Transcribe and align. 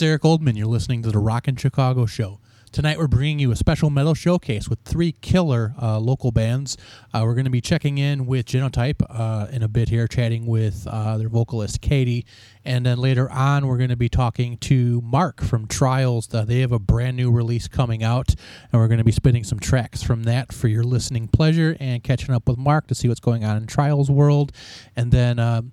It's 0.00 0.06
Eric 0.06 0.22
Oldman. 0.22 0.56
You're 0.56 0.66
listening 0.66 1.02
to 1.02 1.10
the 1.10 1.18
Rock 1.18 1.46
in 1.46 1.56
Chicago 1.56 2.06
Show. 2.06 2.40
Tonight 2.72 2.96
we're 2.96 3.06
bringing 3.06 3.38
you 3.38 3.50
a 3.50 3.56
special 3.56 3.90
metal 3.90 4.14
showcase 4.14 4.66
with 4.66 4.78
three 4.82 5.12
killer 5.12 5.74
uh, 5.78 5.98
local 5.98 6.32
bands. 6.32 6.78
Uh, 7.12 7.20
we're 7.22 7.34
going 7.34 7.44
to 7.44 7.50
be 7.50 7.60
checking 7.60 7.98
in 7.98 8.24
with 8.24 8.46
Genotype 8.46 9.02
uh, 9.10 9.48
in 9.52 9.62
a 9.62 9.68
bit 9.68 9.90
here, 9.90 10.08
chatting 10.08 10.46
with 10.46 10.86
uh, 10.86 11.18
their 11.18 11.28
vocalist 11.28 11.82
Katie, 11.82 12.24
and 12.64 12.86
then 12.86 12.96
later 12.96 13.30
on 13.30 13.66
we're 13.66 13.76
going 13.76 13.90
to 13.90 13.96
be 13.96 14.08
talking 14.08 14.56
to 14.56 15.02
Mark 15.02 15.42
from 15.42 15.66
Trials. 15.66 16.32
Uh, 16.32 16.46
they 16.46 16.60
have 16.60 16.72
a 16.72 16.78
brand 16.78 17.18
new 17.18 17.30
release 17.30 17.68
coming 17.68 18.02
out, 18.02 18.34
and 18.72 18.80
we're 18.80 18.88
going 18.88 18.96
to 18.96 19.04
be 19.04 19.12
spinning 19.12 19.44
some 19.44 19.60
tracks 19.60 20.02
from 20.02 20.22
that 20.22 20.50
for 20.50 20.68
your 20.68 20.82
listening 20.82 21.28
pleasure 21.28 21.76
and 21.78 22.02
catching 22.02 22.34
up 22.34 22.48
with 22.48 22.56
Mark 22.56 22.86
to 22.86 22.94
see 22.94 23.06
what's 23.06 23.20
going 23.20 23.44
on 23.44 23.58
in 23.58 23.66
Trials 23.66 24.10
world, 24.10 24.50
and 24.96 25.12
then. 25.12 25.70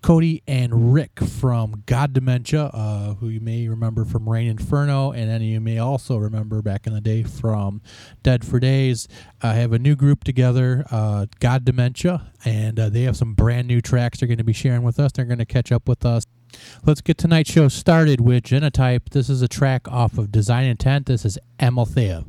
Cody 0.00 0.42
and 0.46 0.94
Rick 0.94 1.20
from 1.20 1.82
God 1.86 2.12
Dementia, 2.12 2.64
uh, 2.64 3.14
who 3.14 3.28
you 3.28 3.40
may 3.40 3.68
remember 3.68 4.04
from 4.04 4.28
Rain 4.28 4.48
Inferno, 4.48 5.12
and 5.12 5.28
then 5.28 5.42
you 5.42 5.60
may 5.60 5.78
also 5.78 6.16
remember 6.16 6.62
back 6.62 6.86
in 6.86 6.94
the 6.94 7.00
day 7.00 7.22
from 7.22 7.82
Dead 8.22 8.44
for 8.44 8.58
Days. 8.58 9.08
I 9.42 9.54
have 9.54 9.72
a 9.72 9.78
new 9.78 9.94
group 9.94 10.24
together, 10.24 10.84
uh, 10.90 11.26
God 11.40 11.64
Dementia, 11.64 12.32
and 12.44 12.80
uh, 12.80 12.88
they 12.88 13.02
have 13.02 13.16
some 13.16 13.34
brand 13.34 13.68
new 13.68 13.80
tracks 13.80 14.20
they're 14.20 14.28
going 14.28 14.38
to 14.38 14.44
be 14.44 14.52
sharing 14.52 14.82
with 14.82 14.98
us. 14.98 15.12
They're 15.12 15.24
going 15.24 15.38
to 15.38 15.44
catch 15.44 15.70
up 15.70 15.88
with 15.88 16.04
us. 16.06 16.24
Let's 16.84 17.00
get 17.00 17.18
tonight's 17.18 17.50
show 17.50 17.68
started 17.68 18.20
with 18.20 18.44
Genotype. 18.44 19.10
This 19.10 19.28
is 19.28 19.42
a 19.42 19.48
track 19.48 19.88
off 19.88 20.18
of 20.18 20.30
Design 20.30 20.66
Intent. 20.66 21.06
This 21.06 21.24
is 21.24 21.38
Amalthea. 21.58 22.24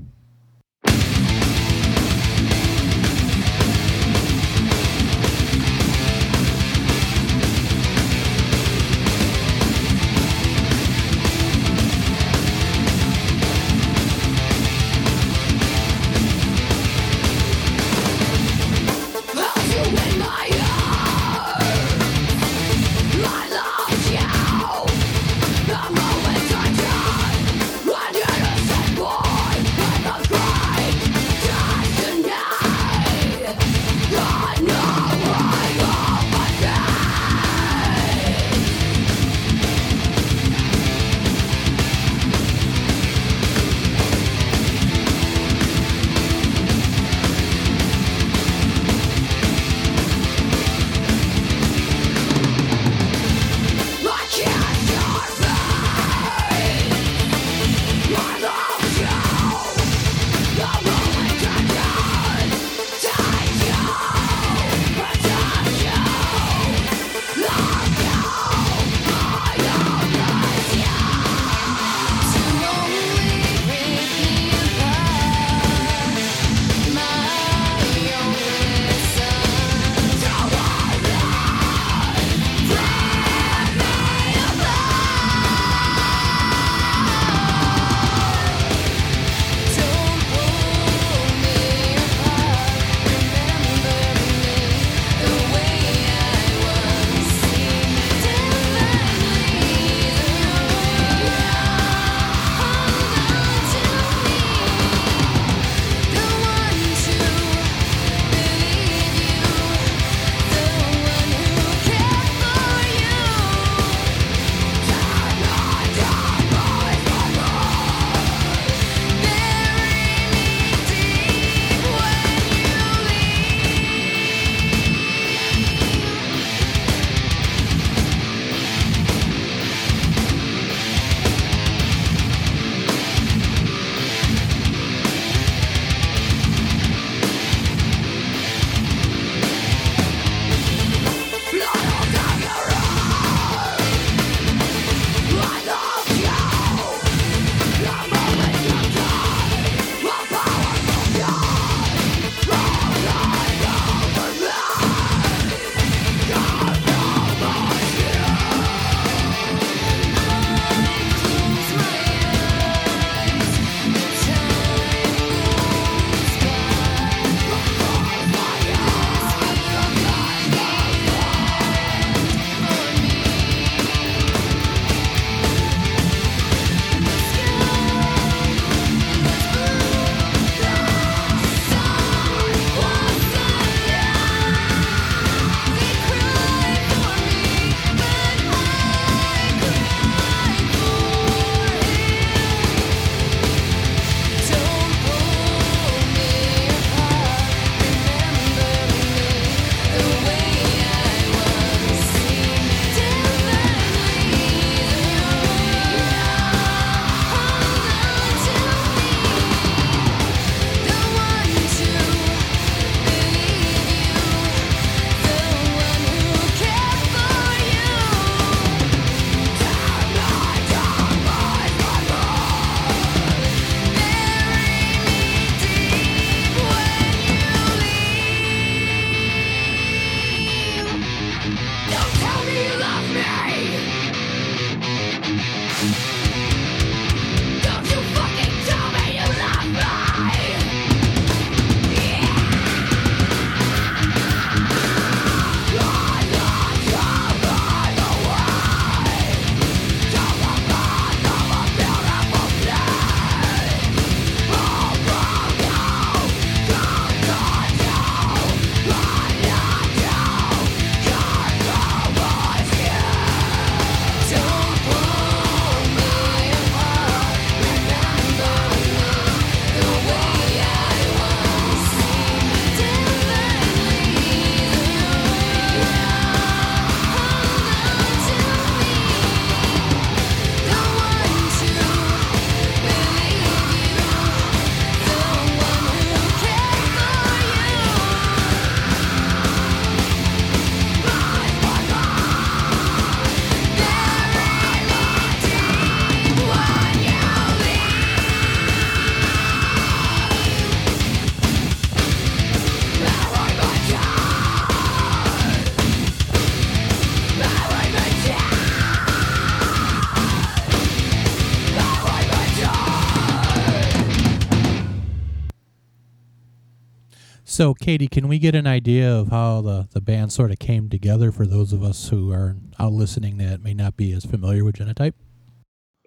So, 317.54 317.76
Katie, 317.76 318.08
can 318.08 318.28
we 318.28 318.40
get 318.40 318.56
an 318.56 318.66
idea 318.66 319.16
of 319.16 319.28
how 319.28 319.62
the, 319.62 319.88
the 319.92 320.02
band 320.02 320.34
sort 320.34 320.50
of 320.50 320.58
came 320.58 320.90
together 320.90 321.32
for 321.32 321.46
those 321.46 321.72
of 321.72 321.84
us 321.84 322.10
who 322.10 322.32
are 322.32 322.56
out 322.80 322.94
listening 322.94 323.38
that 323.38 323.62
may 323.62 323.76
not 323.76 323.96
be 323.96 324.12
as 324.12 324.26
familiar 324.26 324.66
with 324.66 324.78
Genotype? 324.78 325.14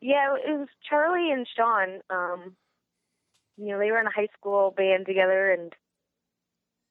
Yeah, 0.03 0.35
it 0.45 0.59
was 0.59 0.67
Charlie 0.91 1.31
and 1.31 1.47
Sean. 1.47 2.01
Um, 2.11 2.57
you 3.57 3.69
know, 3.69 3.79
they 3.79 3.93
were 3.93 4.01
in 4.01 4.09
a 4.09 4.13
high 4.13 4.27
school 4.37 4.75
band 4.77 5.07
together, 5.07 5.53
and 5.53 5.73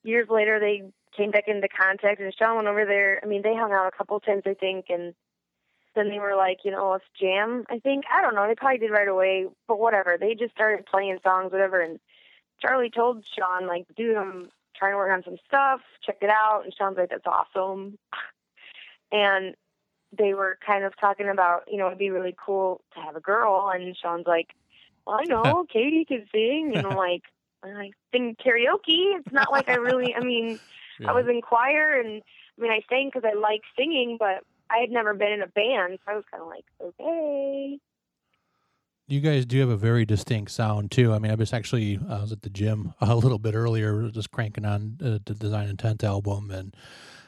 years 0.03 0.29
later 0.29 0.57
they 0.57 0.83
came 1.17 1.31
back 1.31 1.49
into 1.49 1.67
contact. 1.67 2.21
And 2.21 2.33
Sean 2.33 2.55
went 2.55 2.69
over 2.69 2.85
there. 2.85 3.19
I 3.21 3.27
mean, 3.27 3.41
they 3.41 3.55
hung 3.55 3.73
out 3.73 3.91
a 3.93 3.97
couple 3.97 4.17
times, 4.21 4.43
I 4.45 4.53
think, 4.53 4.85
and 4.87 5.13
then 5.95 6.07
they 6.07 6.19
were 6.19 6.37
like, 6.37 6.59
you 6.63 6.71
know, 6.71 6.91
let's 6.91 7.03
jam. 7.19 7.65
I 7.69 7.79
think 7.79 8.05
I 8.09 8.21
don't 8.21 8.35
know. 8.35 8.47
They 8.47 8.55
probably 8.55 8.77
did 8.77 8.91
right 8.91 9.09
away, 9.09 9.47
but 9.67 9.79
whatever. 9.79 10.15
They 10.17 10.33
just 10.33 10.53
started 10.53 10.85
playing 10.85 11.17
songs, 11.25 11.51
whatever. 11.51 11.81
And 11.81 11.99
Charlie 12.61 12.89
told 12.89 13.25
Sean, 13.25 13.67
like, 13.67 13.85
dude, 13.95 14.17
I'm 14.17 14.49
trying 14.75 14.93
to 14.93 14.97
work 14.97 15.11
on 15.11 15.23
some 15.23 15.37
stuff. 15.47 15.81
Check 16.01 16.17
it 16.21 16.29
out. 16.29 16.61
And 16.63 16.73
Sean's 16.73 16.97
like, 16.97 17.09
that's 17.09 17.25
awesome. 17.25 17.97
and 19.11 19.55
they 20.17 20.33
were 20.33 20.57
kind 20.65 20.83
of 20.83 20.93
talking 20.97 21.29
about, 21.29 21.63
you 21.67 21.77
know, 21.77 21.87
it'd 21.87 21.99
be 21.99 22.09
really 22.09 22.35
cool 22.43 22.81
to 22.93 23.01
have 23.01 23.15
a 23.15 23.21
girl. 23.21 23.71
And 23.73 23.95
Sean's 23.97 24.27
like, 24.27 24.49
well, 25.05 25.19
I 25.19 25.23
know 25.23 25.65
Katie 25.71 26.05
can 26.05 26.25
sing. 26.31 26.73
And 26.75 26.87
I'm 26.87 26.95
like, 26.95 27.23
I 27.63 27.91
sing 28.11 28.35
karaoke. 28.43 29.17
It's 29.17 29.31
not 29.31 29.51
like 29.51 29.69
I 29.69 29.75
really, 29.75 30.13
I 30.15 30.19
mean, 30.21 30.59
yeah. 30.99 31.09
I 31.09 31.13
was 31.13 31.27
in 31.27 31.41
choir 31.41 31.99
and 31.99 32.21
I 32.57 32.61
mean, 32.61 32.71
I 32.71 32.81
sang 32.89 33.09
because 33.13 33.29
I 33.29 33.37
like 33.37 33.61
singing, 33.77 34.17
but 34.19 34.43
I 34.69 34.79
had 34.79 34.91
never 34.91 35.13
been 35.13 35.31
in 35.31 35.41
a 35.41 35.47
band. 35.47 35.99
So 36.05 36.11
I 36.11 36.15
was 36.15 36.23
kind 36.29 36.41
of 36.41 36.49
like, 36.49 36.65
okay. 36.81 37.79
You 39.07 39.21
guys 39.21 39.45
do 39.45 39.59
have 39.59 39.69
a 39.69 39.77
very 39.77 40.03
distinct 40.03 40.51
sound 40.51 40.89
too. 40.89 41.13
I 41.13 41.19
mean, 41.19 41.31
I 41.31 41.35
was 41.35 41.53
actually 41.53 41.99
I 42.09 42.21
was 42.21 42.31
at 42.31 42.41
the 42.41 42.49
gym 42.49 42.93
a 43.01 43.15
little 43.15 43.39
bit 43.39 43.53
earlier, 43.53 44.09
just 44.09 44.31
cranking 44.31 44.65
on 44.65 44.97
uh, 45.03 45.19
the 45.23 45.35
Design 45.35 45.69
Intent 45.69 46.03
album, 46.03 46.49
and 46.49 46.75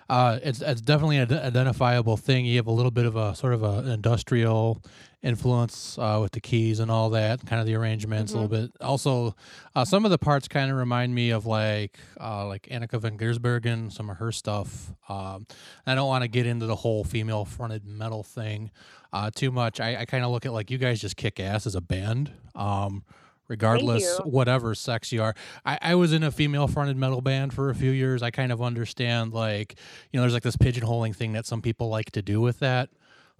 uh, 0.09 0.39
it's 0.41 0.61
it's 0.61 0.81
definitely 0.81 1.17
an 1.17 1.33
identifiable 1.33 2.17
thing. 2.17 2.45
You 2.45 2.57
have 2.57 2.67
a 2.67 2.71
little 2.71 2.91
bit 2.91 3.05
of 3.05 3.15
a 3.15 3.35
sort 3.35 3.53
of 3.53 3.63
a, 3.63 3.79
an 3.79 3.89
industrial 3.89 4.81
influence 5.23 5.97
uh, 5.97 6.19
with 6.21 6.31
the 6.31 6.39
keys 6.39 6.79
and 6.79 6.89
all 6.89 7.09
that, 7.09 7.45
kind 7.45 7.59
of 7.59 7.65
the 7.65 7.75
arrangements 7.75 8.31
mm-hmm. 8.31 8.39
a 8.39 8.41
little 8.43 8.67
bit. 8.67 8.71
Also, 8.81 9.35
uh, 9.75 9.83
some 9.83 10.05
of 10.05 10.11
the 10.11 10.17
parts 10.17 10.47
kind 10.47 10.71
of 10.71 10.77
remind 10.77 11.13
me 11.13 11.31
of 11.31 11.45
like 11.45 11.99
uh, 12.19 12.47
like 12.47 12.63
Anneke 12.71 12.99
van 13.01 13.17
Giersbergen, 13.17 13.91
some 13.91 14.09
of 14.09 14.17
her 14.17 14.31
stuff. 14.31 14.93
Um, 15.09 15.45
I 15.85 15.93
don't 15.93 16.07
want 16.07 16.23
to 16.23 16.27
get 16.27 16.45
into 16.45 16.65
the 16.65 16.75
whole 16.75 17.03
female 17.03 17.45
fronted 17.45 17.85
metal 17.85 18.23
thing 18.23 18.71
uh, 19.13 19.31
too 19.33 19.51
much. 19.51 19.79
I, 19.79 20.01
I 20.01 20.05
kind 20.05 20.23
of 20.23 20.31
look 20.31 20.45
at 20.45 20.53
like 20.53 20.71
you 20.71 20.77
guys 20.77 20.99
just 20.99 21.17
kick 21.17 21.39
ass 21.39 21.65
as 21.65 21.75
a 21.75 21.81
band. 21.81 22.31
Um, 22.55 23.03
regardless 23.47 24.19
whatever 24.25 24.75
sex 24.75 25.11
you 25.11 25.21
are. 25.23 25.33
I, 25.65 25.77
I 25.81 25.95
was 25.95 26.11
in 26.11 26.21
a 26.23 26.31
female 26.31 26.67
fronted 26.67 26.97
metal 26.97 27.21
band 27.21 27.53
for 27.53 27.69
a 27.69 27.75
few 27.75 27.91
years. 27.91 28.21
I 28.21 28.29
kind 28.29 28.51
of 28.51 28.61
understand 28.61 29.33
like 29.33 29.75
you 30.11 30.17
know 30.17 30.23
there's 30.23 30.33
like 30.33 30.43
this 30.43 30.57
pigeonholing 30.57 31.15
thing 31.15 31.33
that 31.33 31.45
some 31.45 31.61
people 31.61 31.89
like 31.89 32.11
to 32.11 32.21
do 32.21 32.41
with 32.41 32.59
that. 32.59 32.89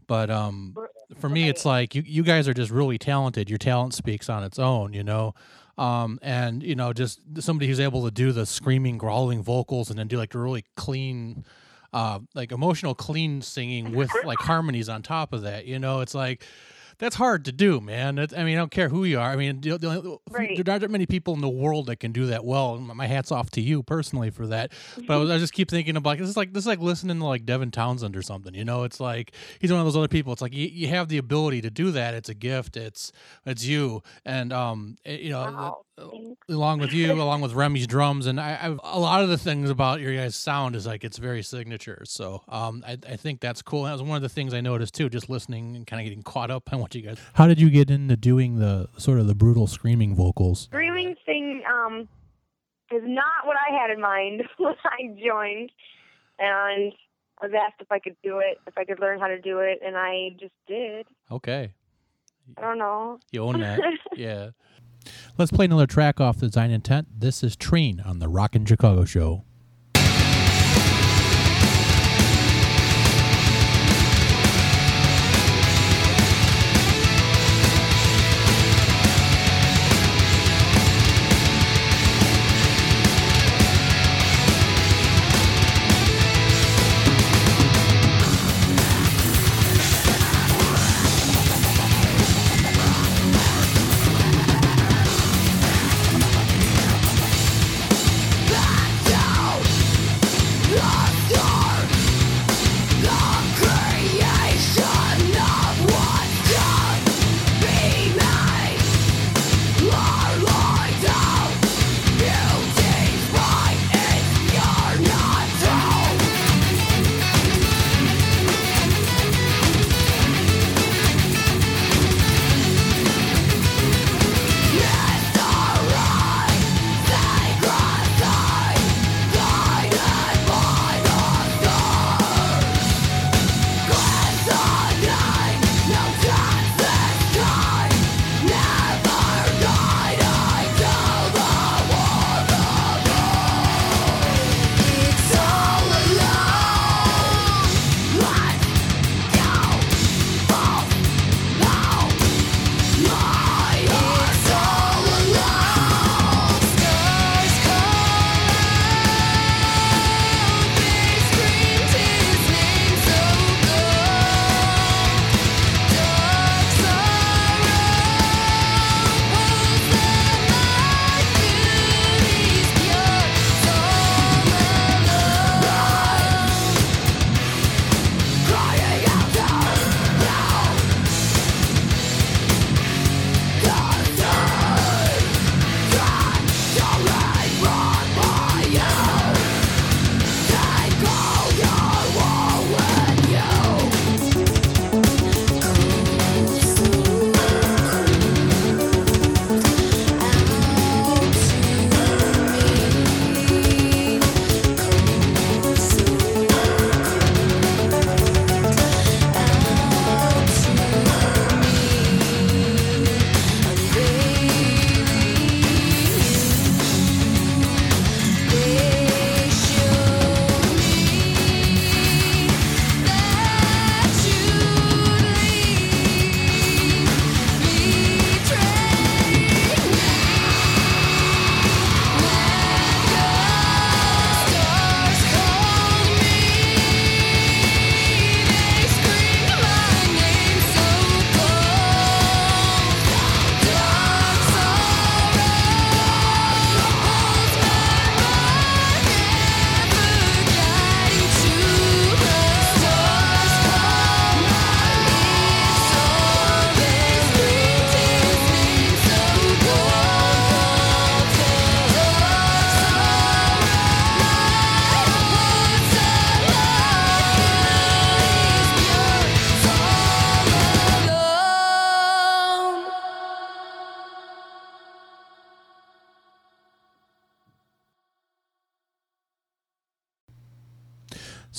But 0.07 0.29
um 0.29 0.75
for 1.19 1.27
me 1.29 1.50
it's 1.50 1.65
like 1.65 1.93
you 1.93 2.03
you 2.05 2.24
guys 2.24 2.47
are 2.47 2.53
just 2.53 2.71
really 2.71 2.97
talented. 2.97 3.50
Your 3.50 3.57
talent 3.57 3.93
speaks 3.93 4.29
on 4.29 4.43
its 4.43 4.59
own, 4.59 4.93
you 4.93 5.03
know. 5.03 5.33
Um, 5.77 6.17
and 6.24 6.63
you 6.63 6.75
know, 6.75 6.91
just 6.91 7.19
somebody 7.39 7.67
who's 7.67 7.79
able 7.79 8.03
to 8.05 8.12
do 8.12 8.31
the 8.31 8.45
screaming, 8.45 8.97
growling 8.97 9.43
vocals, 9.43 9.89
and 9.89 10.00
then 10.00 10.07
do 10.07 10.17
like 10.17 10.33
a 10.33 10.39
really 10.39 10.65
clean, 10.75 11.45
uh, 11.94 12.20
like 12.34 12.51
emotional, 12.51 12.96
clean 12.96 13.41
singing 13.41 13.94
with 13.94 14.12
like 14.24 14.39
harmonies 14.39 14.89
on 14.89 15.01
top 15.01 15.34
of 15.34 15.44
that. 15.44 15.65
You 15.65 15.79
know, 15.79 16.01
it's 16.01 16.13
like 16.13 16.44
that's 17.00 17.15
hard 17.15 17.46
to 17.46 17.51
do, 17.51 17.79
man. 17.79 18.17
I 18.17 18.44
mean, 18.44 18.56
I 18.56 18.58
don't 18.58 18.72
care 18.72 18.89
who 18.89 19.03
you 19.03 19.20
are. 19.20 19.29
I 19.29 19.36
mean, 19.36 19.62
right. 20.32 20.65
there 20.65 20.74
aren't 20.74 20.89
many 20.89 21.06
people 21.06 21.36
in 21.36 21.41
the 21.41 21.50
world 21.50 21.88
that 21.88 21.98
can 21.98 22.12
do 22.12 22.27
that 22.27 22.44
well. 22.44 22.77
My 22.79 23.06
hat's 23.06 23.32
off 23.32 23.51
to 23.51 23.62
you 23.62 23.84
personally 23.84 24.32
for 24.32 24.48
that. 24.48 24.72
But 25.06 25.13
I, 25.13 25.17
was, 25.17 25.29
I 25.29 25.38
just 25.38 25.53
keep 25.53 25.70
thinking 25.70 25.96
about 25.96 26.12
like, 26.12 26.20
this 26.20 26.29
is 26.29 26.38
like 26.38 26.53
this 26.53 26.63
is 26.63 26.67
like 26.67 26.79
listening 26.79 27.20
to 27.20 27.25
like 27.25 27.46
Devin 27.46 27.72
Townsend 27.72 28.15
or 28.15 28.24
something. 28.24 28.56
You 28.56 28.65
know, 28.65 28.84
it's 28.84 29.00
like 29.00 29.34
he's 29.60 29.72
one 29.72 29.79
of 29.79 29.86
those 29.86 29.98
other 29.98 30.08
people. 30.08 30.34
It's 30.34 30.41
like 30.41 30.53
you, 30.53 30.67
you 30.67 30.88
have 30.88 31.08
the 31.08 31.20
ability 31.20 31.62
to 31.62 31.70
do 31.70 31.91
that. 31.91 32.15
It's 32.15 32.29
a 32.29 32.34
gift. 32.34 32.77
It's 32.77 33.12
it's 33.46 33.63
you, 33.63 34.01
and 34.25 34.51
um, 34.51 34.98
it, 35.06 35.22
you 35.22 35.29
know. 35.29 35.41
Wow 35.41 35.84
along 36.50 36.80
with 36.80 36.94
you, 36.94 37.12
along 37.22 37.42
with 37.42 37.54
Remy's 37.54 37.88
drums, 37.88 38.27
and 38.27 38.39
I, 38.39 38.58
I've, 38.62 38.80
a 38.84 39.00
lot 39.00 39.24
of 39.24 39.30
the 39.30 39.38
things 39.38 39.70
about 39.70 40.00
your 40.00 40.16
guys' 40.16 40.36
sound 40.36 40.75
is 40.75 40.86
like 40.86 41.04
it's 41.04 41.18
very 41.18 41.44
signature. 41.44 42.04
So 42.06 42.44
um, 42.48 42.84
I, 42.88 42.98
I 43.08 43.16
think 43.16 43.39
that's 43.39 43.62
cool. 43.62 43.86
And 43.86 43.89
that 43.89 43.94
was 43.94 44.04
one 44.04 44.16
of 44.16 44.22
the 44.22 44.30
things 44.30 44.54
I 44.54 44.62
noticed 44.62 44.94
too, 44.94 45.10
just 45.10 45.30
listening 45.30 45.75
and 45.75 45.86
kind 45.88 46.01
of 46.01 46.06
getting 46.06 46.24
caught 46.24 46.51
up 46.51 46.72
on 46.74 46.80
what 46.80 46.94
you 46.96 47.01
guys. 47.01 47.18
How 47.34 47.48
did 47.48 47.60
you 47.60 47.70
get 47.70 47.89
into 47.89 48.16
doing 48.16 48.60
the 48.60 48.89
sort 48.98 49.20
of 49.20 49.27
the 49.27 49.36
brutal 49.36 49.68
screaming 49.68 50.16
vocals? 50.16 50.62
Screaming 50.62 51.16
thing 51.25 51.63
um, 51.72 52.08
is 52.92 53.04
not 53.04 53.46
what 53.46 53.58
I 53.58 53.75
had 53.75 53.92
in 53.92 54.01
mind 54.01 54.44
when 54.58 54.75
I 54.86 55.16
joined, 55.24 55.72
and 56.39 56.94
I 57.42 57.46
was 57.46 57.54
asked 57.56 57.82
if 57.82 57.92
I 57.92 58.00
could 58.00 58.16
do 58.24 58.39
it, 58.39 58.60
if 58.68 58.77
I 58.77 58.86
could 58.86 59.00
learn 59.00 59.20
how 59.20 59.27
to 59.27 59.39
do 59.39 59.60
it, 59.60 59.80
and 59.86 59.96
I 59.98 60.30
just 60.39 60.54
did. 60.68 61.06
Okay. 61.32 61.74
I 62.58 62.62
don't 62.62 62.77
know. 62.77 63.20
You 63.32 63.44
own 63.44 63.60
that. 63.60 63.80
yeah. 64.16 64.51
Let's 65.37 65.51
play 65.51 65.65
another 65.65 65.87
track 65.87 66.19
off 66.19 66.37
the 66.37 66.47
Design 66.47 66.71
Intent. 66.71 67.07
This 67.19 67.43
is 67.43 67.55
Trine 67.55 68.01
on 68.05 68.19
the 68.19 68.27
Rock 68.27 68.55
in 68.55 68.65
Chicago 68.65 69.05
Show. 69.05 69.43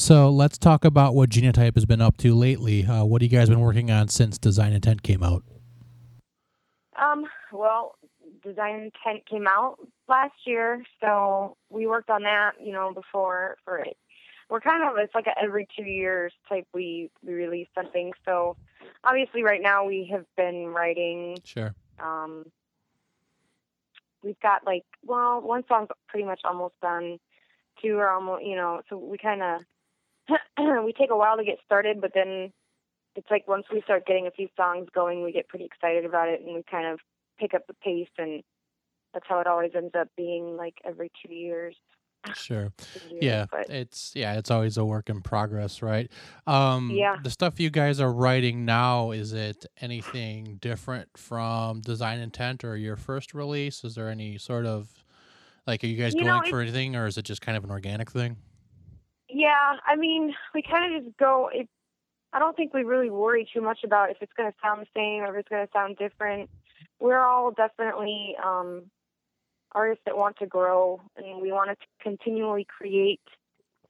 So 0.08 0.30
let's 0.30 0.56
talk 0.56 0.86
about 0.86 1.14
what 1.14 1.28
Genotype 1.28 1.74
has 1.74 1.84
been 1.84 2.00
up 2.00 2.16
to 2.16 2.34
lately. 2.34 2.86
Uh, 2.86 3.04
what 3.04 3.20
have 3.20 3.30
you 3.30 3.38
guys 3.38 3.50
been 3.50 3.60
working 3.60 3.90
on 3.90 4.08
since 4.08 4.38
Design 4.38 4.72
Intent 4.72 5.02
came 5.02 5.22
out? 5.22 5.42
Um, 6.98 7.26
well, 7.52 7.96
Design 8.42 8.76
Intent 8.76 9.28
came 9.28 9.46
out 9.46 9.76
last 10.08 10.32
year, 10.46 10.82
so 11.02 11.58
we 11.68 11.86
worked 11.86 12.08
on 12.08 12.22
that, 12.22 12.52
you 12.58 12.72
know, 12.72 12.94
before 12.94 13.58
for 13.66 13.80
it. 13.80 13.98
We're 14.48 14.62
kind 14.62 14.82
of 14.82 14.96
it's 14.96 15.14
like 15.14 15.26
a 15.26 15.38
every 15.38 15.68
two 15.76 15.84
years 15.84 16.32
type 16.48 16.66
we 16.72 17.10
we 17.22 17.34
release 17.34 17.68
something. 17.74 18.14
So 18.24 18.56
obviously, 19.04 19.42
right 19.42 19.60
now 19.60 19.84
we 19.84 20.08
have 20.10 20.24
been 20.38 20.68
writing. 20.68 21.36
Sure. 21.44 21.74
Um, 22.02 22.46
we've 24.22 24.40
got 24.40 24.64
like 24.64 24.86
well, 25.04 25.42
one 25.42 25.64
song's 25.68 25.90
pretty 26.06 26.24
much 26.24 26.40
almost 26.46 26.80
done. 26.80 27.18
Two 27.82 27.98
are 27.98 28.08
almost, 28.08 28.46
you 28.46 28.56
know, 28.56 28.80
so 28.88 28.96
we 28.96 29.18
kind 29.18 29.42
of 29.42 29.60
we 30.85 30.92
take 30.92 31.11
a 31.11 31.16
while 31.16 31.37
to 31.37 31.44
get 31.44 31.58
started, 31.64 32.00
but 32.00 32.12
then 32.14 32.52
it's 33.16 33.30
like 33.30 33.49
once 33.49 33.66
we 33.73 33.82
start 33.82 34.06
getting 34.06 34.26
a 34.26 34.30
few 34.32 34.49
songs 34.56 34.88
going, 34.94 35.25
we 35.25 35.32
get 35.32 35.49
pretty 35.49 35.64
excited 35.66 36.04
about 36.04 36.28
it, 36.28 36.40
and 36.42 36.54
we 36.54 36.62
kind 36.70 36.87
of 36.87 37.00
pick 37.38 37.54
up 37.54 37.66
the 37.68 37.75
pace, 37.75 38.08
and 38.18 38.42
that's 39.14 39.26
how 39.28 39.40
it 39.40 39.47
always 39.47 39.73
ends 39.76 39.94
up 39.99 40.08
being 40.16 40.56
like 40.56 40.76
every 40.85 41.11
two 41.25 41.35
years. 41.35 41.76
Sure. 42.32 42.73
Yeah, 43.20 43.47
but 43.50 43.68
it's 43.68 44.12
yeah, 44.14 44.35
it's 44.38 44.50
always 44.50 44.76
a 44.76 44.85
work 44.85 45.08
in 45.08 45.23
progress, 45.23 45.80
right? 45.82 46.11
Um 46.47 47.06
Yeah. 47.06 47.16
the 47.18 47.30
stuff 47.30 47.58
you 47.58 47.70
guys 47.70 48.00
are 48.00 48.12
writing 48.12 48.64
now, 48.66 49.12
is 49.12 49.32
it 49.32 49.64
anything 49.80 50.56
different 50.61 51.16
from 51.16 51.80
Design 51.80 52.18
Intent 52.20 52.64
or 52.64 52.76
your 52.76 52.97
first 52.97 53.32
release? 53.35 53.82
Is 53.82 53.94
there 53.94 54.11
any 54.11 54.37
sort 54.37 54.66
of 54.66 55.04
like 55.66 55.85
are 55.85 55.88
you 55.88 55.97
guys 55.97 56.14
You 56.14 56.25
know, 56.25 56.35
going 56.35 56.42
for 56.42 56.61
anything 56.61 56.97
or 56.97 57.06
is 57.06 57.18
it 57.18 57.25
just 57.25 57.42
kind 57.42 57.56
of 57.58 57.64
an 57.64 57.70
organic 57.70 58.11
thing? 58.11 58.38
Yeah, 59.28 59.76
I 59.87 59.97
mean, 59.97 60.35
we 60.54 60.62
kind 60.62 60.94
of 60.97 61.04
just 61.04 61.16
go. 61.18 61.50
It, 61.52 61.68
I 62.32 62.38
don't 62.38 62.56
think 62.56 62.75
we 62.75 62.85
really 62.85 63.11
worry 63.11 63.49
too 63.52 63.61
much 63.61 63.80
about 63.85 64.11
if 64.11 64.18
it's 64.20 64.32
going 64.37 64.50
to 64.50 64.56
sound 64.62 64.82
the 64.82 64.87
same 64.94 65.23
or 65.23 65.35
if 65.35 65.40
it's 65.40 65.49
going 65.49 65.66
to 65.66 65.73
sound 65.73 65.97
different. 65.97 66.50
We're 67.00 67.20
all 67.20 67.52
definitely 67.52 68.37
um, 68.44 68.85
artists 69.73 70.02
that 70.04 70.16
want 70.16 70.37
to 70.38 70.47
grow, 70.47 71.00
and 71.16 71.40
we 71.40 71.52
want 71.52 71.70
to 71.70 71.76
continually 72.02 72.66
create 72.66 73.20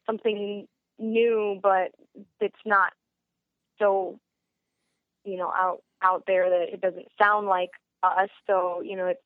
something 0.07 0.67
new, 0.99 1.59
but 1.63 1.93
it's 2.41 2.55
not 2.65 2.93
so, 3.79 4.19
you 5.25 5.37
know, 5.37 5.53
out 5.55 5.83
out 6.03 6.25
there 6.27 6.49
that 6.49 6.73
it 6.73 6.81
doesn't 6.81 7.07
sound 7.21 7.47
like 7.47 7.71
us. 8.03 8.31
So, 8.47 8.83
you 8.83 8.97
know, 8.97 9.07
it's. 9.07 9.21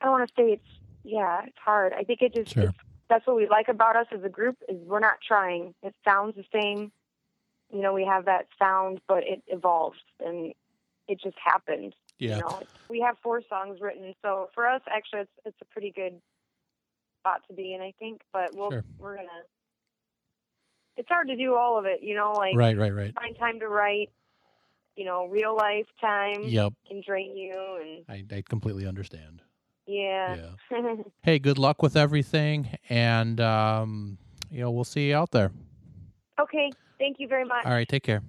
I 0.00 0.06
don't 0.06 0.12
want 0.12 0.28
to 0.28 0.34
say 0.36 0.52
it's. 0.52 0.80
Yeah, 1.04 1.42
it's 1.46 1.58
hard. 1.64 1.92
I 1.92 2.02
think 2.02 2.22
it 2.22 2.34
just. 2.34 2.54
Sure. 2.54 2.64
It's, 2.64 2.78
that's 3.08 3.26
what 3.26 3.36
we 3.36 3.48
like 3.48 3.68
about 3.68 3.96
us 3.96 4.06
as 4.12 4.22
a 4.24 4.28
group 4.28 4.56
is 4.68 4.76
we're 4.84 5.00
not 5.00 5.18
trying. 5.26 5.74
It 5.82 5.94
sounds 6.04 6.34
the 6.36 6.44
same. 6.52 6.90
You 7.72 7.82
know, 7.82 7.92
we 7.92 8.04
have 8.04 8.24
that 8.26 8.46
sound, 8.58 9.00
but 9.08 9.24
it 9.24 9.42
evolves 9.48 9.98
and 10.24 10.52
it 11.08 11.20
just 11.20 11.36
happens. 11.42 11.94
Yeah. 12.18 12.36
You 12.36 12.42
know, 12.42 12.60
we 12.88 13.00
have 13.00 13.16
four 13.22 13.42
songs 13.48 13.80
written, 13.80 14.14
so 14.22 14.48
for 14.54 14.66
us, 14.66 14.80
actually, 14.90 15.22
it's 15.22 15.30
it's 15.44 15.58
a 15.60 15.64
pretty 15.66 15.92
good 15.94 16.20
spot 17.20 17.42
to 17.48 17.54
be 17.54 17.74
in, 17.74 17.80
I 17.80 17.92
think. 17.98 18.22
But 18.32 18.54
we'll 18.54 18.70
Sure. 18.70 18.84
we're 18.98 19.16
gonna. 19.16 19.28
It's 20.96 21.08
hard 21.08 21.28
to 21.28 21.36
do 21.36 21.54
all 21.54 21.78
of 21.78 21.84
it, 21.84 22.02
you 22.02 22.14
know. 22.14 22.32
Like 22.32 22.56
Right, 22.56 22.76
right, 22.76 22.94
right. 22.94 23.14
find 23.14 23.36
time 23.38 23.60
to 23.60 23.68
write. 23.68 24.10
You 24.96 25.04
know, 25.04 25.26
real 25.26 25.54
life 25.54 25.86
time 26.00 26.44
Yep. 26.44 26.72
can 26.88 27.02
drain 27.06 27.36
you, 27.36 28.04
and 28.08 28.26
I, 28.32 28.36
I 28.36 28.42
completely 28.48 28.86
understand. 28.86 29.42
Yeah. 29.86 30.36
Yeah. 30.70 30.94
Hey, 31.22 31.38
good 31.38 31.58
luck 31.58 31.82
with 31.82 31.96
everything 31.96 32.76
and 32.88 33.40
um 33.40 34.18
you 34.50 34.60
know, 34.60 34.70
we'll 34.70 34.84
see 34.84 35.08
you 35.08 35.16
out 35.16 35.32
there. 35.32 35.50
okay, 36.40 36.70
thank 36.98 37.16
you 37.18 37.26
very 37.28 37.44
much. 37.44 37.64
All 37.66 37.72
right, 37.72 37.88
take 37.88 38.04
care. 38.04 38.22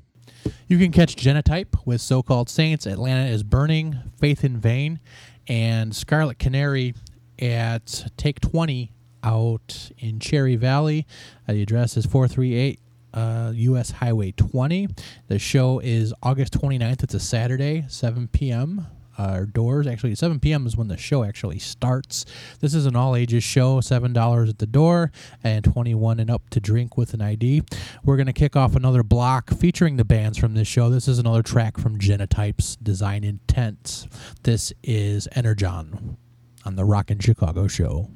You 0.68 0.78
can 0.78 0.92
catch 0.92 1.16
Genotype 1.16 1.76
with 1.86 2.02
So 2.02 2.22
Called 2.24 2.50
Saints, 2.50 2.86
Atlanta 2.86 3.26
is 3.30 3.44
Burning, 3.44 4.00
Faith 4.20 4.44
in 4.44 4.58
Vain, 4.58 5.00
and 5.48 5.96
Scarlet 5.96 6.40
Canary 6.40 6.94
at 7.40 8.06
Take 8.18 8.40
20 8.42 8.92
out 9.24 9.92
in 10.00 10.20
Cherry 10.20 10.56
Valley. 10.56 11.06
Uh, 11.48 11.54
the 11.54 11.62
address 11.62 11.96
is 11.98 12.06
438 12.06 12.80
uh, 13.14 13.52
U.S. 13.56 13.92
Highway 13.92 14.32
20. 14.32 14.88
The 15.28 15.40
show 15.40 15.80
is 15.80 16.14
August 16.22 16.54
29th. 16.54 17.04
It's 17.04 17.14
a 17.14 17.20
Saturday, 17.20 17.86
7 17.88 18.28
p.m. 18.28 18.88
Uh, 19.18 19.46
doors 19.52 19.88
actually 19.88 20.14
7 20.16 20.40
p.m. 20.40 20.66
is 20.68 20.78
when 20.78 20.88
the 20.88 20.98
show 20.98 21.24
actually 21.24 21.60
starts. 21.60 22.26
This 22.60 22.74
is 22.74 22.86
an 22.86 22.96
all 22.96 23.16
ages 23.16 23.44
show, 23.44 23.82
seven 23.82 24.14
dollars 24.14 24.50
at 24.50 24.60
the 24.60 24.68
door, 24.68 25.12
and 25.44 25.64
21 25.64 26.20
and 26.20 26.30
up 26.30 26.50
to 26.52 26.60
drink 26.60 26.98
with 26.98 27.14
an 27.14 27.22
ID. 27.22 27.64
We're 28.04 28.18
gonna 28.18 28.34
kick 28.34 28.56
off 28.56 28.76
another 28.76 29.04
block 29.04 29.50
featuring 29.50 29.98
the 29.98 30.06
bands 30.06 30.38
from 30.38 30.54
this 30.54 30.68
show. 30.68 30.90
This 30.90 31.08
is 31.08 31.20
another 31.20 31.42
track 31.42 31.78
from 31.78 31.98
Genotype's 31.98 32.76
Design 32.78 33.24
Intent. 33.24 34.08
This 34.44 34.72
is 34.84 35.28
Energon 35.34 36.18
on 36.66 36.76
the 36.76 36.86
Rock 36.86 37.10
in 37.10 37.20
Chicago 37.20 37.68
show. 37.68 38.10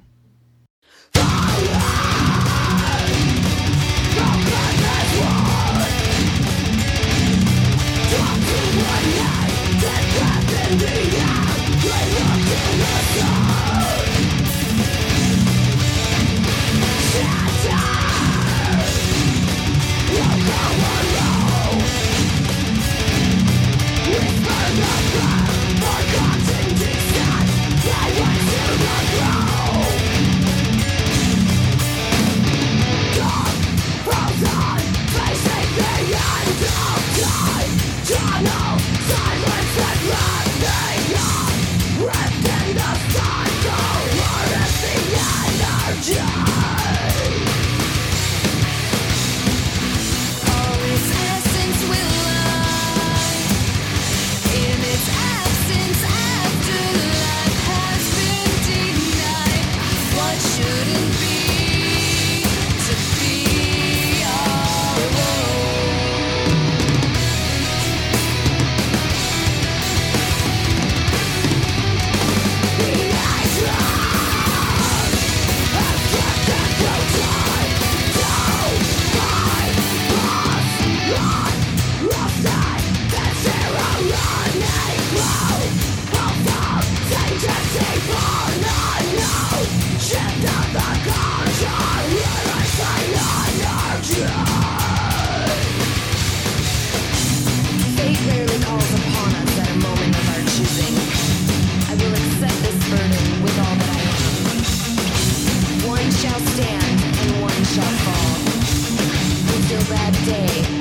in 10.72 10.78
the 10.78 10.88
end, 10.88 11.82
bring 11.82 12.16
us 12.28 12.46
to 12.48 12.78
the 12.80 12.94
sun. 13.20 14.21
stand 106.48 107.02
and 107.22 107.42
one 107.42 107.64
shall 107.64 107.94
fall. 108.04 108.38
It's 109.58 109.72
your 109.72 109.82
bad 109.96 110.14
day. 110.26 110.81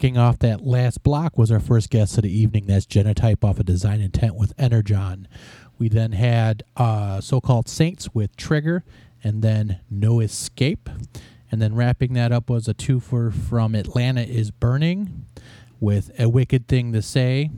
Kicking 0.00 0.16
off 0.16 0.38
that 0.38 0.64
last 0.64 1.02
block 1.02 1.36
was 1.36 1.50
our 1.50 1.60
first 1.60 1.90
guest 1.90 2.16
of 2.16 2.22
the 2.22 2.32
evening. 2.32 2.64
That's 2.64 2.86
Genotype 2.86 3.44
off 3.44 3.58
of 3.60 3.66
Design 3.66 4.00
Intent 4.00 4.34
with 4.34 4.54
Energon. 4.56 5.28
We 5.78 5.90
then 5.90 6.12
had 6.12 6.62
uh, 6.74 7.20
so 7.20 7.38
called 7.38 7.68
Saints 7.68 8.14
with 8.14 8.34
Trigger, 8.34 8.82
and 9.22 9.42
then 9.42 9.80
No 9.90 10.20
Escape. 10.20 10.88
And 11.52 11.60
then 11.60 11.74
wrapping 11.74 12.14
that 12.14 12.32
up 12.32 12.48
was 12.48 12.66
a 12.66 12.72
twofer 12.72 13.30
from 13.30 13.74
Atlanta 13.74 14.22
is 14.22 14.50
Burning 14.50 15.26
with 15.80 16.10
A 16.18 16.30
Wicked 16.30 16.66
Thing 16.66 16.94
to 16.94 17.02
Say. 17.02 17.50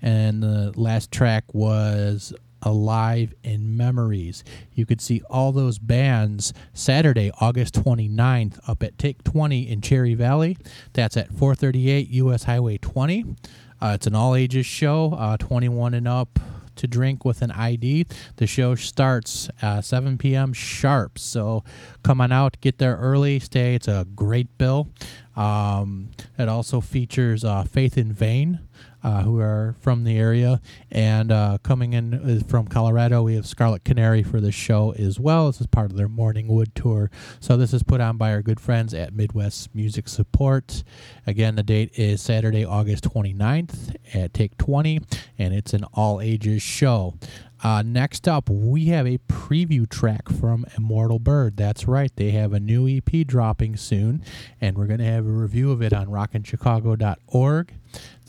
And 0.00 0.42
the 0.42 0.72
last 0.76 1.12
track 1.12 1.52
was 1.52 2.32
Alive 2.62 3.34
in 3.42 3.76
Memories. 3.76 4.44
You 4.72 4.86
could 4.86 5.00
see 5.00 5.22
all 5.30 5.52
those 5.52 5.78
bands 5.78 6.52
Saturday, 6.72 7.30
August 7.40 7.74
29th, 7.74 8.58
up 8.68 8.82
at 8.82 8.98
Take 8.98 9.22
20 9.24 9.68
in 9.68 9.80
Cherry 9.80 10.14
Valley. 10.14 10.56
That's 10.92 11.16
at 11.16 11.28
438 11.28 12.08
US 12.10 12.44
Highway 12.44 12.78
20. 12.78 13.36
Uh, 13.82 13.92
it's 13.94 14.06
an 14.06 14.14
all 14.14 14.34
ages 14.34 14.66
show, 14.66 15.14
uh, 15.14 15.36
21 15.38 15.94
and 15.94 16.06
up 16.06 16.38
to 16.76 16.86
drink 16.86 17.24
with 17.24 17.42
an 17.42 17.50
ID. 17.50 18.06
The 18.36 18.46
show 18.46 18.74
starts 18.74 19.50
uh, 19.60 19.82
7 19.82 20.16
p.m. 20.16 20.52
sharp. 20.52 21.18
So 21.18 21.62
come 22.02 22.20
on 22.20 22.32
out, 22.32 22.56
get 22.60 22.78
there 22.78 22.96
early, 22.96 23.38
stay. 23.38 23.74
It's 23.74 23.88
a 23.88 24.06
great 24.14 24.56
bill. 24.56 24.88
Um, 25.36 26.10
it 26.38 26.48
also 26.48 26.80
features 26.80 27.44
uh, 27.44 27.64
Faith 27.64 27.98
in 27.98 28.12
Vain. 28.12 28.60
Uh, 29.02 29.22
who 29.22 29.40
are 29.40 29.74
from 29.80 30.04
the 30.04 30.18
area 30.18 30.60
and 30.90 31.32
uh, 31.32 31.56
coming 31.62 31.94
in 31.94 32.12
uh, 32.12 32.46
from 32.46 32.66
Colorado. 32.66 33.22
We 33.22 33.34
have 33.34 33.46
Scarlet 33.46 33.82
Canary 33.82 34.22
for 34.22 34.42
this 34.42 34.54
show 34.54 34.92
as 34.92 35.18
well. 35.18 35.46
This 35.46 35.62
is 35.62 35.66
part 35.66 35.90
of 35.90 35.96
their 35.96 36.08
Morning 36.08 36.48
Wood 36.48 36.74
tour. 36.74 37.10
So 37.40 37.56
this 37.56 37.72
is 37.72 37.82
put 37.82 38.02
on 38.02 38.18
by 38.18 38.30
our 38.32 38.42
good 38.42 38.60
friends 38.60 38.92
at 38.92 39.14
Midwest 39.14 39.74
Music 39.74 40.06
Support. 40.06 40.84
Again, 41.26 41.54
the 41.54 41.62
date 41.62 41.98
is 41.98 42.20
Saturday, 42.20 42.62
August 42.62 43.04
29th 43.04 43.96
at 44.12 44.34
Take 44.34 44.58
20, 44.58 45.00
and 45.38 45.54
it's 45.54 45.72
an 45.72 45.84
all 45.94 46.20
ages 46.20 46.60
show. 46.60 47.14
Uh, 47.62 47.82
next 47.82 48.26
up, 48.26 48.48
we 48.48 48.86
have 48.86 49.06
a 49.06 49.18
preview 49.28 49.88
track 49.88 50.28
from 50.28 50.64
Immortal 50.76 51.18
Bird. 51.18 51.56
That's 51.56 51.86
right, 51.86 52.14
they 52.16 52.30
have 52.30 52.52
a 52.52 52.60
new 52.60 52.88
EP 52.88 53.26
dropping 53.26 53.76
soon, 53.76 54.22
and 54.60 54.76
we're 54.76 54.86
going 54.86 54.98
to 54.98 55.04
have 55.04 55.26
a 55.26 55.30
review 55.30 55.70
of 55.70 55.82
it 55.82 55.92
on 55.92 56.06
rockinchicago.org. 56.06 57.74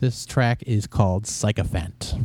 This 0.02 0.26
track 0.26 0.64
is 0.66 0.88
called 0.88 1.28
Sycophant. 1.28 2.16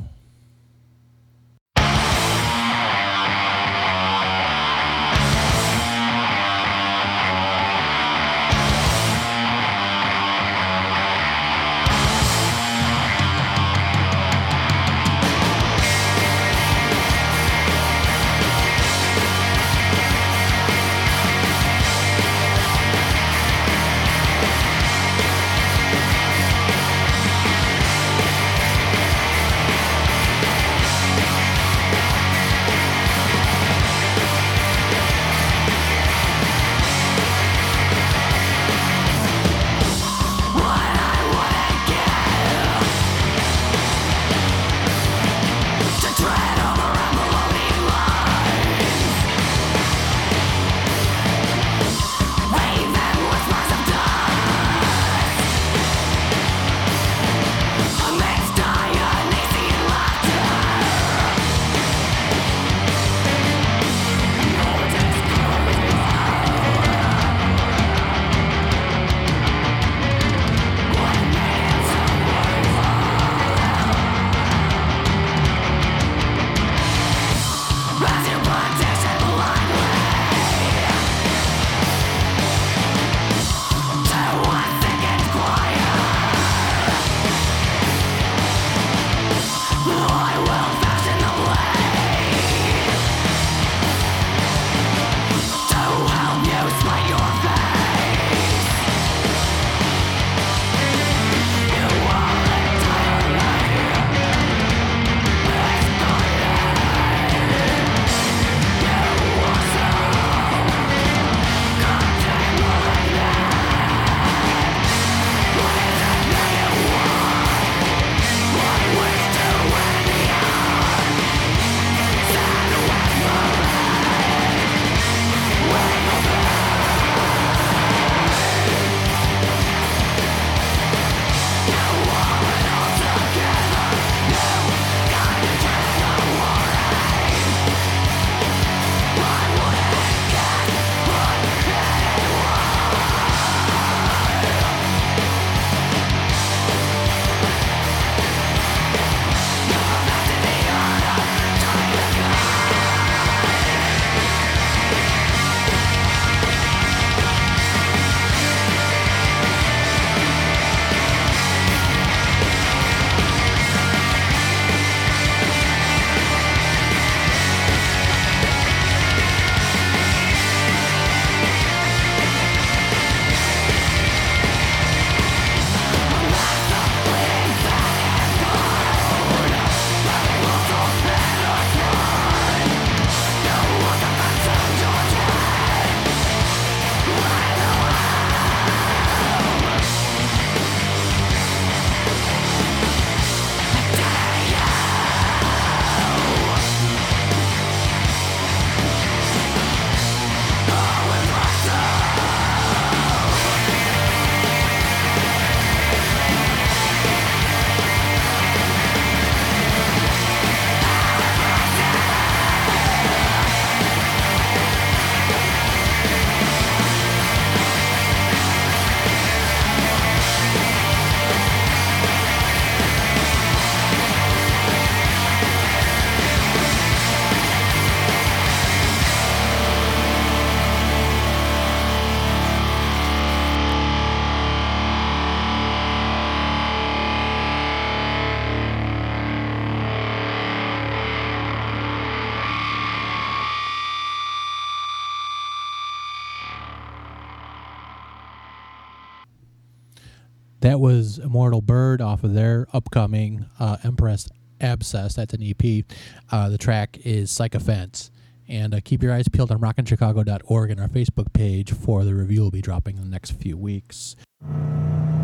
That 250.67 250.81
was 250.81 251.19
Immortal 251.19 251.61
Bird 251.61 252.01
off 252.01 252.25
of 252.25 252.35
their 252.35 252.67
upcoming 252.73 253.47
uh, 253.61 253.77
Empress 253.85 254.29
Abscess. 254.61 255.15
That's 255.15 255.33
an 255.33 255.41
EP. 255.41 255.85
Uh, 256.33 256.49
the 256.49 256.59
track 256.59 256.99
is 257.05 257.31
Sycophants. 257.31 258.11
And 258.49 258.75
uh, 258.75 258.81
keep 258.83 259.01
your 259.01 259.13
eyes 259.13 259.29
peeled 259.29 259.53
on 259.53 259.61
rockinchicago.org 259.61 260.71
and 260.73 260.81
our 260.81 260.89
Facebook 260.89 261.33
page 261.33 261.73
for 261.73 262.03
the 262.03 262.17
review 262.17 262.41
will 262.41 262.51
be 262.51 262.63
dropping 262.63 262.97
in 262.97 263.05
the 263.05 263.09
next 263.09 263.41
few 263.41 263.57
weeks. 263.57 264.17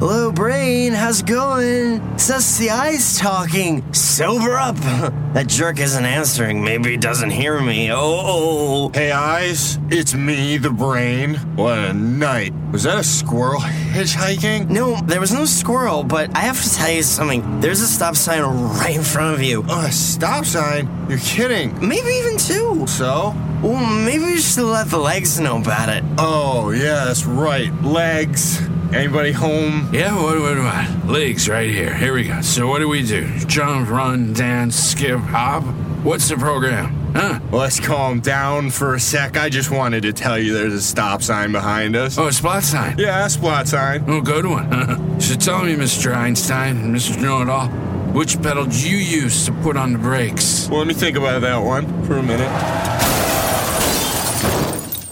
Hello, 0.05 0.33
brain. 0.33 0.93
How's 0.93 1.21
it 1.21 1.27
going? 1.27 2.01
Us, 2.01 2.59
the 2.59 2.71
eyes 2.71 3.17
talking. 3.21 3.85
Sober 3.95 4.57
up. 4.57 4.75
that 5.33 5.47
jerk 5.47 5.79
isn't 5.79 6.05
answering. 6.05 6.65
Maybe 6.65 6.91
he 6.91 6.97
doesn't 6.97 7.31
hear 7.31 7.61
me. 7.61 7.89
Oh. 7.93 8.91
Hey, 8.93 9.13
eyes, 9.13 9.79
it's 9.91 10.13
me, 10.13 10.57
the 10.57 10.71
brain. 10.71 11.37
What 11.55 11.79
a 11.79 11.93
night. 11.93 12.53
Was 12.73 12.83
that 12.83 12.99
a 12.99 13.05
squirrel 13.05 13.61
hitchhiking? 13.61 14.69
No, 14.71 15.01
there 15.03 15.21
was 15.21 15.33
no 15.33 15.45
squirrel, 15.45 16.03
but 16.03 16.37
I 16.37 16.41
have 16.41 16.61
to 16.61 16.75
tell 16.75 16.91
you 16.91 17.05
something. 17.05 17.61
There's 17.61 17.81
a 17.81 17.87
stop 17.87 18.17
sign 18.17 18.43
right 18.43 18.97
in 18.97 19.05
front 19.05 19.37
of 19.37 19.41
you. 19.41 19.65
Oh, 19.69 19.87
a 19.87 19.93
stop 19.93 20.47
sign? 20.47 20.91
You're 21.09 21.21
kidding. 21.21 21.79
Maybe 21.79 22.09
even 22.09 22.39
two. 22.39 22.89
So? 22.89 23.37
Well, 23.63 24.05
maybe 24.05 24.25
we 24.25 24.39
should 24.39 24.65
let 24.65 24.89
the 24.89 24.99
legs 24.99 25.39
know 25.39 25.61
about 25.61 25.91
it. 25.91 26.03
Oh, 26.19 26.73
yeah, 26.73 27.05
that's 27.05 27.25
right. 27.25 27.73
Legs. 27.85 28.61
Anybody 28.95 29.33
home? 29.33 29.89
Yeah, 29.91 30.15
what, 30.23 30.39
what, 30.39 30.59
what? 30.59 31.07
Legs 31.07 31.49
right 31.49 31.71
here. 31.71 31.95
Here 31.95 32.13
we 32.13 32.25
go. 32.25 32.43
So 32.43 32.69
what 32.69 32.81
do 32.81 32.89
we 32.89 33.03
do? 33.03 33.27
Jump, 33.47 33.89
run, 33.89 34.35
dance, 34.35 34.77
skip, 34.77 35.19
hop? 35.19 35.65
What's 36.05 36.29
the 36.29 36.37
program? 36.37 36.95
Huh? 37.15 37.41
Let's 37.51 37.81
calm 37.81 38.21
down 38.21 38.69
for 38.69 38.95
a 38.95 39.01
sec. 39.01 39.39
I 39.39 39.49
just 39.49 39.71
wanted 39.71 40.03
to 40.03 40.13
tell 40.13 40.39
you 40.39 40.53
there's 40.53 40.75
a 40.75 40.83
stop 40.83 41.23
sign 41.23 41.53
behind 41.53 41.97
us. 41.97 42.19
Oh, 42.19 42.27
a 42.27 42.33
spot 42.33 42.65
sign. 42.65 42.99
Yeah, 42.99 43.25
a 43.25 43.31
spot 43.31 43.67
sign. 43.67 44.05
Oh, 44.09 44.21
good 44.21 44.45
one. 44.45 45.21
so 45.21 45.37
tell 45.37 45.65
me, 45.65 45.75
Mr. 45.75 46.15
Einstein, 46.15 46.95
Mr. 46.95 47.19
Know-It-All, 47.19 47.69
which 48.13 48.43
pedal 48.43 48.67
do 48.67 48.91
you 48.91 48.99
use 48.99 49.47
to 49.47 49.53
put 49.53 49.79
on 49.79 49.95
the 49.95 49.99
brakes? 49.99 50.69
Well, 50.69 50.81
let 50.81 50.87
me 50.87 50.95
think 50.95 51.17
about 51.17 51.41
that 51.41 51.57
one 51.57 51.87
for 52.05 52.19
a 52.19 52.23
minute. 52.23 52.51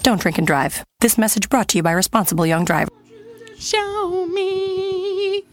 Don't 0.03 0.21
drink 0.21 0.37
and 0.37 0.47
drive. 0.47 0.85
This 1.01 1.17
message 1.17 1.49
brought 1.49 1.69
to 1.69 1.79
you 1.79 1.83
by 1.83 1.93
Responsible 1.93 2.45
Young 2.45 2.67
Driver. 2.67 2.91
Show 3.61 4.27
me. 4.33 5.45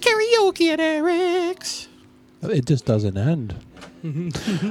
Karaoke 0.00 0.72
at 0.72 0.80
Eric's. 0.80 1.88
It 2.42 2.64
just 2.64 2.86
doesn't 2.86 3.16
end. 3.18 3.54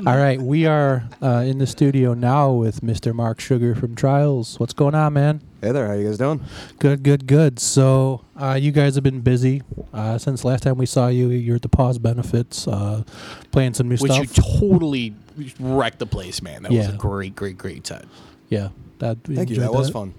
All 0.07 0.17
right, 0.17 0.41
we 0.41 0.65
are 0.65 1.03
uh, 1.21 1.43
in 1.45 1.59
the 1.59 1.67
studio 1.67 2.15
now 2.15 2.51
with 2.51 2.81
Mr. 2.81 3.13
Mark 3.13 3.39
Sugar 3.39 3.75
from 3.75 3.95
Trials. 3.95 4.59
What's 4.59 4.73
going 4.73 4.95
on, 4.95 5.13
man? 5.13 5.41
Hey 5.61 5.71
there, 5.71 5.87
how 5.87 5.93
you 5.93 6.07
guys 6.07 6.17
doing? 6.17 6.41
Good, 6.79 7.03
good, 7.03 7.27
good. 7.27 7.59
So, 7.59 8.25
uh, 8.35 8.57
you 8.59 8.71
guys 8.71 8.95
have 8.95 9.03
been 9.03 9.21
busy 9.21 9.61
uh, 9.93 10.17
since 10.17 10.43
last 10.43 10.63
time 10.63 10.77
we 10.77 10.85
saw 10.87 11.07
you. 11.09 11.29
You're 11.29 11.55
at 11.57 11.61
the 11.61 11.69
Pause 11.69 11.99
Benefits, 11.99 12.67
uh, 12.67 13.03
playing 13.51 13.75
some 13.75 13.87
new 13.87 13.97
stuff. 13.97 14.19
Which 14.19 14.19
you 14.19 14.25
stuff. 14.43 14.59
totally 14.59 15.15
wrecked 15.59 15.99
the 15.99 16.07
place, 16.07 16.41
man. 16.41 16.63
That 16.63 16.71
was 16.71 16.87
a 16.87 16.93
great, 16.93 17.35
great, 17.35 17.57
great 17.57 17.83
time. 17.83 18.09
yeah, 18.49 18.69
that. 18.97 19.17
Thank 19.23 19.49
you. 19.49 19.55
enjoyed 19.55 19.59
That 19.61 19.73
was 19.73 19.89
fun. 19.91 20.13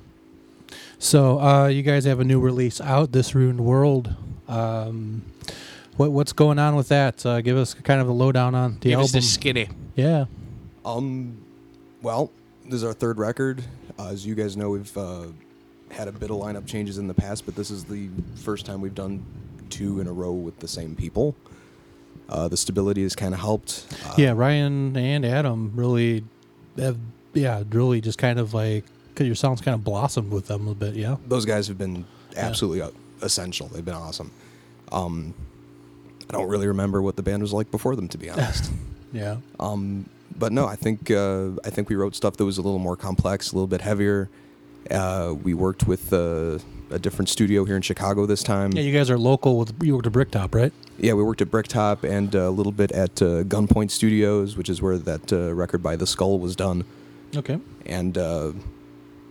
So, 1.04 1.38
uh, 1.38 1.66
you 1.66 1.82
guys 1.82 2.06
have 2.06 2.18
a 2.20 2.24
new 2.24 2.40
release 2.40 2.80
out, 2.80 3.12
This 3.12 3.34
Ruined 3.34 3.60
World. 3.60 4.14
Um, 4.48 5.20
what 5.98 6.12
what's 6.12 6.32
going 6.32 6.58
on 6.58 6.76
with 6.76 6.88
that? 6.88 7.26
Uh, 7.26 7.42
give 7.42 7.58
us 7.58 7.74
kind 7.74 8.00
of 8.00 8.08
a 8.08 8.12
lowdown 8.12 8.54
on 8.54 8.78
the 8.80 8.88
Give 8.88 8.98
us 9.00 9.12
the 9.12 9.20
skinny. 9.20 9.68
yeah. 9.96 10.24
Um, 10.82 11.36
well, 12.00 12.30
this 12.64 12.76
is 12.76 12.84
our 12.84 12.94
third 12.94 13.18
record. 13.18 13.62
Uh, 13.98 14.08
as 14.08 14.24
you 14.24 14.34
guys 14.34 14.56
know, 14.56 14.70
we've 14.70 14.96
uh, 14.96 15.26
had 15.90 16.08
a 16.08 16.12
bit 16.12 16.30
of 16.30 16.38
lineup 16.38 16.66
changes 16.66 16.96
in 16.96 17.06
the 17.06 17.12
past, 17.14 17.44
but 17.44 17.54
this 17.54 17.70
is 17.70 17.84
the 17.84 18.08
first 18.36 18.64
time 18.64 18.80
we've 18.80 18.94
done 18.94 19.22
two 19.68 20.00
in 20.00 20.06
a 20.06 20.12
row 20.12 20.32
with 20.32 20.58
the 20.60 20.68
same 20.68 20.96
people. 20.96 21.36
Uh, 22.30 22.48
the 22.48 22.56
stability 22.56 23.02
has 23.02 23.14
kind 23.14 23.34
of 23.34 23.40
helped. 23.40 23.84
Uh, 24.06 24.14
Yeah, 24.16 24.32
Ryan 24.34 24.96
and 24.96 25.26
Adam 25.26 25.70
really 25.74 26.24
have, 26.78 26.96
yeah, 27.34 27.62
really 27.70 28.00
just 28.00 28.16
kind 28.16 28.38
of 28.38 28.54
like, 28.54 28.84
because 29.14 29.26
your 29.26 29.36
sounds 29.36 29.60
kind 29.60 29.74
of 29.76 29.84
blossomed 29.84 30.32
with 30.32 30.48
them 30.48 30.66
a 30.68 30.74
bit, 30.74 30.94
yeah? 30.94 31.16
those 31.26 31.44
guys 31.44 31.68
have 31.68 31.78
been 31.78 32.04
absolutely 32.36 32.82
uh 32.82 32.90
essential. 33.22 33.68
They've 33.68 33.84
been 33.84 33.94
awesome. 33.94 34.30
Um, 34.92 35.34
I 36.28 36.32
don't 36.32 36.48
really 36.48 36.66
remember 36.66 37.00
what 37.00 37.16
the 37.16 37.22
band 37.22 37.42
was 37.42 37.52
like 37.52 37.70
before 37.70 37.96
them, 37.96 38.08
to 38.08 38.18
be 38.18 38.30
honest. 38.30 38.70
Yeah. 39.12 39.36
Um, 39.60 40.06
but 40.36 40.50
no, 40.50 40.66
I 40.66 40.74
think 40.74 41.08
uh, 41.08 41.50
I 41.64 41.70
think 41.70 41.88
we 41.88 41.94
wrote 41.94 42.16
stuff 42.16 42.36
that 42.36 42.44
was 42.44 42.58
a 42.58 42.62
little 42.62 42.80
more 42.80 42.96
complex, 42.96 43.52
a 43.52 43.54
little 43.54 43.68
bit 43.68 43.80
heavier. 43.80 44.28
Uh, 44.90 45.32
we 45.40 45.54
worked 45.54 45.86
with 45.86 46.12
uh, 46.12 46.58
a 46.90 46.98
different 46.98 47.28
studio 47.28 47.64
here 47.64 47.76
in 47.76 47.82
Chicago 47.82 48.26
this 48.26 48.42
time. 48.42 48.72
Yeah, 48.72 48.82
you 48.82 48.92
guys 48.92 49.10
are 49.10 49.18
local 49.18 49.56
with, 49.58 49.72
you 49.80 49.94
worked 49.94 50.08
at 50.08 50.12
Bricktop, 50.12 50.52
right? 50.52 50.72
Yeah, 50.98 51.12
we 51.12 51.22
worked 51.22 51.40
at 51.42 51.50
Bricktop 51.50 52.02
and 52.02 52.34
uh, 52.34 52.40
a 52.40 52.50
little 52.50 52.72
bit 52.72 52.90
at 52.90 53.22
uh, 53.22 53.44
Gunpoint 53.44 53.92
Studios, 53.92 54.56
which 54.56 54.68
is 54.68 54.82
where 54.82 54.98
that 54.98 55.32
uh, 55.32 55.54
record 55.54 55.80
by 55.80 55.94
The 55.94 56.08
Skull 56.08 56.40
was 56.40 56.56
done. 56.56 56.84
Okay. 57.36 57.60
And 57.86 58.18
uh, 58.18 58.50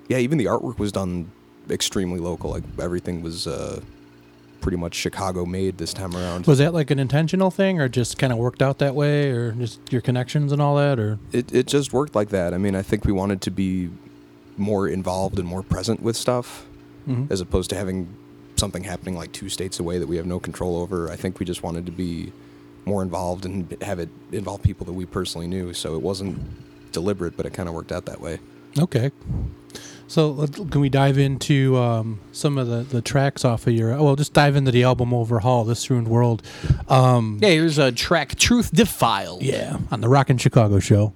yeah, 0.07 0.17
even 0.17 0.37
the 0.37 0.45
artwork 0.45 0.77
was 0.79 0.91
done 0.91 1.31
extremely 1.69 2.19
local. 2.19 2.49
Like 2.51 2.63
everything 2.79 3.21
was 3.21 3.47
uh, 3.47 3.81
pretty 4.61 4.77
much 4.77 4.95
Chicago 4.95 5.45
made 5.45 5.77
this 5.77 5.93
time 5.93 6.15
around. 6.15 6.45
Was 6.47 6.59
that 6.59 6.73
like 6.73 6.91
an 6.91 6.99
intentional 6.99 7.51
thing 7.51 7.79
or 7.79 7.87
just 7.89 8.17
kind 8.17 8.31
of 8.33 8.39
worked 8.39 8.61
out 8.61 8.79
that 8.79 8.95
way 8.95 9.29
or 9.31 9.51
just 9.53 9.79
your 9.91 10.01
connections 10.01 10.51
and 10.51 10.61
all 10.61 10.75
that 10.77 10.99
or? 10.99 11.19
it, 11.31 11.53
it 11.53 11.67
just 11.67 11.93
worked 11.93 12.15
like 12.15 12.29
that. 12.29 12.53
I 12.53 12.57
mean, 12.57 12.75
I 12.75 12.81
think 12.81 13.05
we 13.05 13.11
wanted 13.11 13.41
to 13.41 13.51
be 13.51 13.89
more 14.57 14.87
involved 14.87 15.39
and 15.39 15.47
more 15.47 15.63
present 15.63 16.01
with 16.01 16.15
stuff 16.15 16.65
Mhm. 17.07 17.29
as 17.31 17.41
opposed 17.41 17.69
to 17.71 17.75
having 17.75 18.07
something 18.55 18.83
happening 18.83 19.15
like 19.17 19.31
two 19.33 19.49
states 19.49 19.77
away 19.79 19.97
that 19.99 20.07
we 20.07 20.15
have 20.15 20.25
no 20.25 20.39
control 20.39 20.77
over. 20.77 21.09
I 21.11 21.15
think 21.17 21.39
we 21.39 21.45
just 21.45 21.63
wanted 21.63 21.85
to 21.87 21.91
be 21.91 22.31
more 22.85 23.01
involved 23.01 23.45
and 23.45 23.75
have 23.81 23.99
it 23.99 24.07
involve 24.31 24.61
people 24.63 24.85
that 24.85 24.93
we 24.93 25.05
personally 25.05 25.47
knew. 25.47 25.73
So 25.73 25.95
it 25.95 26.01
wasn't 26.01 26.39
deliberate, 26.93 27.35
but 27.35 27.45
it 27.45 27.53
kind 27.53 27.67
of 27.67 27.75
worked 27.75 27.91
out 27.91 28.05
that 28.05 28.21
way. 28.21 28.39
Okay. 28.79 29.11
So 30.13 30.45
can 30.45 30.79
we 30.79 30.89
dive 30.89 31.17
into 31.17 31.75
um, 31.79 32.19
some 32.31 32.59
of 32.59 32.67
the, 32.67 32.83
the 32.83 33.01
tracks 33.01 33.43
off 33.43 33.65
of 33.65 33.73
your? 33.73 33.97
Well, 33.99 34.15
just 34.15 34.31
dive 34.33 34.55
into 34.55 34.69
the 34.69 34.83
album 34.83 35.11
overhaul, 35.11 35.63
"This 35.63 35.89
Ruined 35.89 36.07
World." 36.07 36.43
Um, 36.87 37.39
Yeah, 37.41 37.49
here's 37.49 37.79
a 37.79 37.91
track, 37.91 38.35
Truth 38.35 38.69
Defiled. 38.75 39.41
yeah, 39.41 39.79
on 39.89 40.01
the 40.01 40.07
Rockin' 40.07 40.37
Chicago 40.37 40.77
show. 40.77 41.13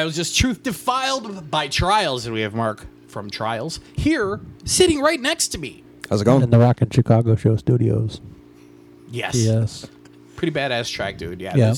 I 0.00 0.04
was 0.04 0.16
just 0.16 0.34
truth 0.34 0.62
defiled 0.62 1.50
by 1.50 1.68
trials, 1.68 2.24
and 2.24 2.34
we 2.34 2.40
have 2.40 2.54
Mark 2.54 2.86
from 3.06 3.28
Trials 3.28 3.80
here, 3.92 4.40
sitting 4.64 5.02
right 5.02 5.20
next 5.20 5.48
to 5.48 5.58
me. 5.58 5.84
How's 6.08 6.22
it 6.22 6.24
going? 6.24 6.42
In 6.42 6.48
the 6.48 6.58
Rock 6.58 6.80
in 6.80 6.88
Chicago 6.88 7.36
Show 7.36 7.56
studios. 7.56 8.22
Yes. 9.10 9.34
Yes. 9.34 9.86
Pretty 10.36 10.52
badass 10.58 10.90
track, 10.90 11.18
dude. 11.18 11.42
Yeah. 11.42 11.54
Yeah. 11.54 11.74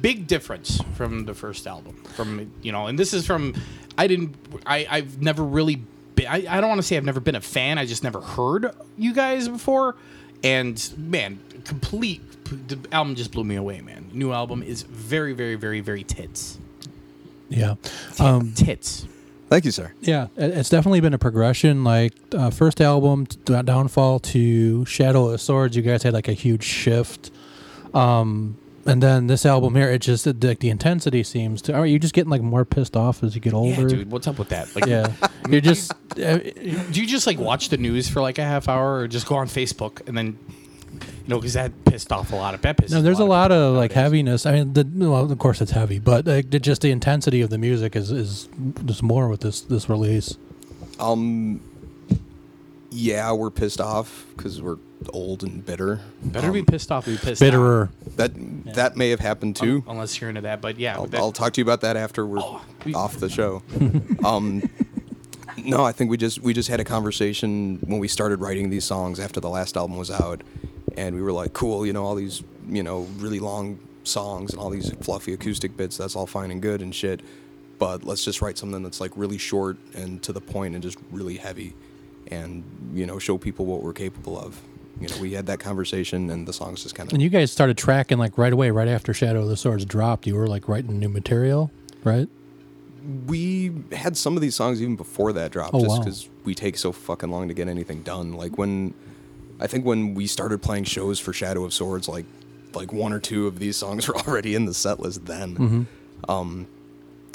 Big 0.00 0.26
difference 0.26 0.80
from 0.94 1.26
the 1.26 1.34
first 1.34 1.68
album. 1.68 1.94
From 2.16 2.52
you 2.60 2.72
know, 2.72 2.88
and 2.88 2.98
this 2.98 3.14
is 3.14 3.24
from 3.24 3.54
I 3.96 4.08
didn't 4.08 4.34
I 4.66 4.86
I've 4.90 5.22
never 5.22 5.44
really 5.44 5.76
been 6.16 6.26
I, 6.26 6.44
I 6.48 6.60
don't 6.60 6.68
want 6.68 6.80
to 6.80 6.86
say 6.86 6.96
I've 6.96 7.04
never 7.04 7.20
been 7.20 7.36
a 7.36 7.40
fan. 7.40 7.78
I 7.78 7.86
just 7.86 8.02
never 8.02 8.20
heard 8.20 8.74
you 8.98 9.14
guys 9.14 9.48
before. 9.48 9.94
And 10.42 10.92
man, 10.96 11.38
complete 11.64 12.20
the 12.66 12.80
album 12.90 13.14
just 13.14 13.30
blew 13.30 13.44
me 13.44 13.54
away, 13.54 13.80
man. 13.80 14.10
New 14.12 14.32
album 14.32 14.64
is 14.64 14.82
very, 14.82 15.34
very, 15.34 15.54
very, 15.54 15.80
very 15.80 16.02
tits. 16.02 16.58
Yeah. 17.50 17.74
Um, 18.18 18.52
tits. 18.54 19.06
Thank 19.48 19.64
you, 19.64 19.72
sir. 19.72 19.92
Yeah, 20.00 20.28
it's 20.36 20.68
definitely 20.68 21.00
been 21.00 21.12
a 21.12 21.18
progression. 21.18 21.82
Like 21.82 22.12
uh, 22.32 22.50
first 22.50 22.80
album, 22.80 23.24
Downfall 23.44 24.20
to 24.20 24.84
Shadow 24.84 25.28
of 25.30 25.40
Swords, 25.40 25.76
you 25.76 25.82
guys 25.82 26.04
had 26.04 26.14
like 26.14 26.28
a 26.28 26.32
huge 26.32 26.62
shift. 26.62 27.32
Um, 27.92 28.56
and 28.86 29.02
then 29.02 29.26
this 29.26 29.44
album 29.44 29.74
here, 29.74 29.90
it 29.90 29.98
just 30.00 30.24
like 30.26 30.60
the 30.60 30.70
intensity 30.70 31.24
seems 31.24 31.60
to. 31.62 31.74
Are 31.74 31.84
you 31.84 31.98
just 31.98 32.14
getting 32.14 32.30
like 32.30 32.42
more 32.42 32.64
pissed 32.64 32.96
off 32.96 33.22
as 33.24 33.34
you 33.34 33.40
get 33.40 33.52
older? 33.52 33.82
Yeah, 33.82 33.88
dude, 33.88 34.10
what's 34.10 34.28
up 34.28 34.38
with 34.38 34.50
that? 34.50 34.74
Like, 34.74 34.86
Yeah, 34.86 35.12
you're 35.48 35.60
just. 35.60 35.92
Uh, 36.16 36.38
do 36.38 37.00
you 37.00 37.06
just 37.06 37.26
like 37.26 37.38
watch 37.38 37.68
the 37.68 37.76
news 37.76 38.08
for 38.08 38.22
like 38.22 38.38
a 38.38 38.44
half 38.44 38.68
hour, 38.68 39.00
or 39.00 39.08
just 39.08 39.26
go 39.26 39.34
on 39.34 39.48
Facebook 39.48 40.06
and 40.08 40.16
then, 40.16 40.38
you 41.00 41.28
know, 41.28 41.36
because 41.38 41.54
that 41.54 41.72
pissed 41.84 42.12
off 42.12 42.32
a 42.32 42.36
lot 42.36 42.54
of 42.54 42.62
that 42.62 42.90
no, 42.90 43.02
there's 43.02 43.18
a 43.20 43.24
lot 43.24 43.52
of 43.52 43.74
like 43.76 43.92
heaviness. 43.92 44.46
I 44.46 44.52
mean, 44.52 44.72
the, 44.72 44.84
well, 45.08 45.30
of 45.30 45.38
course 45.38 45.60
it's 45.60 45.70
heavy, 45.72 45.98
but 45.98 46.26
like, 46.26 46.50
the- 46.50 46.58
just 46.60 46.82
the 46.82 46.90
intensity 46.90 47.40
of 47.42 47.50
the 47.50 47.58
music 47.58 47.96
is 47.96 48.10
is 48.10 48.48
just 48.84 49.02
more 49.02 49.28
with 49.28 49.40
this 49.40 49.60
this 49.60 49.88
release. 49.88 50.36
Um, 50.98 51.60
yeah, 52.90 53.32
we're 53.32 53.50
pissed 53.50 53.80
off 53.80 54.26
because 54.36 54.60
we're 54.60 54.76
old 55.12 55.42
and 55.42 55.64
bitter. 55.64 56.00
Better 56.22 56.48
Um, 56.48 56.52
be 56.52 56.62
pissed 56.62 56.90
off 56.92 57.04
than 57.04 57.14
be 57.14 57.20
pissed 57.20 57.40
Bitterer. 57.40 57.90
That 58.16 58.32
that 58.74 58.96
may 58.96 59.10
have 59.10 59.20
happened 59.20 59.56
too. 59.56 59.84
Un- 59.86 59.92
unless 59.94 60.20
you're 60.20 60.28
into 60.28 60.42
that, 60.42 60.60
but 60.60 60.78
yeah, 60.78 60.96
I'll, 60.96 61.06
that- 61.06 61.18
I'll 61.20 61.32
talk 61.32 61.52
to 61.54 61.60
you 61.60 61.64
about 61.64 61.80
that 61.82 61.96
after 61.96 62.26
we're 62.26 62.42
we- 62.84 62.94
off 62.94 63.16
the 63.18 63.28
show. 63.28 63.62
um, 64.24 64.68
no, 65.64 65.84
I 65.84 65.92
think 65.92 66.10
we 66.10 66.16
just 66.16 66.40
we 66.40 66.52
just 66.52 66.68
had 66.68 66.80
a 66.80 66.84
conversation 66.84 67.78
when 67.84 67.98
we 68.00 68.08
started 68.08 68.40
writing 68.40 68.70
these 68.70 68.84
songs 68.84 69.20
after 69.20 69.40
the 69.40 69.48
last 69.48 69.76
album 69.76 69.96
was 69.96 70.10
out, 70.10 70.42
and 70.96 71.14
we 71.14 71.22
were 71.22 71.32
like, 71.32 71.52
cool, 71.52 71.84
you 71.86 71.92
know, 71.92 72.04
all 72.04 72.14
these 72.14 72.42
you 72.68 72.82
know 72.82 73.06
really 73.18 73.40
long 73.40 73.78
songs 74.04 74.52
and 74.52 74.60
all 74.60 74.70
these 74.70 74.90
fluffy 75.02 75.32
acoustic 75.32 75.76
bits. 75.76 75.96
That's 75.96 76.16
all 76.16 76.26
fine 76.26 76.50
and 76.50 76.60
good 76.62 76.82
and 76.82 76.94
shit, 76.94 77.20
but 77.78 78.04
let's 78.04 78.24
just 78.24 78.40
write 78.42 78.58
something 78.58 78.82
that's 78.82 79.00
like 79.00 79.12
really 79.16 79.38
short 79.38 79.76
and 79.94 80.22
to 80.22 80.32
the 80.32 80.40
point 80.40 80.74
and 80.74 80.82
just 80.82 80.98
really 81.10 81.36
heavy, 81.36 81.74
and 82.28 82.64
you 82.94 83.06
know 83.06 83.18
show 83.18 83.38
people 83.38 83.66
what 83.66 83.82
we're 83.82 83.92
capable 83.92 84.38
of. 84.38 84.60
You 85.00 85.08
know, 85.08 85.16
we 85.18 85.32
had 85.32 85.46
that 85.46 85.60
conversation, 85.60 86.28
and 86.28 86.46
the 86.46 86.52
songs 86.52 86.82
just 86.82 86.94
kind 86.94 87.08
of 87.08 87.14
And 87.14 87.22
you 87.22 87.30
guys 87.30 87.50
started 87.50 87.78
tracking 87.78 88.18
like 88.18 88.36
right 88.36 88.52
away, 88.52 88.70
right 88.70 88.88
after 88.88 89.14
Shadow 89.14 89.40
of 89.42 89.48
the 89.48 89.56
Swords 89.56 89.86
dropped. 89.86 90.26
You 90.26 90.34
were 90.34 90.46
like 90.46 90.68
writing 90.68 90.98
new 90.98 91.08
material, 91.08 91.70
right? 92.04 92.28
we 93.26 93.72
had 93.92 94.16
some 94.16 94.36
of 94.36 94.42
these 94.42 94.54
songs 94.54 94.80
even 94.82 94.94
before 94.96 95.32
that 95.32 95.50
drop, 95.50 95.70
Oh, 95.72 95.80
just 95.80 95.88
wow. 95.90 95.98
because 96.00 96.28
we 96.44 96.54
take 96.54 96.76
so 96.76 96.92
fucking 96.92 97.30
long 97.30 97.48
to 97.48 97.54
get 97.54 97.66
anything 97.68 98.02
done. 98.02 98.34
Like 98.34 98.58
when, 98.58 98.92
I 99.60 99.66
think 99.66 99.84
when 99.84 100.14
we 100.14 100.26
started 100.26 100.62
playing 100.62 100.84
shows 100.84 101.20
for 101.20 101.32
Shadow 101.32 101.64
of 101.64 101.72
Swords, 101.72 102.08
like 102.08 102.24
like 102.74 102.92
one 102.92 103.12
or 103.12 103.20
two 103.20 103.46
of 103.46 103.58
these 103.58 103.76
songs 103.76 104.08
were 104.08 104.16
already 104.16 104.54
in 104.54 104.64
the 104.64 104.74
set 104.74 104.98
list 105.00 105.26
then. 105.26 105.56
Mhm. 105.56 105.86
Um, 106.28 106.66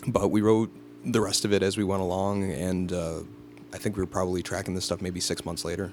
but 0.08 0.30
we 0.32 0.42
wrote 0.42 0.72
the 1.06 1.22
rest 1.22 1.46
of 1.46 1.54
it 1.54 1.62
as 1.64 1.78
we 1.78 1.84
went 1.84 2.02
along, 2.02 2.52
and 2.52 2.92
uh, 2.92 3.20
I 3.74 3.78
think 3.78 3.96
we 3.96 4.02
were 4.04 4.08
probably 4.08 4.42
tracking 4.44 4.74
this 4.76 4.86
stuff 4.86 5.02
maybe 5.02 5.20
six 5.20 5.46
months 5.46 5.64
later. 5.66 5.92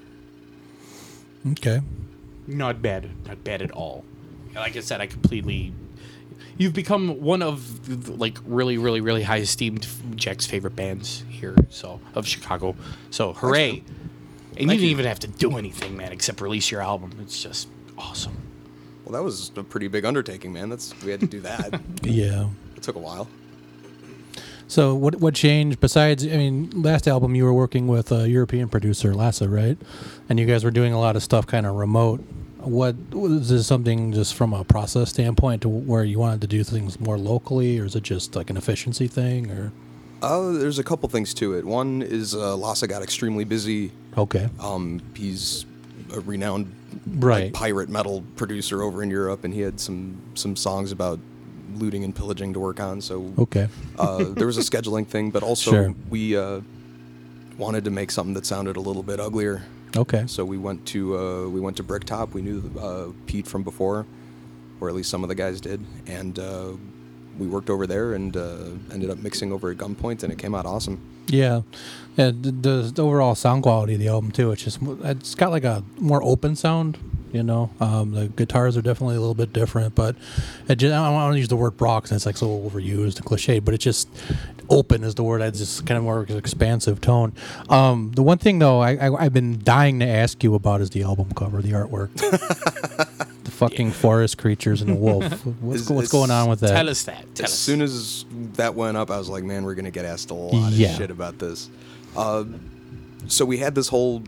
Okay. 1.53 1.80
not 2.47 2.80
bad, 2.83 3.11
not 3.26 3.43
bad 3.45 3.62
at 3.62 3.70
all. 3.72 4.05
Like 4.55 4.76
I 4.76 4.80
said, 4.80 5.01
I 5.01 5.07
completely. 5.07 5.72
You've 6.59 6.74
become 6.74 7.20
one 7.20 7.43
of 7.43 8.05
the, 8.07 8.12
like 8.12 8.39
really, 8.45 8.76
really, 8.78 9.01
really 9.01 9.22
high 9.22 9.39
esteemed 9.39 9.87
Jack's 10.16 10.47
favorite 10.47 10.76
bands 10.76 11.24
here, 11.28 11.57
so 11.70 12.01
of 12.14 12.26
Chicago. 12.26 12.76
So 13.11 13.33
hooray! 13.33 13.83
And 14.57 14.70
you 14.70 14.76
didn't 14.76 14.84
even 14.90 15.07
have 15.07 15.18
to 15.20 15.28
do 15.28 15.57
anything, 15.57 15.96
man, 15.96 16.12
except 16.12 16.40
release 16.40 16.70
your 16.70 16.82
album. 16.82 17.12
It's 17.22 17.42
just 17.42 17.68
awesome. 17.96 18.36
Well, 19.05 19.12
that 19.12 19.22
was 19.24 19.50
a 19.57 19.62
pretty 19.64 19.88
big 19.88 20.05
undertaking, 20.05 20.53
man. 20.53 20.68
That's 20.68 20.94
we 21.03 21.11
had 21.11 21.20
to 21.20 21.26
do 21.26 21.40
that. 21.40 21.80
Yeah. 22.03 22.48
it 22.76 22.82
took 22.82 22.96
a 22.96 22.98
while. 23.00 23.28
So 24.68 24.94
what 24.94 25.16
what 25.16 25.34
changed 25.34 25.80
besides? 25.80 26.24
I 26.24 26.36
mean, 26.36 26.70
last 26.82 27.07
album 27.07 27.34
you 27.34 27.44
were 27.44 27.53
working 27.53 27.88
with 27.88 28.11
a 28.12 28.28
European 28.28 28.68
producer, 28.68 29.14
Lasse, 29.14 29.42
right? 29.42 29.76
And 30.28 30.38
you 30.40 30.46
guys 30.46 30.64
were 30.64 30.70
doing 30.70 30.92
a 30.92 31.00
lot 31.00 31.14
of 31.16 31.22
stuff 31.22 31.46
kind 31.46 31.66
of 31.66 31.74
remote. 31.74 32.20
What 32.59 32.94
was 33.11 33.48
this 33.48 33.66
something 33.66 34.12
just 34.12 34.34
from 34.34 34.53
a 34.55 34.64
process 34.64 35.11
standpoint 35.11 35.62
to 35.62 35.68
where 35.68 36.05
you 36.05 36.18
wanted 36.20 36.40
to 36.42 36.46
do 36.46 36.62
things 36.64 37.00
more 37.00 37.18
locally, 37.18 37.78
or 37.80 37.84
is 37.84 37.96
it 37.96 38.05
just 38.05 38.36
like 38.36 38.50
an 38.50 38.57
efficiency 38.57 39.09
thing, 39.09 39.50
or? 39.50 39.72
Uh, 40.22 40.52
there's 40.52 40.78
a 40.78 40.84
couple 40.84 41.08
things 41.08 41.34
to 41.34 41.54
it. 41.54 41.64
One 41.64 42.00
is 42.02 42.34
uh, 42.34 42.56
Lasse 42.56 42.82
got 42.86 43.02
extremely 43.02 43.44
busy. 43.44 43.90
Okay. 44.16 44.48
Um, 44.60 45.00
he's 45.14 45.66
a 46.14 46.20
renowned 46.20 46.72
like, 47.20 47.52
pirate 47.52 47.88
metal 47.88 48.22
producer 48.36 48.82
over 48.82 49.02
in 49.02 49.10
Europe, 49.10 49.44
and 49.44 49.52
he 49.52 49.60
had 49.60 49.80
some 49.80 50.20
some 50.34 50.54
songs 50.56 50.92
about 50.92 51.18
looting 51.74 52.04
and 52.04 52.14
pillaging 52.14 52.52
to 52.52 52.60
work 52.60 52.80
on. 52.80 53.00
So 53.00 53.32
Okay. 53.38 53.68
uh, 53.98 54.24
there 54.36 54.46
was 54.46 54.58
a 54.58 54.60
scheduling 54.60 55.06
thing, 55.06 55.30
but 55.30 55.42
also 55.42 55.70
Sure. 55.70 55.94
we 56.10 56.36
uh, 56.36 56.60
wanted 57.58 57.84
to 57.84 57.90
make 57.90 58.10
something 58.10 58.34
that 58.34 58.46
sounded 58.46 58.76
a 58.76 58.80
little 58.80 59.02
bit 59.02 59.18
uglier. 59.20 59.62
Okay. 59.96 60.24
So 60.26 60.44
we 60.44 60.58
went 60.58 60.86
to 60.86 61.16
uh, 61.18 61.48
we 61.48 61.60
went 61.60 61.76
to 61.78 61.82
Bricktop. 61.82 62.34
We 62.34 62.42
knew 62.42 62.70
uh, 62.78 63.06
Pete 63.26 63.46
from 63.46 63.62
before, 63.62 64.06
or 64.80 64.88
at 64.88 64.94
least 64.94 65.10
some 65.10 65.22
of 65.22 65.28
the 65.28 65.34
guys 65.34 65.60
did, 65.60 65.84
and 66.06 66.38
uh, 66.38 66.72
we 67.39 67.47
worked 67.47 67.70
over 67.70 67.87
there 67.87 68.14
and 68.14 68.37
uh, 68.37 68.70
ended 68.93 69.11
up 69.11 69.18
mixing 69.18 69.53
over 69.53 69.70
at 69.70 69.78
Gunpoint, 69.78 70.22
and 70.22 70.33
it 70.33 70.39
came 70.39 70.55
out 70.55 70.66
awesome. 70.66 71.01
Yeah, 71.28 71.62
yeah. 72.16 72.30
The, 72.30 72.91
the 72.95 73.03
overall 73.03 73.35
sound 73.35 73.62
quality 73.62 73.95
of 73.95 74.01
the 74.01 74.09
album 74.09 74.33
too. 74.33 74.53
It's 74.53 74.62
just 74.62 74.78
it's 74.83 75.35
got 75.35 75.51
like 75.51 75.64
a 75.64 75.83
more 75.99 76.22
open 76.22 76.57
sound. 76.57 76.99
You 77.33 77.43
know, 77.43 77.70
um, 77.80 78.12
the 78.12 78.28
guitars 78.28 78.76
are 78.76 78.83
definitely 78.83 79.16
a 79.16 79.20
little 79.20 79.35
bit 79.35 79.53
different, 79.55 79.95
but 79.95 80.16
it 80.68 80.76
just, 80.76 80.93
I 80.93 81.03
don't 81.07 81.14
want 81.14 81.33
to 81.35 81.39
use 81.39 81.49
the 81.49 81.57
word 81.57 81.80
raw 81.80 81.99
because 81.99 82.12
it's 82.12 82.26
like 82.26 82.37
so 82.37 82.47
overused 82.47 83.16
and 83.16 83.24
cliche, 83.24 83.59
But 83.59 83.72
it's 83.72 83.83
just 83.85 84.07
open 84.68 85.03
is 85.03 85.14
the 85.14 85.22
word. 85.22 85.41
It's 85.41 85.59
just 85.59 85.87
kind 85.87 85.97
of 85.97 86.05
more 86.05 86.24
expansive 86.28 87.01
tone. 87.01 87.33
Um, 87.70 88.12
the 88.14 88.22
one 88.22 88.37
thing 88.39 88.59
though, 88.59 88.80
I, 88.80 88.97
I 89.09 89.24
I've 89.24 89.33
been 89.33 89.61
dying 89.64 89.99
to 90.01 90.07
ask 90.07 90.45
you 90.45 90.55
about 90.55 90.83
is 90.83 90.91
the 90.91 91.05
album 91.05 91.30
cover, 91.35 91.62
the 91.62 91.72
artwork. 91.72 92.12
the 93.45 93.51
fucking 93.51 93.93
forest 93.93 94.37
creatures 94.39 94.83
and 94.83 94.91
the 94.91 94.95
wolf. 94.95 95.24
What's, 95.62 95.83
Is- 95.83 95.91
what's 95.91 96.05
is- 96.07 96.12
going 96.12 96.30
on 96.30 96.49
with 96.51 96.61
that? 96.61 96.68
Tell 96.72 96.89
us 96.91 97.03
that. 97.05 97.35
Tell 97.35 97.47
as 97.47 97.53
us. 97.53 97.59
soon 97.59 97.80
as 97.80 98.24
that 98.55 98.74
went 98.74 98.97
up, 98.99 99.11
I 99.11 99.16
was 99.18 99.28
like, 99.30 99.43
man, 99.45 99.64
we're 99.64 99.74
gonna 99.74 99.91
get 99.91 100.05
asked 100.05 100.30
a 100.30 100.35
lot 100.35 100.72
Yeah. 100.72 100.91
of 100.91 100.97
shit 100.97 101.11
about 101.11 101.39
this. 101.39 101.70
Uh, 102.16 102.45
so 103.28 103.45
we 103.47 103.57
had 103.59 103.74
this 103.74 103.89
whole 103.89 104.22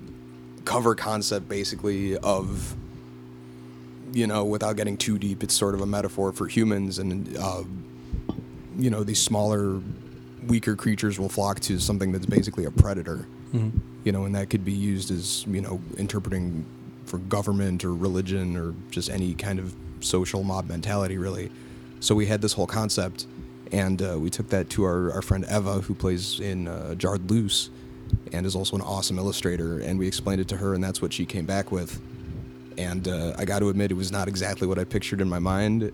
cover 0.64 0.94
concept 0.94 1.48
basically 1.48 2.16
of, 2.16 2.74
you 4.14 4.26
know, 4.26 4.44
without 4.44 4.76
getting 4.76 4.96
too 4.96 5.18
deep, 5.18 5.42
it's 5.42 5.54
sort 5.54 5.74
of 5.74 5.80
a 5.80 5.86
metaphor 5.86 6.32
for 6.32 6.46
humans 6.46 6.98
and, 6.98 7.36
uh, 7.36 7.64
you 8.78 8.88
know, 8.90 9.02
these 9.04 9.20
smaller, 9.20 9.80
weaker 10.46 10.76
creatures 10.76 11.18
will 11.18 11.28
flock 11.28 11.58
to 11.60 11.78
something 11.78 12.12
that's 12.12 12.26
basically 12.26 12.64
a 12.64 12.70
predator. 12.70 13.26
Mhm. 13.52 13.72
You 14.04 14.12
know, 14.12 14.24
and 14.24 14.34
that 14.34 14.50
could 14.50 14.64
be 14.64 14.72
used 14.72 15.10
as, 15.10 15.44
you 15.46 15.60
know, 15.60 15.80
interpreting 15.96 16.64
for 17.06 17.18
government 17.18 17.84
or 17.84 17.94
religion 17.94 18.56
or 18.56 18.74
just 18.90 19.10
any 19.10 19.34
kind 19.34 19.58
of 19.58 19.74
social 20.00 20.42
mob 20.42 20.68
mentality, 20.68 21.16
really. 21.18 21.50
So 22.00 22.14
we 22.14 22.26
had 22.26 22.42
this 22.42 22.52
whole 22.52 22.66
concept, 22.66 23.26
and 23.72 24.02
uh, 24.02 24.18
we 24.18 24.28
took 24.28 24.50
that 24.50 24.68
to 24.70 24.84
our, 24.84 25.10
our 25.12 25.22
friend 25.22 25.44
Eva, 25.50 25.80
who 25.80 25.94
plays 25.94 26.38
in 26.40 26.68
uh, 26.68 26.94
Jarred 26.94 27.30
Loose 27.30 27.70
and 28.32 28.44
is 28.46 28.54
also 28.54 28.76
an 28.76 28.82
awesome 28.82 29.18
illustrator, 29.18 29.78
and 29.78 29.98
we 29.98 30.06
explained 30.06 30.40
it 30.40 30.48
to 30.48 30.58
her, 30.58 30.74
and 30.74 30.84
that's 30.84 31.00
what 31.00 31.12
she 31.12 31.24
came 31.24 31.46
back 31.46 31.72
with. 31.72 32.00
And 32.76 33.06
uh, 33.06 33.34
I 33.38 33.44
got 33.44 33.60
to 33.60 33.68
admit, 33.68 33.90
it 33.90 33.94
was 33.94 34.10
not 34.10 34.28
exactly 34.28 34.66
what 34.66 34.78
I 34.78 34.84
pictured 34.84 35.20
in 35.20 35.28
my 35.28 35.38
mind. 35.38 35.92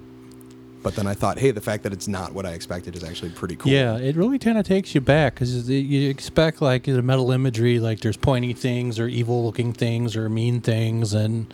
But 0.82 0.96
then 0.96 1.06
I 1.06 1.12
thought, 1.12 1.38
hey, 1.38 1.50
the 1.50 1.60
fact 1.60 1.82
that 1.82 1.92
it's 1.92 2.08
not 2.08 2.32
what 2.32 2.46
I 2.46 2.52
expected 2.52 2.96
is 2.96 3.04
actually 3.04 3.30
pretty 3.32 3.54
cool. 3.56 3.70
Yeah, 3.70 3.98
it 3.98 4.16
really 4.16 4.38
kind 4.38 4.56
of 4.56 4.66
takes 4.66 4.94
you 4.94 5.02
back 5.02 5.34
because 5.34 5.68
you 5.68 6.08
expect 6.08 6.62
like 6.62 6.84
the 6.84 7.02
metal 7.02 7.32
imagery, 7.32 7.78
like 7.78 8.00
there's 8.00 8.16
pointy 8.16 8.54
things 8.54 8.98
or 8.98 9.06
evil 9.06 9.44
looking 9.44 9.74
things 9.74 10.16
or 10.16 10.30
mean 10.30 10.62
things, 10.62 11.12
and 11.12 11.52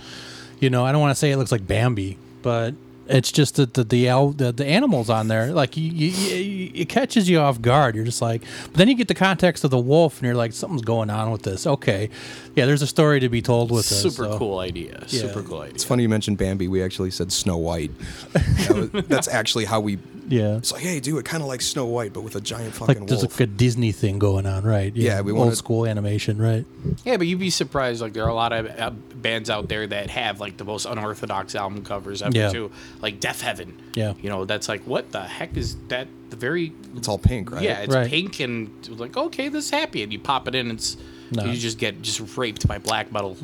you 0.60 0.70
know 0.70 0.84
I 0.84 0.92
don't 0.92 1.00
want 1.00 1.10
to 1.10 1.18
say 1.18 1.32
it 1.32 1.38
looks 1.38 1.50
like 1.50 1.66
Bambi, 1.66 2.18
but 2.42 2.74
it's 3.08 3.30
just 3.32 3.56
that 3.56 3.74
the 3.74 3.84
the, 3.84 4.08
al- 4.08 4.30
the 4.30 4.52
the 4.52 4.66
animals 4.66 5.08
on 5.10 5.28
there, 5.28 5.52
like 5.52 5.76
you, 5.76 5.90
you, 5.90 6.08
you, 6.08 6.70
it 6.74 6.88
catches 6.88 7.28
you 7.28 7.38
off 7.38 7.60
guard. 7.60 7.94
You're 7.94 8.04
just 8.04 8.22
like, 8.22 8.42
but 8.64 8.74
then 8.74 8.88
you 8.88 8.94
get 8.94 9.08
the 9.08 9.14
context 9.14 9.64
of 9.64 9.70
the 9.70 9.78
wolf, 9.78 10.18
and 10.18 10.26
you're 10.26 10.34
like, 10.34 10.52
something's 10.52 10.82
going 10.82 11.10
on 11.10 11.30
with 11.30 11.42
this. 11.42 11.66
Okay, 11.66 12.10
yeah, 12.54 12.66
there's 12.66 12.82
a 12.82 12.86
story 12.86 13.20
to 13.20 13.28
be 13.28 13.40
told 13.42 13.70
with 13.70 13.88
this. 13.88 14.02
Super 14.02 14.24
so- 14.24 14.38
cool 14.38 14.58
idea. 14.58 15.00
Yeah. 15.08 15.20
Super 15.20 15.42
cool 15.42 15.60
idea. 15.60 15.74
It's 15.74 15.84
funny 15.84 16.02
you 16.02 16.08
mentioned 16.08 16.38
Bambi. 16.38 16.68
We 16.68 16.82
actually 16.82 17.10
said 17.10 17.32
Snow 17.32 17.56
White. 17.56 17.90
That 18.32 18.92
was- 18.92 19.04
that's 19.06 19.28
actually 19.28 19.64
how 19.66 19.80
we 19.80 19.98
Yeah. 20.28 20.56
It's 20.56 20.72
like, 20.72 20.82
hey, 20.82 20.98
do 21.00 21.16
it 21.18 21.24
kind 21.24 21.42
of 21.42 21.48
like 21.48 21.60
Snow 21.60 21.86
White, 21.86 22.12
but 22.12 22.22
with 22.22 22.34
a 22.36 22.40
giant 22.40 22.74
fucking 22.74 22.98
Like 23.00 23.08
there's 23.08 23.20
wolf. 23.22 23.32
like 23.40 23.48
a 23.48 23.52
Disney 23.52 23.92
thing 23.92 24.18
going 24.18 24.46
on, 24.46 24.64
right? 24.64 24.94
Yeah, 24.94 25.20
we 25.20 25.32
want 25.32 25.38
old 25.38 25.46
wanted- 25.46 25.56
school 25.56 25.86
animation, 25.86 26.38
right? 26.38 26.64
Yeah, 27.04 27.16
but 27.16 27.26
you'd 27.26 27.38
be 27.38 27.50
surprised. 27.50 28.00
Like 28.00 28.12
there 28.12 28.24
are 28.24 28.28
a 28.30 28.34
lot 28.34 28.52
of 28.52 28.66
uh, 28.66 28.90
bands 28.90 29.50
out 29.50 29.68
there 29.68 29.86
that 29.86 30.10
have 30.10 30.40
like 30.40 30.56
the 30.56 30.64
most 30.64 30.84
unorthodox 30.86 31.54
album 31.54 31.84
covers 31.84 32.22
ever 32.22 32.36
Yeah. 32.36 32.50
too. 32.50 32.70
Like 33.00 33.20
Deafheaven. 33.20 33.72
Yeah. 33.94 34.14
You 34.20 34.28
know, 34.28 34.44
that's 34.44 34.68
like 34.68 34.82
what 34.84 35.12
the 35.12 35.22
heck 35.22 35.56
is 35.56 35.76
that? 35.88 36.08
The 36.30 36.36
very 36.36 36.72
it's 36.96 37.06
all 37.08 37.18
pink, 37.18 37.52
right? 37.52 37.62
yeah, 37.62 37.80
it's 37.82 37.94
Right. 37.94 38.08
pink 38.10 38.40
and 38.40 38.70
like 38.98 39.16
okay, 39.16 39.48
this 39.48 39.66
is 39.66 39.70
happy, 39.70 40.02
and 40.02 40.12
you 40.12 40.18
pop 40.18 40.48
it 40.48 40.56
in, 40.56 40.72
it's 40.72 40.96
No. 41.30 41.44
you 41.44 41.56
just 41.56 41.78
get 41.78 42.02
just 42.02 42.36
raped 42.36 42.66
by 42.66 42.78
black 42.78 43.12
metal. 43.12 43.36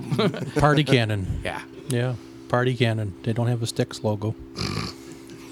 Party 0.57 0.83
Cannon. 0.83 1.41
yeah. 1.45 1.62
Yeah. 1.89 2.14
Party 2.49 2.74
Cannon. 2.76 3.14
They 3.22 3.33
don't 3.33 3.47
have 3.47 3.62
a 3.62 3.66
Sticks 3.68 4.03
logo. 4.03 4.35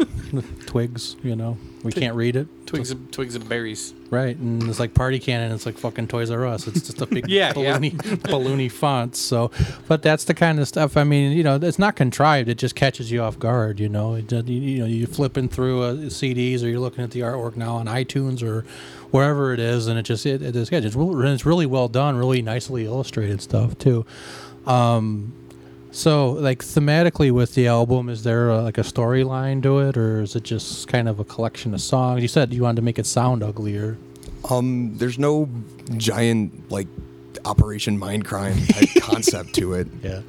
Twigs, 0.66 1.16
you 1.22 1.36
know. 1.36 1.56
We 1.82 1.92
can't 1.92 2.14
read 2.14 2.36
it. 2.36 2.46
Twigs 2.66 2.90
and 2.90 3.10
twigs 3.10 3.34
and 3.34 3.48
berries. 3.48 3.94
Right, 4.10 4.36
and 4.36 4.62
it's 4.64 4.78
like 4.78 4.92
Party 4.92 5.18
Cannon. 5.18 5.52
It's 5.52 5.64
like 5.64 5.78
fucking 5.78 6.08
Toys 6.08 6.30
R 6.30 6.46
Us. 6.46 6.66
It's 6.66 6.82
just 6.82 7.00
a 7.00 7.06
big 7.06 7.26
Yeah, 7.28 7.52
yeah. 7.56 7.78
balloony, 7.78 7.92
balloony 7.92 8.70
font. 8.70 9.16
So, 9.16 9.50
but 9.88 10.02
that's 10.02 10.24
the 10.24 10.34
kind 10.34 10.60
of 10.60 10.68
stuff. 10.68 10.96
I 10.96 11.04
mean, 11.04 11.32
you 11.32 11.42
know, 11.42 11.56
it's 11.56 11.78
not 11.78 11.96
contrived. 11.96 12.48
It 12.48 12.58
just 12.58 12.74
catches 12.74 13.10
you 13.10 13.22
off 13.22 13.38
guard. 13.38 13.80
You 13.80 13.88
know, 13.88 14.14
it, 14.14 14.30
you, 14.30 14.42
you 14.60 14.78
know, 14.80 14.86
you're 14.86 15.08
flipping 15.08 15.48
through 15.48 15.82
uh, 15.82 15.94
CDs 15.94 16.62
or 16.62 16.68
you're 16.68 16.80
looking 16.80 17.02
at 17.02 17.12
the 17.12 17.20
artwork 17.20 17.56
now 17.56 17.76
on 17.76 17.86
iTunes 17.86 18.42
or 18.42 18.62
wherever 19.10 19.54
it 19.54 19.60
is, 19.60 19.86
and 19.86 19.98
it 19.98 20.02
just 20.02 20.26
it, 20.26 20.42
it 20.42 20.54
is 20.54 20.70
yeah, 20.70 20.78
it's, 20.78 20.96
it's 20.96 21.46
really 21.46 21.66
well 21.66 21.88
done, 21.88 22.16
really 22.16 22.42
nicely 22.42 22.84
illustrated 22.84 23.40
stuff 23.40 23.78
too. 23.78 24.04
Um, 24.66 25.32
so, 25.92 26.32
like 26.32 26.62
thematically 26.62 27.30
with 27.30 27.54
the 27.54 27.66
album, 27.66 28.08
is 28.08 28.22
there 28.22 28.50
uh 28.50 28.62
like 28.62 28.78
a 28.78 28.82
storyline 28.82 29.62
to 29.62 29.80
it, 29.80 29.96
or 29.96 30.20
is 30.20 30.36
it 30.36 30.44
just 30.44 30.88
kind 30.88 31.08
of 31.08 31.20
a 31.20 31.24
collection 31.24 31.74
of 31.74 31.80
songs? 31.80 32.22
You 32.22 32.28
said 32.28 32.52
you 32.52 32.62
wanted 32.62 32.76
to 32.76 32.82
make 32.82 32.98
it 32.98 33.06
sound 33.06 33.42
uglier. 33.42 33.98
Um, 34.48 34.96
there's 34.96 35.18
no 35.18 35.48
giant 35.96 36.70
like 36.70 36.88
Operation 37.44 37.98
Mindcrime 37.98 38.66
type 38.72 38.88
concept 39.02 39.54
to 39.56 39.74
it. 39.74 39.88
Yeah. 40.02 40.22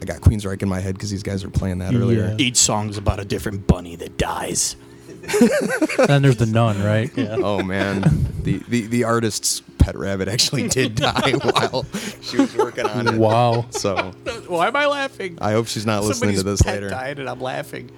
I 0.00 0.04
got 0.04 0.20
Queensryche 0.20 0.62
in 0.62 0.68
my 0.68 0.80
head 0.80 0.94
because 0.94 1.10
these 1.10 1.22
guys 1.22 1.44
were 1.44 1.50
playing 1.50 1.78
that 1.78 1.94
earlier. 1.94 2.28
Yeah. 2.28 2.44
Each 2.44 2.56
song's 2.56 2.96
about 2.96 3.20
a 3.20 3.24
different 3.24 3.66
bunny 3.66 3.94
that 3.96 4.18
dies. 4.18 4.74
And 5.22 5.30
then 6.08 6.22
there's 6.22 6.36
the 6.36 6.46
nun, 6.46 6.82
right? 6.82 7.10
Yeah. 7.16 7.36
Oh 7.38 7.62
man, 7.62 8.02
the, 8.42 8.58
the 8.68 8.86
the 8.86 9.04
artist's 9.04 9.60
pet 9.78 9.96
rabbit 9.96 10.28
actually 10.28 10.68
did 10.68 10.94
die 10.96 11.32
while 11.32 11.84
she 12.20 12.38
was 12.38 12.54
working 12.56 12.86
on 12.86 13.06
it. 13.08 13.14
Wow. 13.14 13.66
So 13.70 14.12
Why 14.48 14.68
am 14.68 14.76
I 14.76 14.86
laughing? 14.86 15.38
I 15.40 15.52
hope 15.52 15.66
she's 15.68 15.86
not 15.86 16.02
listening 16.04 16.32
to 16.32 16.38
Somebody's 16.38 16.58
this 16.60 16.62
pet 16.62 16.74
later. 16.76 16.88
died 16.90 17.18
and 17.18 17.28
I'm 17.28 17.40
laughing. 17.40 17.90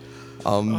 Um, 0.44 0.74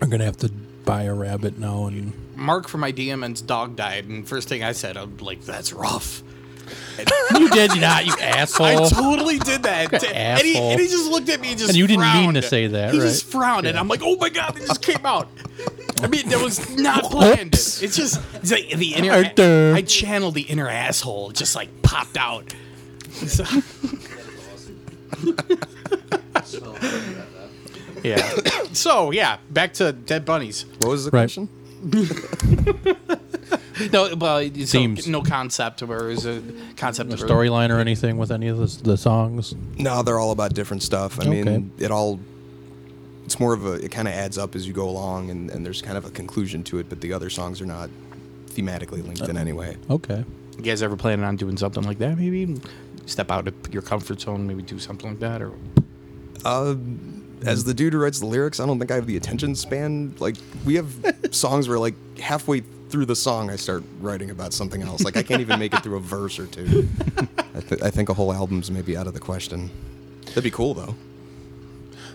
I'm 0.00 0.08
gonna 0.10 0.24
have 0.24 0.38
to 0.38 0.50
buy 0.84 1.02
a 1.04 1.14
rabbit 1.14 1.58
now 1.58 1.86
and 1.86 2.12
Mark 2.36 2.68
from 2.68 2.80
my 2.82 2.92
DMN's 2.92 3.40
dog 3.40 3.76
died, 3.76 4.04
and 4.06 4.26
first 4.28 4.48
thing 4.48 4.62
I 4.62 4.72
said, 4.72 4.96
I'm 4.98 5.16
like, 5.18 5.42
"That's 5.46 5.72
rough." 5.72 6.22
You 7.38 7.50
did 7.50 7.80
not, 7.80 8.06
you 8.06 8.14
asshole. 8.20 8.66
I 8.66 8.88
totally 8.88 9.38
did 9.38 9.62
that. 9.64 9.90
Fucking 9.90 10.10
and, 10.10 10.40
he, 10.42 10.56
and 10.58 10.80
he 10.80 10.86
just 10.88 11.10
looked 11.10 11.28
at 11.28 11.40
me 11.40 11.50
and 11.50 11.58
just 11.58 11.70
And 11.70 11.76
you 11.78 11.86
didn't 11.86 12.12
mean 12.12 12.34
to 12.34 12.42
say 12.42 12.66
that, 12.68 12.92
He 12.92 12.98
right? 13.00 13.06
just 13.06 13.24
frowned, 13.26 13.66
and 13.66 13.78
I'm 13.78 13.88
like, 13.88 14.00
"Oh 14.02 14.16
my 14.16 14.28
god, 14.28 14.56
it 14.56 14.66
just 14.66 14.82
came 14.82 15.04
out." 15.04 15.28
I 16.02 16.08
mean, 16.08 16.28
that 16.28 16.42
was 16.42 16.76
not 16.76 17.04
planned. 17.04 17.54
Oops. 17.54 17.82
It's 17.82 17.96
just 17.96 18.20
it's 18.34 18.50
like 18.50 18.70
the 18.70 18.94
inner. 18.94 19.10
Right 19.10 19.34
there. 19.36 19.74
I 19.74 19.82
channeled 19.82 20.34
the 20.34 20.42
inner 20.42 20.68
asshole, 20.68 21.30
just 21.32 21.54
like 21.56 21.82
popped 21.82 22.16
out. 22.16 22.52
So- 23.12 23.44
yeah. 28.02 28.30
so 28.72 29.10
yeah, 29.10 29.38
back 29.50 29.72
to 29.74 29.92
dead 29.92 30.24
bunnies. 30.24 30.64
what 30.80 30.90
was 30.90 31.04
the 31.04 31.10
Right. 31.10 31.22
question? 31.22 31.48
No, 33.92 34.14
well, 34.16 34.40
so 34.42 34.64
Themes. 34.78 35.06
no 35.06 35.20
concept, 35.22 35.82
or 35.82 36.08
is 36.08 36.24
a 36.24 36.42
concept 36.78 37.10
a 37.10 37.14
of 37.14 37.20
storyline 37.20 37.68
or 37.68 37.78
anything 37.78 38.16
with 38.16 38.32
any 38.32 38.48
of 38.48 38.56
the, 38.56 38.82
the 38.82 38.96
songs. 38.96 39.54
No, 39.76 40.02
they're 40.02 40.18
all 40.18 40.30
about 40.30 40.54
different 40.54 40.82
stuff. 40.82 41.20
I 41.20 41.26
Okay. 41.28 41.42
mean, 41.42 41.70
it 41.78 41.90
all. 41.90 42.18
It's 43.26 43.38
more 43.38 43.52
of 43.52 43.66
a. 43.66 43.72
It 43.74 43.90
kind 43.90 44.08
of 44.08 44.14
adds 44.14 44.38
up 44.38 44.54
as 44.56 44.66
you 44.66 44.72
go 44.72 44.88
along, 44.88 45.28
and, 45.28 45.50
and 45.50 45.64
there's 45.64 45.82
kind 45.82 45.98
of 45.98 46.06
a 46.06 46.10
conclusion 46.10 46.64
to 46.64 46.78
it. 46.78 46.88
But 46.88 47.02
the 47.02 47.12
other 47.12 47.28
songs 47.28 47.60
are 47.60 47.66
not 47.66 47.90
thematically 48.46 49.04
linked 49.06 49.20
in 49.28 49.36
any 49.36 49.52
way. 49.52 49.76
Okay. 49.90 50.24
You 50.56 50.62
guys 50.62 50.82
ever 50.82 50.96
planning 50.96 51.26
on 51.26 51.36
doing 51.36 51.58
something 51.58 51.82
like 51.84 51.98
that? 51.98 52.16
Maybe 52.16 52.58
step 53.04 53.30
out 53.30 53.46
of 53.46 53.54
your 53.74 53.82
comfort 53.82 54.22
zone. 54.22 54.46
Maybe 54.46 54.62
do 54.62 54.78
something 54.78 55.10
like 55.10 55.20
that, 55.20 55.42
or 55.42 55.52
Uh, 56.46 56.76
as 57.44 57.64
the 57.64 57.74
dude 57.74 57.92
who 57.92 57.98
writes 58.00 58.20
the 58.20 58.26
lyrics, 58.26 58.60
I 58.60 58.66
don't 58.66 58.78
think 58.78 58.90
I 58.90 58.94
have 58.94 59.06
the 59.06 59.16
attention 59.16 59.54
span. 59.54 60.14
Like 60.18 60.36
we 60.64 60.74
have 60.76 60.92
songs 61.32 61.68
where 61.68 61.78
like 61.78 61.94
halfway 62.18 62.60
through 62.88 63.06
the 63.06 63.16
song, 63.16 63.50
I 63.50 63.56
start 63.56 63.82
writing 64.00 64.30
about 64.30 64.52
something 64.52 64.82
else. 64.82 65.02
Like 65.04 65.16
I 65.16 65.22
can't 65.22 65.40
even 65.40 65.58
make 65.58 65.74
it 65.74 65.82
through 65.82 65.96
a 65.96 66.00
verse 66.00 66.38
or 66.38 66.46
two. 66.46 66.88
I, 67.54 67.60
th- 67.60 67.82
I 67.82 67.90
think 67.90 68.08
a 68.08 68.14
whole 68.14 68.32
album's 68.32 68.70
maybe 68.70 68.96
out 68.96 69.06
of 69.06 69.14
the 69.14 69.20
question. 69.20 69.70
That'd 70.26 70.44
be 70.44 70.50
cool 70.50 70.74
though. 70.74 70.94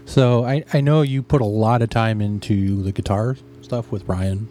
So 0.05 0.43
I, 0.45 0.63
I 0.73 0.81
know 0.81 1.01
you 1.03 1.21
put 1.21 1.41
a 1.41 1.45
lot 1.45 1.81
of 1.81 1.89
time 1.89 2.21
into 2.21 2.81
the 2.83 2.91
guitar 2.91 3.37
stuff 3.61 3.91
with 3.91 4.07
Ryan. 4.07 4.47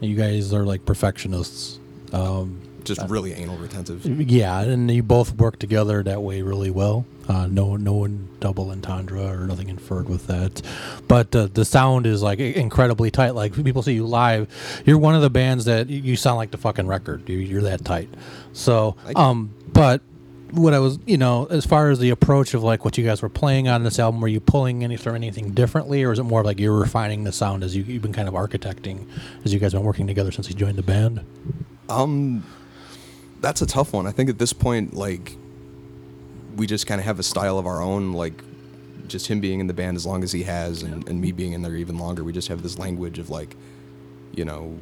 You 0.00 0.14
guys 0.16 0.52
are 0.52 0.64
like 0.64 0.84
perfectionists. 0.84 1.78
Um, 2.12 2.60
Just 2.84 3.00
really 3.08 3.32
anal 3.32 3.56
retentive. 3.56 4.04
yeah, 4.30 4.60
and 4.60 4.90
you 4.90 5.02
both 5.02 5.34
work 5.34 5.58
together 5.58 6.02
that 6.02 6.22
way 6.22 6.42
really 6.42 6.70
well. 6.70 7.04
Uh, 7.28 7.46
no, 7.48 7.76
no 7.76 7.92
one 7.92 8.28
double 8.40 8.70
entendre 8.70 9.26
or 9.26 9.46
nothing 9.46 9.68
inferred 9.68 10.08
with 10.08 10.26
that. 10.28 10.62
But 11.08 11.34
uh, 11.34 11.48
the 11.52 11.64
sound 11.64 12.06
is 12.06 12.22
like 12.22 12.38
incredibly 12.38 13.10
tight. 13.10 13.30
Like 13.30 13.52
people 13.64 13.82
see 13.82 13.94
you 13.94 14.06
live, 14.06 14.48
you're 14.86 14.98
one 14.98 15.14
of 15.14 15.22
the 15.22 15.30
bands 15.30 15.64
that 15.64 15.88
you 15.88 16.14
sound 16.16 16.36
like 16.36 16.50
the 16.52 16.58
fucking 16.58 16.86
record. 16.86 17.28
You- 17.28 17.38
You're 17.38 17.62
that 17.62 17.84
tight. 17.84 18.08
So, 18.52 18.96
um, 19.16 19.52
but 19.72 20.02
what 20.52 20.72
I 20.72 20.78
was, 20.78 21.00
you 21.06 21.16
know, 21.18 21.46
as 21.46 21.66
far 21.66 21.90
as 21.90 21.98
the 21.98 22.10
approach 22.10 22.54
of 22.54 22.62
like 22.62 22.84
what 22.84 22.96
you 22.96 23.04
guys 23.04 23.20
were 23.20 23.28
playing 23.28 23.66
on 23.68 23.82
this 23.82 23.98
album, 23.98 24.20
were 24.20 24.28
you 24.28 24.38
pulling 24.40 24.84
any 24.84 24.94
anything 24.94 25.14
anything 25.16 25.50
differently, 25.50 26.04
or 26.04 26.12
is 26.12 26.20
it 26.20 26.22
more 26.22 26.44
like 26.44 26.60
you're 26.60 26.78
refining 26.78 27.24
the 27.24 27.32
sound 27.32 27.64
as 27.64 27.74
you, 27.74 27.82
you've 27.82 28.02
been 28.02 28.12
kind 28.12 28.28
of 28.28 28.34
architecting 28.34 29.08
as 29.44 29.52
you 29.52 29.58
guys 29.58 29.72
been 29.72 29.82
working 29.82 30.06
together 30.06 30.30
since 30.30 30.48
you 30.48 30.54
joined 30.54 30.78
the 30.78 30.82
band? 30.82 31.24
Um, 31.88 32.44
that's 33.40 33.60
a 33.60 33.66
tough 33.66 33.92
one. 33.92 34.06
I 34.06 34.12
think 34.12 34.30
at 34.30 34.38
this 34.38 34.52
point, 34.52 34.94
like, 34.94 35.36
we 36.56 36.66
just 36.66 36.86
kind 36.86 37.00
of 37.00 37.04
have 37.06 37.18
a 37.18 37.22
style 37.22 37.58
of 37.58 37.66
our 37.66 37.80
own. 37.82 38.12
Like, 38.12 38.42
just 39.08 39.28
him 39.28 39.40
being 39.40 39.60
in 39.60 39.66
the 39.68 39.74
band 39.74 39.96
as 39.96 40.04
long 40.04 40.24
as 40.24 40.32
he 40.32 40.42
has, 40.44 40.82
and, 40.82 41.08
and 41.08 41.20
me 41.20 41.30
being 41.32 41.52
in 41.52 41.62
there 41.62 41.76
even 41.76 41.98
longer. 41.98 42.24
We 42.24 42.32
just 42.32 42.48
have 42.48 42.62
this 42.62 42.78
language 42.78 43.18
of 43.18 43.30
like, 43.30 43.54
you 44.34 44.44
know, 44.44 44.76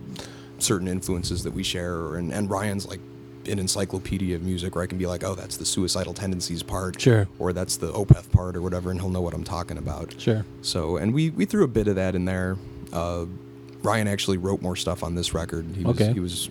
certain 0.59 0.89
influences 0.89 1.43
that 1.45 1.53
we 1.53 1.62
share. 1.62 2.16
And 2.16 2.33
and 2.33 2.49
Ryan's 2.49 2.87
like 2.87 3.01
an 3.47 3.59
encyclopedia 3.59 4.35
of 4.37 4.43
music, 4.43 4.75
where 4.75 4.83
I 4.85 4.87
can 4.87 4.97
be 4.97 5.05
like, 5.07 5.22
oh, 5.22 5.35
that's 5.35 5.59
the 5.59 5.66
suicidal 5.66 6.14
tendencies 6.14 6.62
part, 6.62 6.99
Sure. 6.99 7.29
or 7.39 7.53
that's 7.53 7.77
the 7.77 7.93
Opeth 7.93 8.31
part, 8.33 8.57
or 8.57 8.62
whatever, 8.62 8.91
and 8.91 8.99
he'll 8.99 9.11
know 9.11 9.20
what 9.20 9.35
I'm 9.35 9.45
talking 9.45 9.77
about. 9.77 10.14
Sure. 10.18 10.47
So, 10.62 10.97
and 10.97 11.12
we 11.12 11.29
we 11.31 11.45
threw 11.45 11.64
a 11.64 11.68
bit 11.68 11.87
of 11.89 11.97
that 11.97 12.14
in 12.14 12.25
there. 12.25 12.57
Uh, 12.93 13.27
Ryan 13.83 14.09
actually 14.09 14.39
wrote 14.39 14.62
more 14.62 14.77
stuff 14.77 15.03
on 15.03 15.14
this 15.14 15.35
record. 15.35 15.66
He 15.77 15.85
was, 15.85 16.01
Okay. 16.01 16.14
He 16.14 16.20
was, 16.20 16.49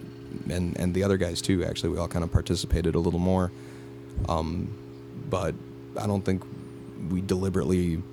and 0.47 0.78
and 0.80 0.93
the 0.93 1.01
other 1.03 1.17
guys 1.17 1.41
too. 1.41 1.63
Actually, 1.65 1.89
we 1.93 1.97
all 1.97 2.07
kind 2.07 2.24
of 2.24 2.32
participated 2.32 2.93
a 2.93 2.99
little 2.99 3.19
more. 3.19 3.51
Um, 4.30 4.67
but 5.34 5.55
I 5.99 6.05
don't 6.05 6.23
think 6.23 6.43
we 7.09 7.19
deliberately 7.19 8.03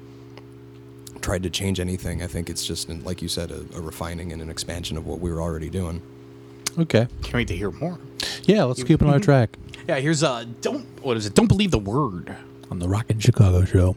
tried 1.21 1.43
to 1.43 1.51
change 1.51 1.79
anything. 1.79 2.23
I 2.23 2.27
think 2.27 2.49
it's 2.49 2.67
just, 2.67 2.89
like 2.89 3.21
you 3.21 3.29
said, 3.29 3.51
a, 3.51 3.59
a 3.77 3.81
refining 3.83 4.33
and 4.33 4.41
an 4.41 4.49
expansion 4.49 4.97
of 4.97 5.07
what 5.07 5.21
we 5.21 5.31
were 5.31 5.43
already 5.43 5.69
doing. 5.69 6.01
Okay. 6.79 7.09
can't 7.21 7.35
wait 7.35 7.49
to 7.49 7.55
hear 7.55 7.73
more. 7.73 7.99
Yeah, 8.45 8.65
let's 8.65 8.83
keep 8.83 9.03
it 9.03 9.07
on 9.07 9.13
our 9.13 9.21
track 9.21 9.59
Yeah, 9.87 9.99
here's 9.99 10.23
uh, 10.23 10.47
don't 10.63 10.87
what 11.03 11.19
is 11.19 11.27
it? 11.27 11.35
Don't 11.35 11.47
believe 11.47 11.73
the 11.73 11.79
word. 11.79 12.35
on 12.71 12.79
the 12.79 12.89
Rockin' 12.89 13.19
Chicago 13.21 13.67
show. 13.67 13.97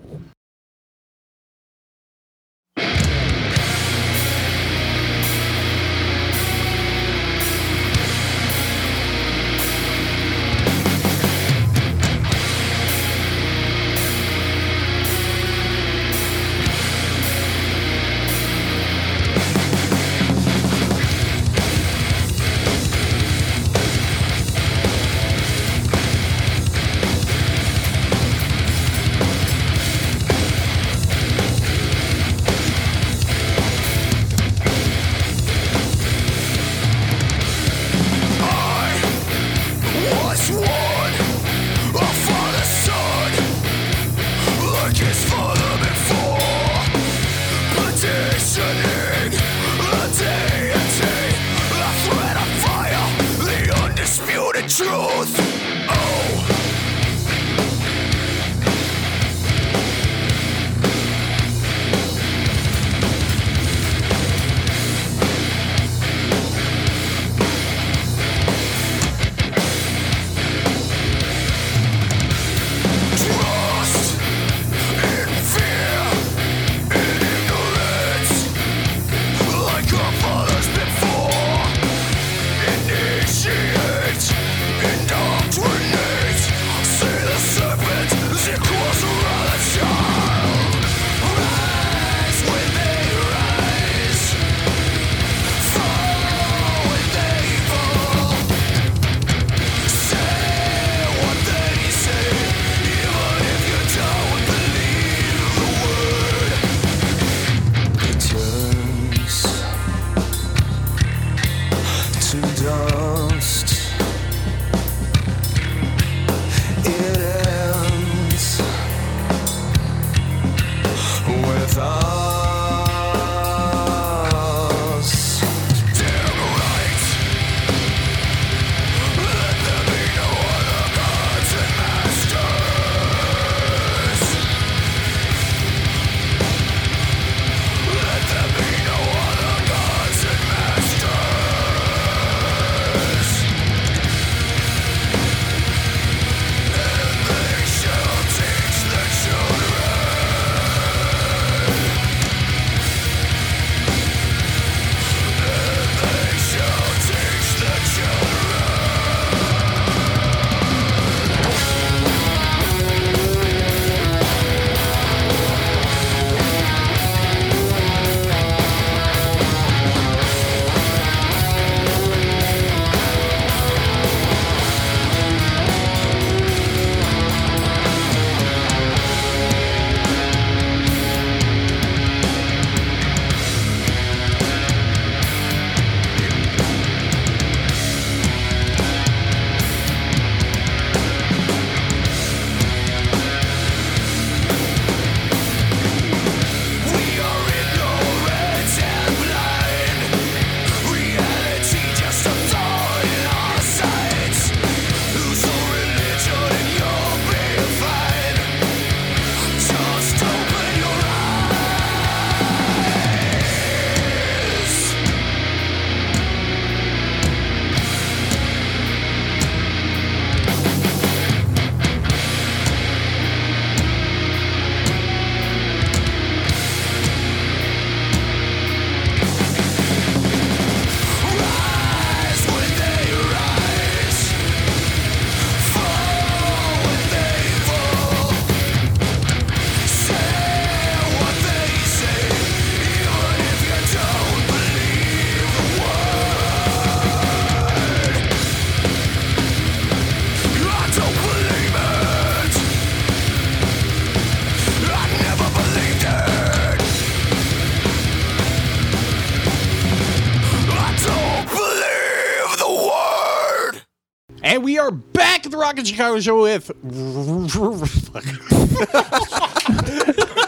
Chicago 265.93 266.19
Show 266.19 266.41
with. 266.41 266.71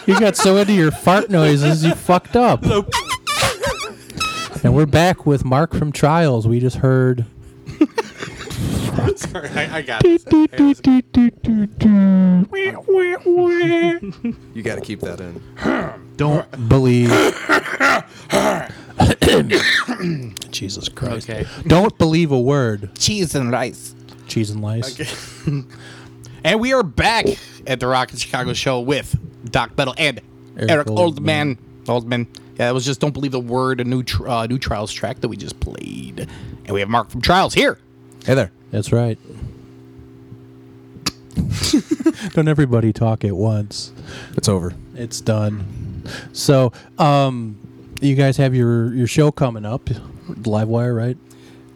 You 0.08 0.20
got 0.20 0.36
so 0.36 0.58
into 0.58 0.74
your 0.74 0.92
fart 0.92 1.30
noises, 1.30 1.86
you 1.86 1.94
fucked 1.94 2.36
up. 2.36 2.64
And 4.64 4.76
we're 4.76 4.88
back 4.88 5.28
with 5.28 5.46
Mark 5.46 5.76
from 5.76 5.92
Trials. 5.92 6.48
We 6.48 6.60
just 6.60 6.78
heard. 6.78 7.28
Sorry, 9.16 9.50
I, 9.50 9.78
I 9.78 9.82
got 9.84 10.02
this. 10.02 10.26
You 10.32 10.48
got 14.64 14.76
to 14.76 14.82
keep 14.82 15.02
that 15.02 15.22
in. 15.22 15.40
Don't 16.18 16.70
believe. 16.70 17.10
Jesus 20.52 20.90
Christ. 20.90 21.30
Okay. 21.30 21.46
Don't 21.68 21.96
believe 22.00 22.32
a 22.32 22.40
word. 22.40 22.90
Cheese 22.98 23.36
and 23.36 23.52
rice. 23.52 23.94
Cheese 24.28 24.50
and 24.50 24.62
lice. 24.62 25.44
And 26.46 26.60
we 26.60 26.74
are 26.74 26.84
back 26.84 27.26
at 27.66 27.80
the 27.80 27.88
Rock 27.88 28.12
in 28.12 28.18
Chicago 28.20 28.54
Show 28.54 28.80
with 28.80 29.18
Doc 29.52 29.76
Metal 29.76 29.96
and 29.98 30.22
Eric 30.56 30.70
Eric, 30.70 30.88
Oldman. 30.90 31.58
Oldman. 31.86 31.86
Oldman. 31.86 32.28
Yeah, 32.60 32.70
it 32.70 32.74
was 32.74 32.86
just 32.86 33.00
Don't 33.02 33.14
Believe 33.16 33.32
the 33.32 33.40
Word, 33.40 33.82
a 33.82 33.84
new 33.84 34.04
tr- 34.04 34.28
uh, 34.30 34.46
new 34.46 34.60
Trials 34.60 34.94
track 34.94 35.22
that 35.22 35.28
we 35.28 35.38
just 35.38 35.60
played. 35.60 36.30
And 36.66 36.70
we 36.70 36.82
have 36.82 36.90
Mark 36.90 37.10
from 37.10 37.22
Trials 37.22 37.56
here. 37.56 37.80
Hey 38.28 38.36
there. 38.36 38.52
That's 38.70 38.92
right. 38.92 39.18
Don't 42.34 42.48
everybody 42.48 42.94
talk 42.94 43.26
at 43.26 43.36
once. 43.36 43.92
It's 44.38 44.48
over. 44.48 44.76
It's 44.94 45.22
done. 45.22 46.04
So, 46.32 46.72
um, 47.00 47.58
you 48.02 48.14
guys 48.14 48.38
have 48.38 48.54
your 48.54 48.94
your 48.94 49.08
show 49.08 49.32
coming 49.32 49.66
up, 49.66 49.86
Livewire, 49.86 50.96
right? 50.96 51.18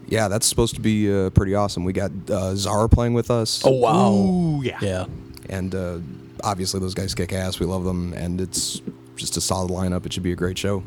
Yeah, 0.10 0.28
that's 0.28 0.48
supposed 0.48 0.74
to 0.76 0.82
be 0.82 1.12
uh, 1.12 1.30
pretty 1.30 1.54
awesome. 1.54 1.86
We 1.86 1.94
got 1.94 2.12
uh, 2.30 2.56
Czar 2.56 2.88
playing 2.88 3.14
with 3.14 3.30
us. 3.30 3.62
Oh 3.64 3.72
wow! 3.72 4.12
Ooh, 4.12 4.62
yeah. 4.64 4.80
Yeah. 4.82 5.06
And 5.50 5.74
uh, 5.76 6.00
obviously, 6.44 6.80
those 6.80 6.96
guys 6.96 7.14
kick 7.14 7.32
ass. 7.32 7.60
We 7.60 7.66
love 7.68 7.84
them. 7.84 8.14
And 8.14 8.42
it's 8.42 8.82
just 9.16 9.38
a 9.38 9.42
solid 9.42 9.72
lineup. 9.72 10.06
It 10.06 10.14
should 10.14 10.24
be 10.24 10.32
a 10.32 10.36
great 10.36 10.58
show. 10.58 10.84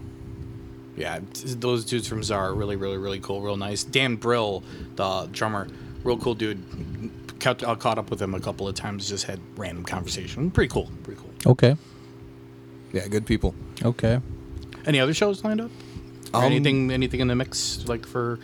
Yeah, 0.97 1.21
those 1.45 1.85
dudes 1.85 2.07
from 2.07 2.23
Czar 2.23 2.51
are 2.51 2.55
really, 2.55 2.77
really, 2.77 2.99
really 2.99 3.21
cool, 3.21 3.41
real 3.41 3.57
nice. 3.57 3.83
Dan 3.83 4.17
Brill, 4.17 4.63
the 4.97 5.29
drummer, 5.33 5.69
real 6.05 6.19
cool 6.19 6.35
dude. 6.35 6.63
Caught, 7.41 7.63
uh, 7.65 7.75
caught 7.77 7.99
up 7.99 8.11
with 8.11 8.21
him 8.21 8.35
a 8.35 8.41
couple 8.41 8.69
of 8.69 8.75
times, 8.75 9.09
just 9.09 9.25
had 9.25 9.41
random 9.57 9.85
conversation. 9.85 10.51
Pretty 10.51 10.73
cool, 10.73 10.91
pretty 11.03 11.21
cool. 11.21 11.31
Okay. 11.53 11.77
Yeah, 12.93 13.09
good 13.09 13.27
people. 13.27 13.55
Okay. 13.85 14.21
Any 14.85 15.01
other 15.01 15.15
shows 15.15 15.43
lined 15.43 15.61
up? 15.61 15.71
Or 16.35 16.41
Um, 16.41 16.45
anything, 16.45 16.91
anything 16.91 17.21
in 17.21 17.29
the 17.29 17.35
mix, 17.35 17.87
like 17.87 18.07
for 18.07 18.39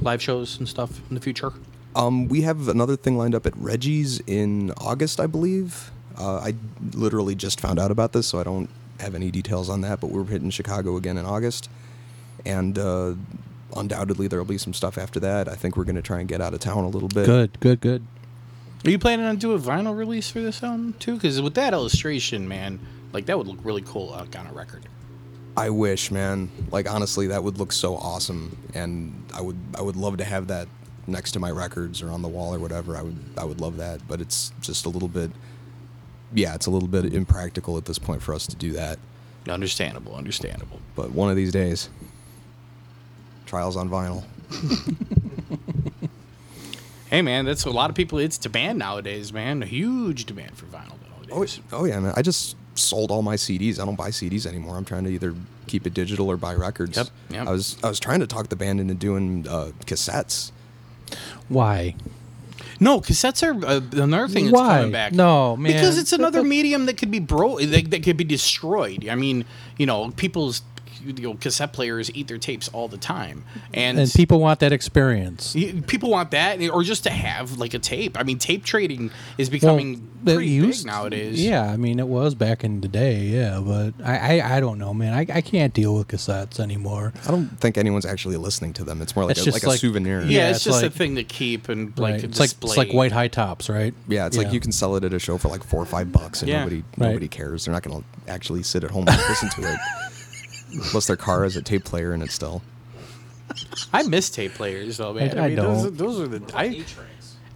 live 0.00 0.22
shows 0.22 0.58
and 0.58 0.68
stuff 0.68 1.00
in 1.08 1.14
the 1.14 1.20
future? 1.20 1.52
Um, 1.94 2.28
we 2.28 2.42
have 2.42 2.68
another 2.68 2.96
thing 2.96 3.18
lined 3.18 3.34
up 3.34 3.46
at 3.46 3.56
Reggie's 3.56 4.20
in 4.26 4.72
August, 4.78 5.20
I 5.20 5.26
believe. 5.26 5.90
Uh, 6.16 6.36
I 6.38 6.54
literally 6.94 7.34
just 7.34 7.60
found 7.60 7.78
out 7.78 7.90
about 7.90 8.12
this, 8.12 8.26
so 8.26 8.38
I 8.38 8.44
don't 8.44 8.68
have 9.00 9.14
any 9.14 9.30
details 9.30 9.68
on 9.68 9.80
that. 9.82 10.00
But 10.00 10.10
we're 10.10 10.24
hitting 10.24 10.50
Chicago 10.50 10.96
again 10.96 11.18
in 11.18 11.26
August, 11.26 11.68
and 12.46 12.78
uh, 12.78 13.14
undoubtedly 13.76 14.28
there 14.28 14.38
will 14.38 14.46
be 14.46 14.58
some 14.58 14.72
stuff 14.72 14.96
after 14.96 15.20
that. 15.20 15.48
I 15.48 15.54
think 15.54 15.76
we're 15.76 15.84
going 15.84 15.96
to 15.96 16.02
try 16.02 16.20
and 16.20 16.28
get 16.28 16.40
out 16.40 16.54
of 16.54 16.60
town 16.60 16.84
a 16.84 16.88
little 16.88 17.08
bit. 17.08 17.26
Good, 17.26 17.60
good, 17.60 17.80
good. 17.80 18.06
Are 18.84 18.90
you 18.90 18.98
planning 18.98 19.26
on 19.26 19.36
doing 19.36 19.58
a 19.58 19.62
vinyl 19.62 19.96
release 19.96 20.30
for 20.30 20.40
this 20.40 20.62
album 20.62 20.94
too? 20.98 21.14
Because 21.14 21.40
with 21.40 21.54
that 21.54 21.72
illustration, 21.72 22.48
man, 22.48 22.80
like 23.12 23.26
that 23.26 23.38
would 23.38 23.46
look 23.46 23.58
really 23.62 23.82
cool 23.82 24.10
like, 24.10 24.36
on 24.38 24.46
a 24.46 24.52
record. 24.52 24.86
I 25.56 25.70
wish, 25.70 26.10
man. 26.10 26.50
Like 26.70 26.90
honestly, 26.90 27.28
that 27.28 27.42
would 27.44 27.58
look 27.58 27.72
so 27.72 27.96
awesome, 27.96 28.56
and 28.74 29.12
I 29.34 29.40
would 29.40 29.58
I 29.76 29.82
would 29.82 29.96
love 29.96 30.16
to 30.18 30.24
have 30.24 30.48
that 30.48 30.68
next 31.06 31.32
to 31.32 31.40
my 31.40 31.50
records 31.50 32.02
or 32.02 32.10
on 32.10 32.22
the 32.22 32.28
wall 32.28 32.54
or 32.54 32.58
whatever. 32.58 32.96
I 32.96 33.02
would 33.02 33.18
I 33.36 33.44
would 33.44 33.60
love 33.60 33.76
that, 33.76 34.06
but 34.08 34.20
it's 34.20 34.52
just 34.60 34.86
a 34.86 34.88
little 34.88 35.08
bit. 35.08 35.30
Yeah, 36.34 36.54
it's 36.54 36.66
a 36.66 36.70
little 36.70 36.88
bit 36.88 37.12
impractical 37.12 37.76
at 37.76 37.84
this 37.84 37.98
point 37.98 38.22
for 38.22 38.34
us 38.34 38.46
to 38.46 38.56
do 38.56 38.72
that. 38.72 38.98
Understandable, 39.48 40.14
understandable. 40.14 40.80
But 40.94 41.10
one 41.10 41.28
of 41.28 41.36
these 41.36 41.52
days, 41.52 41.90
trials 43.44 43.76
on 43.76 43.90
vinyl. 43.90 44.24
Hey, 47.12 47.20
man, 47.20 47.44
that's 47.44 47.66
a 47.66 47.70
lot 47.70 47.90
of 47.90 47.94
people. 47.94 48.18
It's 48.18 48.38
demand 48.38 48.78
nowadays, 48.78 49.34
man. 49.34 49.62
A 49.62 49.66
huge 49.66 50.24
demand 50.24 50.56
for 50.56 50.64
vinyl 50.64 50.96
nowadays. 51.10 51.60
Oh, 51.70 51.80
oh 51.80 51.84
yeah, 51.84 52.00
man. 52.00 52.14
I 52.16 52.22
just 52.22 52.56
sold 52.74 53.10
all 53.10 53.22
my 53.22 53.36
CDs. 53.36 53.78
I 53.80 53.84
don't 53.84 53.96
buy 53.96 54.10
CDs 54.10 54.46
anymore. 54.46 54.76
I'm 54.76 54.84
trying 54.84 55.04
to 55.04 55.10
either 55.10 55.34
keep 55.66 55.86
it 55.86 55.94
digital 55.94 56.30
or 56.30 56.36
buy 56.36 56.54
records. 56.54 56.96
Yep, 56.96 57.06
yep. 57.30 57.46
I 57.46 57.50
was 57.50 57.76
I 57.82 57.88
was 57.88 58.00
trying 58.00 58.20
to 58.20 58.26
talk 58.26 58.48
the 58.48 58.56
band 58.56 58.80
into 58.80 58.94
doing 58.94 59.46
uh, 59.48 59.72
cassettes. 59.84 60.52
Why? 61.48 61.94
No, 62.80 63.00
cassettes 63.00 63.42
are 63.46 63.64
uh, 63.64 64.02
another 64.02 64.28
thing 64.28 64.46
that's 64.46 64.54
Why? 64.54 64.78
coming 64.78 64.92
back. 64.92 65.12
No, 65.12 65.56
man. 65.56 65.72
because 65.72 65.98
it's 65.98 66.12
another 66.12 66.42
medium 66.42 66.86
that 66.86 66.96
could 66.96 67.10
be 67.10 67.20
bro 67.20 67.58
that, 67.58 67.90
that 67.90 68.02
could 68.02 68.16
be 68.16 68.24
destroyed. 68.24 69.08
I 69.08 69.14
mean, 69.14 69.44
you 69.78 69.86
know, 69.86 70.10
people's 70.10 70.62
you 71.04 71.12
know, 71.12 71.34
cassette 71.34 71.72
players 71.72 72.10
eat 72.14 72.28
their 72.28 72.38
tapes 72.38 72.68
all 72.68 72.88
the 72.88 72.96
time, 72.98 73.44
and, 73.74 73.98
And 73.98 74.10
people 74.12 74.40
want 74.40 74.60
that 74.60 74.72
experience. 74.72 75.54
people 75.86 76.10
want 76.10 76.30
that, 76.32 76.60
or 76.70 76.82
just 76.82 77.04
to 77.04 77.10
have 77.10 77.58
like 77.58 77.74
a 77.74 77.78
tape. 77.78 78.18
I 78.18 78.22
mean, 78.22 78.38
tape 78.38 78.64
trading 78.64 79.10
is 79.38 79.50
becoming 79.50 80.08
that 80.24 80.34
pretty 80.34 80.50
used- 80.50 80.84
big 80.84 80.92
nowadays. 80.92 81.42
Yeah, 81.44 81.64
I 81.70 81.76
mean 81.76 81.98
it 81.98 82.06
was 82.08 82.34
back 82.34 82.62
in 82.64 82.80
the 82.80 82.88
day, 82.88 83.20
yeah, 83.22 83.60
but 83.64 83.94
I 84.04 84.38
I, 84.40 84.56
I 84.56 84.60
don't 84.60 84.78
know, 84.78 84.94
man. 84.94 85.14
I, 85.14 85.26
I 85.32 85.40
can't 85.40 85.74
deal 85.74 85.94
with 85.94 86.08
cassettes 86.08 86.60
anymore. 86.60 87.12
I 87.26 87.30
don't 87.30 87.48
think 87.60 87.76
anyone's 87.76 88.06
actually 88.06 88.36
listening 88.36 88.72
to 88.74 88.84
them. 88.84 89.02
It's 89.02 89.16
more 89.16 89.24
like 89.24 89.32
It's 89.32 89.42
a, 89.42 89.44
just 89.50 89.64
like 89.66 89.74
a 89.74 89.78
souvenir. 89.78 90.20
Yeah, 90.22 90.26
Yeah, 90.26 90.48
it's, 90.50 90.58
it's 90.58 90.64
just 90.66 90.82
like- 90.82 90.90
a 90.92 90.94
thing 90.94 91.16
to 91.16 91.24
keep 91.24 91.68
and 91.68 91.96
like 91.98 92.12
Right. 92.14 92.22
a 92.22 92.26
It's 92.26 92.40
like 92.40 92.50
it's 92.62 92.76
like 92.76 92.92
white 92.92 93.12
high 93.12 93.28
tops, 93.28 93.68
right? 93.68 93.94
Yeah, 94.08 94.26
it's 94.26 94.36
like 94.36 94.52
you 94.52 94.60
can 94.60 94.72
sell 94.72 94.96
it 94.96 95.04
at 95.04 95.12
a 95.12 95.18
show 95.18 95.38
for 95.38 95.48
like 95.48 95.64
four 95.64 95.80
or 95.82 95.86
five 95.86 96.12
bucks, 96.12 96.42
and 96.42 96.48
Yeah. 96.48 96.58
nobody 96.60 96.82
Right. 96.96 97.08
nobody 97.08 97.28
cares. 97.28 97.64
They're 97.64 97.74
not 97.74 97.82
going 97.82 98.00
to 98.02 98.30
actually 98.32 98.62
sit 98.62 98.84
at 98.84 98.90
home 98.90 99.04
and 99.08 99.16
listen 99.28 99.48
to 99.50 99.72
it, 99.72 99.78
unless 100.72 101.06
their 101.06 101.16
car 101.16 101.42
has 101.44 101.56
a 101.56 101.62
tape 101.62 101.84
player 101.84 102.12
in 102.14 102.22
it 102.22 102.30
still. 102.30 102.62
I 103.92 104.02
miss 104.02 104.30
tape 104.30 104.54
players 104.54 104.96
though, 104.96 105.12
man. 105.12 105.38
I 105.38 105.48
mean, 105.48 105.56
Those, 105.56 105.84
are- 105.84 105.90
don't. 105.90 105.98
those 105.98 106.20
are 106.20 106.26
the 106.28 106.56
I, 106.56 106.84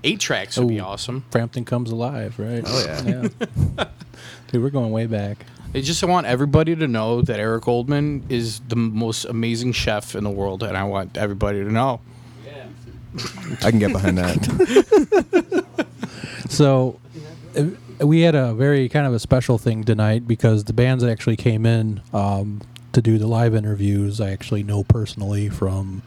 eight 0.04 0.20
tracks 0.20 0.58
would 0.58 0.68
be 0.68 0.80
awesome. 0.80 1.24
Frampton 1.30 1.64
comes 1.64 1.90
alive, 1.90 2.38
right? 2.38 2.62
Oh, 2.66 2.84
yeah. 2.86 3.28
Dude, 4.48 4.62
we're 4.62 4.70
going 4.70 4.92
way 4.92 5.06
back. 5.06 5.44
I 5.74 5.80
just 5.80 6.02
want 6.04 6.26
everybody 6.26 6.76
to 6.76 6.86
know 6.86 7.22
that 7.22 7.40
Eric 7.40 7.64
Oldman 7.64 8.22
is 8.30 8.60
the 8.68 8.76
most 8.76 9.24
amazing 9.24 9.72
chef 9.72 10.14
in 10.14 10.24
the 10.24 10.30
world, 10.30 10.62
and 10.62 10.76
I 10.76 10.84
want 10.84 11.16
everybody 11.16 11.62
to 11.64 11.70
know. 11.70 12.00
Yeah. 12.46 12.66
I 13.62 13.70
can 13.70 13.78
get 13.78 13.92
behind 13.92 14.18
that. 14.18 15.64
So 16.48 17.00
uh, 17.58 18.06
we 18.06 18.20
had 18.20 18.34
a 18.34 18.54
very 18.54 18.88
kind 18.88 19.06
of 19.06 19.12
a 19.12 19.18
special 19.18 19.58
thing 19.58 19.82
tonight 19.84 20.26
because 20.28 20.64
the 20.64 20.72
bands 20.72 21.02
that 21.02 21.10
actually 21.10 21.36
came 21.36 21.66
in 21.66 22.00
um, 22.12 22.60
to 22.97 23.03
do 23.03 23.16
the 23.16 23.26
live 23.26 23.55
interviews 23.55 24.20
I 24.20 24.30
actually 24.30 24.62
know 24.64 24.82
personally 24.84 25.49
from 25.49 26.03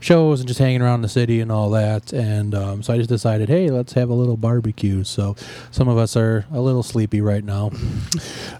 shows 0.00 0.40
and 0.40 0.48
just 0.48 0.58
hanging 0.58 0.80
around 0.82 1.02
the 1.02 1.08
city 1.08 1.40
and 1.40 1.52
all 1.52 1.70
that. 1.70 2.12
And 2.12 2.54
um, 2.54 2.82
so 2.82 2.94
I 2.94 2.96
just 2.96 3.10
decided, 3.10 3.48
hey, 3.48 3.68
let's 3.70 3.92
have 3.92 4.08
a 4.08 4.14
little 4.14 4.36
barbecue. 4.36 5.04
So 5.04 5.36
some 5.70 5.86
of 5.88 5.98
us 5.98 6.16
are 6.16 6.46
a 6.52 6.60
little 6.60 6.82
sleepy 6.82 7.20
right 7.20 7.44
now. 7.44 7.70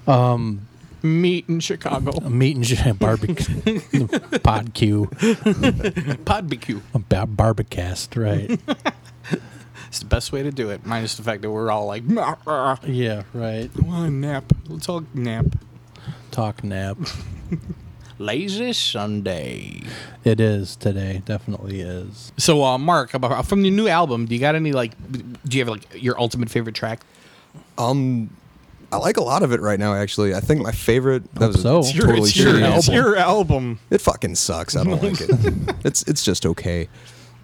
Um, 0.07 0.67
Meet 1.03 1.49
in 1.49 1.61
Chicago. 1.61 2.19
meat 2.29 2.57
and 2.57 2.99
barbecue, 2.99 4.09
pod 4.43 4.75
Q, 4.75 5.07
Barbecue. 6.25 6.81
bar- 7.09 7.27
barbicast, 7.27 8.17
right? 8.21 8.61
It's 9.89 10.01
the 10.01 10.07
best 10.07 10.33
way 10.33 10.43
to 10.43 10.51
do 10.51 10.69
it, 10.69 10.85
minus 10.85 11.15
the 11.17 11.23
fact 11.23 11.41
that 11.43 11.51
we're 11.51 11.71
all 11.71 11.87
like, 11.87 12.05
"Nah, 12.05 12.35
uh, 12.47 12.77
yeah, 12.85 13.23
right. 13.33 13.71
I 13.75 13.87
want 13.87 14.07
a 14.09 14.11
nap. 14.11 14.45
Let's 14.69 14.87
all 14.87 15.05
nap. 15.15 15.47
Talk 16.31 16.63
nap. 16.63 16.99
Lazy 18.19 18.73
Sunday. 18.73 19.83
It 20.25 20.41
is 20.41 20.75
today, 20.75 21.23
definitely 21.25 21.81
is. 21.81 22.33
So, 22.37 22.65
uh, 22.65 22.77
Mark, 22.77 23.15
about, 23.15 23.47
from 23.47 23.63
the 23.63 23.71
new 23.71 23.87
album, 23.87 24.27
do 24.27 24.35
you 24.35 24.41
got 24.41 24.57
any 24.57 24.73
like? 24.73 24.93
Do 25.13 25.57
you 25.57 25.61
have 25.65 25.69
like 25.69 25.87
your 26.03 26.19
ultimate 26.21 26.51
favorite 26.51 26.75
track? 26.75 27.03
Um, 27.77 28.31
I 28.91 28.97
like 28.97 29.19
a 29.19 29.23
lot 29.23 29.43
of 29.45 29.53
it 29.53 29.61
right 29.61 29.79
now. 29.79 29.95
Actually, 29.95 30.35
I 30.35 30.41
think 30.41 30.63
my 30.63 30.73
favorite. 30.73 31.33
That 31.35 31.41
Hope 31.43 31.49
was 31.49 31.57
a 31.57 31.63
so. 31.63 31.79
It's 31.79 31.95
your- 31.95 32.07
totally 32.07 32.29
it's 32.29 32.37
your 32.37 32.49
album. 32.55 32.65
answer. 32.73 32.93
Your 32.93 33.17
album. 33.17 33.79
It 33.91 34.01
fucking 34.01 34.35
sucks. 34.35 34.75
I 34.75 34.83
don't 34.85 35.01
like 35.03 35.21
it. 35.21 35.77
It's 35.85 36.03
it's 36.05 36.25
just 36.25 36.45
okay. 36.45 36.89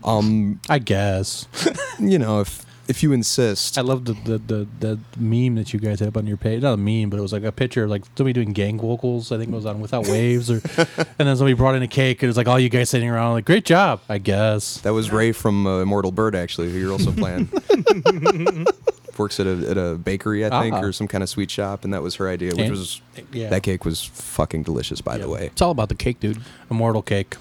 Um, 0.03 0.61
I 0.69 0.81
guess. 0.81 1.47
you 2.01 2.19
know, 2.19 2.41
if 2.41 2.64
if 2.89 3.03
you 3.03 3.13
insist. 3.13 3.79
I 3.79 3.81
love 3.83 4.05
the, 4.05 4.13
the, 4.13 4.39
the, 4.39 4.69
the 4.81 4.99
meme 5.19 5.55
that 5.57 5.73
you 5.73 5.81
guys 5.81 6.01
had 6.01 6.09
up 6.09 6.17
on 6.17 6.27
your 6.27 6.37
page. 6.37 6.63
Not 6.63 6.75
a 6.75 6.77
meme, 6.77 7.11
but 7.11 7.19
it 7.19 7.23
was 7.23 7.33
like 7.33 7.43
a 7.45 7.53
picture 7.53 7.85
of 7.85 7.91
like 7.91 8.03
somebody 8.17 8.33
doing 8.33 8.53
gang 8.53 8.79
vocals. 8.79 9.33
I 9.33 9.39
think 9.39 9.51
it 9.51 9.55
was 9.55 9.67
on 9.67 9.81
Without 9.81 10.07
Waves, 10.07 10.51
or 10.51 10.55
and 11.19 11.29
then 11.29 11.37
somebody 11.37 11.55
brought 11.55 11.75
in 11.75 11.83
a 11.83 11.89
cake 11.89 12.19
and 12.23 12.25
it 12.25 12.27
was 12.29 12.37
like 12.37 12.49
all 12.49 12.59
you 12.61 12.69
guys 12.69 12.91
sitting 12.91 13.09
around 13.09 13.33
like, 13.33 13.45
great 13.45 13.65
job, 13.65 14.01
I 14.09 14.19
guess. 14.19 14.79
That 14.83 14.93
was 14.93 15.11
Rae 15.11 15.33
from 15.33 15.67
uh, 15.67 15.81
Immortal 15.81 16.13
Bird, 16.13 16.35
actually, 16.35 16.71
who 16.73 16.79
you're 16.79 16.93
also 16.93 17.13
playing. 17.13 17.49
Works 19.17 19.39
at 19.39 19.47
a, 19.47 19.71
at 19.71 19.79
a 19.79 19.95
bakery, 19.95 20.45
I 20.45 20.51
think, 20.63 20.75
Ah. 20.75 20.81
or 20.83 20.91
some 20.93 21.07
kind 21.07 21.23
of 21.23 21.29
sweet 21.31 21.49
shop, 21.49 21.85
and 21.85 21.95
that 21.95 22.03
was 22.03 22.17
her 22.17 22.29
idea, 22.29 22.51
which 22.51 22.59
And- 22.59 22.71
was 22.71 23.01
yeah. 23.33 23.49
that 23.49 23.63
cake 23.63 23.85
was 23.85 24.03
fucking 24.03 24.65
delicious, 24.65 25.01
by 25.01 25.19
the 25.19 25.29
way. 25.29 25.47
It's 25.47 25.63
all 25.63 25.71
about 25.71 25.89
the 25.89 25.95
cake, 25.95 26.19
dude. 26.19 26.41
Immortal 26.69 27.01
cake. 27.03 27.37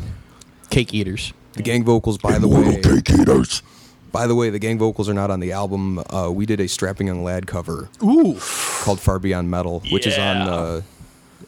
Cake 0.69 0.93
eaters. 0.93 1.33
The 1.53 1.63
gang 1.63 1.83
vocals, 1.83 2.19
by 2.19 2.37
the 2.37 2.47
way, 2.47 2.79
by 4.13 4.27
the 4.27 4.35
way, 4.35 4.49
the 4.49 4.59
gang 4.59 4.77
vocals 4.77 5.09
are 5.09 5.13
not 5.13 5.29
on 5.29 5.41
the 5.41 5.51
album. 5.51 5.99
Uh, 6.09 6.31
we 6.31 6.45
did 6.45 6.61
a 6.61 6.67
Strapping 6.69 7.07
Young 7.07 7.23
Lad 7.23 7.45
cover 7.47 7.89
Ooh. 8.01 8.37
called 8.83 9.01
Far 9.01 9.19
Beyond 9.19 9.51
Metal, 9.51 9.81
which 9.91 10.07
is 10.07 10.17
on 10.17 10.37
Yeah. 10.37 10.49
uh, 10.53 10.81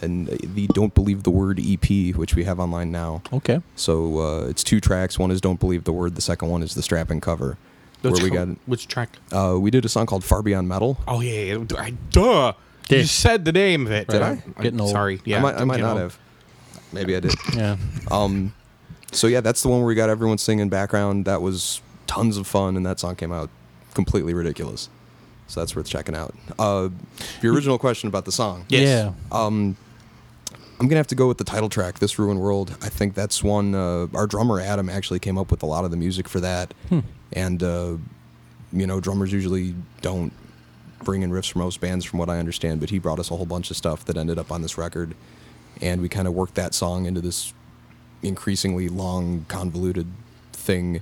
and 0.01 0.27
the 0.27 0.67
Don't 0.73 0.93
Believe 0.93 1.23
the 1.23 1.31
Word 1.31 1.57
EP, 1.63 2.13
which 2.15 2.35
we 2.35 2.43
have 2.43 2.59
online 2.59 2.91
now. 2.91 3.21
Okay. 3.31 3.61
So 3.77 4.19
uh, 4.19 4.47
it's 4.49 4.61
two 4.63 4.81
tracks. 4.81 5.17
One 5.17 5.31
is 5.31 5.39
Don't 5.39 5.59
Believe 5.59 5.85
the 5.85 5.93
Word. 5.93 6.15
The 6.15 6.21
second 6.21 6.49
one 6.49 6.61
is 6.63 6.75
the 6.75 6.81
Strapping 6.83 7.21
cover, 7.21 7.57
where 8.01 8.11
we 8.13 8.29
got. 8.29 8.49
which 8.65 8.87
track? 8.89 9.17
Uh, 9.31 9.55
we 9.57 9.71
did 9.71 9.85
a 9.85 9.89
song 9.89 10.05
called 10.05 10.23
Far 10.25 10.41
Beyond 10.41 10.67
Metal. 10.67 10.97
Oh 11.07 11.21
yeah, 11.21 11.53
yeah. 11.55 11.63
I, 11.77 11.91
duh. 12.11 12.53
Did- 12.89 12.97
You 12.99 13.03
said 13.05 13.45
the 13.45 13.51
name 13.53 13.85
of 13.85 13.91
it. 13.93 14.07
Did 14.09 14.21
I'm- 14.21 14.43
I? 14.57 14.63
Getting 14.63 14.79
I'm 14.79 14.81
old. 14.85 14.91
Sorry. 14.91 15.21
Yeah. 15.23 15.37
I 15.37 15.41
might, 15.41 15.55
I 15.55 15.61
I'm 15.61 15.67
might 15.67 15.75
getting 15.75 15.85
not 15.87 15.91
old. 15.93 16.11
have. 16.11 16.19
Maybe 16.91 17.15
I 17.15 17.19
did. 17.21 17.33
Yeah. 17.55 17.77
Um, 18.11 18.53
so 19.11 19.27
yeah, 19.27 19.39
that's 19.41 19.61
the 19.63 19.69
one 19.69 19.79
where 19.79 19.87
we 19.87 19.95
got 19.95 20.09
everyone 20.09 20.37
singing 20.37 20.67
background. 20.69 21.25
That 21.25 21.41
was 21.41 21.81
tons 22.07 22.37
of 22.37 22.47
fun, 22.47 22.77
and 22.77 22.85
that 22.85 22.99
song 22.99 23.15
came 23.15 23.31
out 23.31 23.49
completely 23.93 24.33
ridiculous. 24.33 24.89
So 25.47 25.59
that's 25.59 25.75
worth 25.75 25.87
checking 25.87 26.15
out. 26.15 26.33
Uh, 26.57 26.89
your 27.41 27.53
original 27.53 27.77
question 27.77 28.07
about 28.07 28.25
the 28.25 28.31
song. 28.31 28.65
Yes. 28.69 28.81
Yeah. 28.83 29.37
Um, 29.37 29.77
I'm 30.79 30.87
gonna 30.87 30.97
have 30.97 31.07
to 31.07 31.15
go 31.15 31.27
with 31.27 31.37
the 31.37 31.43
title 31.43 31.69
track, 31.69 31.99
"This 31.99 32.19
Ruined 32.19 32.41
World." 32.41 32.75
I 32.81 32.89
think 32.89 33.13
that's 33.13 33.43
one. 33.43 33.73
Uh, 33.75 34.07
our 34.13 34.27
drummer 34.27 34.59
Adam 34.59 34.89
actually 34.89 35.19
came 35.19 35.37
up 35.37 35.51
with 35.51 35.63
a 35.63 35.65
lot 35.65 35.85
of 35.85 35.91
the 35.91 35.97
music 35.97 36.27
for 36.27 36.39
that, 36.41 36.73
and 37.31 37.63
uh, 37.63 37.95
you 38.73 38.87
know, 38.87 38.99
drummers 38.99 39.31
usually 39.31 39.75
don't 40.01 40.33
bring 41.03 41.21
in 41.21 41.31
riffs 41.31 41.51
from 41.51 41.61
most 41.61 41.79
bands, 41.79 42.03
from 42.03 42.19
what 42.19 42.29
I 42.29 42.39
understand. 42.39 42.79
But 42.81 42.89
he 42.89 42.99
brought 42.99 43.19
us 43.19 43.31
a 43.31 43.35
whole 43.35 43.45
bunch 43.45 43.71
of 43.71 43.77
stuff 43.77 44.03
that 44.05 44.17
ended 44.17 44.37
up 44.37 44.51
on 44.51 44.61
this 44.63 44.77
record, 44.77 45.15
and 45.81 46.01
we 46.01 46.09
kind 46.09 46.27
of 46.27 46.33
worked 46.33 46.55
that 46.55 46.73
song 46.73 47.05
into 47.05 47.21
this 47.21 47.53
increasingly 48.21 48.89
long, 48.89 49.45
convoluted 49.47 50.07
thing, 50.51 51.01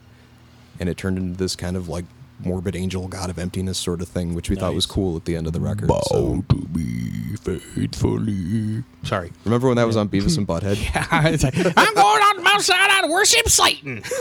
and 0.80 0.90
it 0.90 0.98
turned 0.98 1.18
into 1.18 1.38
this 1.38 1.56
kind 1.56 1.76
of 1.78 1.88
like 1.90 2.06
morbid 2.40 2.76
angel, 2.76 3.08
god 3.08 3.30
of 3.30 3.40
emptiness 3.40 3.78
sort 3.78 4.02
of 4.02 4.08
thing, 4.10 4.34
which 4.34 4.50
we 4.50 4.56
thought 4.56 4.74
was 4.74 4.86
cool 4.86 5.16
at 5.16 5.24
the 5.26 5.36
end 5.36 5.48
of 5.48 5.54
the 5.54 5.60
record. 5.62 5.90
So, 6.10 6.44
to 6.50 6.56
be 6.68 7.36
faithfully. 7.38 8.84
Sorry. 9.04 9.32
remember 9.46 9.68
when 9.68 9.78
that 9.78 9.88
was 9.88 9.96
on 9.96 10.10
Beavis 10.14 10.38
and 10.38 10.48
Butthead? 10.48 10.82
yeah, 10.84 11.28
It's 11.30 11.44
like, 11.44 11.56
I'm 11.58 11.94
going 11.94 12.22
on 12.22 12.36
the 12.38 12.44
mountainside 12.44 13.04
to 13.04 13.08
worship 13.12 13.48
Satan. 13.48 13.98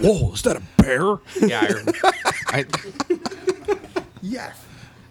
Whoa, 0.00 0.32
is 0.34 0.42
that 0.42 0.56
a 0.56 0.62
bear? 0.82 1.16
Yeah. 1.40 1.72
I, 2.04 2.12
I, 2.48 2.64
Yes. 4.22 4.56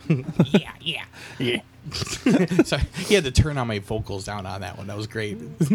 yeah. 0.09 0.71
Yeah. 0.81 1.05
Yeah. 1.39 1.61
so 2.65 2.77
he 2.77 3.13
had 3.15 3.23
to 3.25 3.31
turn 3.31 3.57
on 3.57 3.67
my 3.67 3.79
vocals 3.79 4.25
down 4.25 4.45
on 4.45 4.61
that 4.61 4.77
one. 4.77 4.87
That 4.87 4.97
was 4.97 5.07
great. 5.07 5.37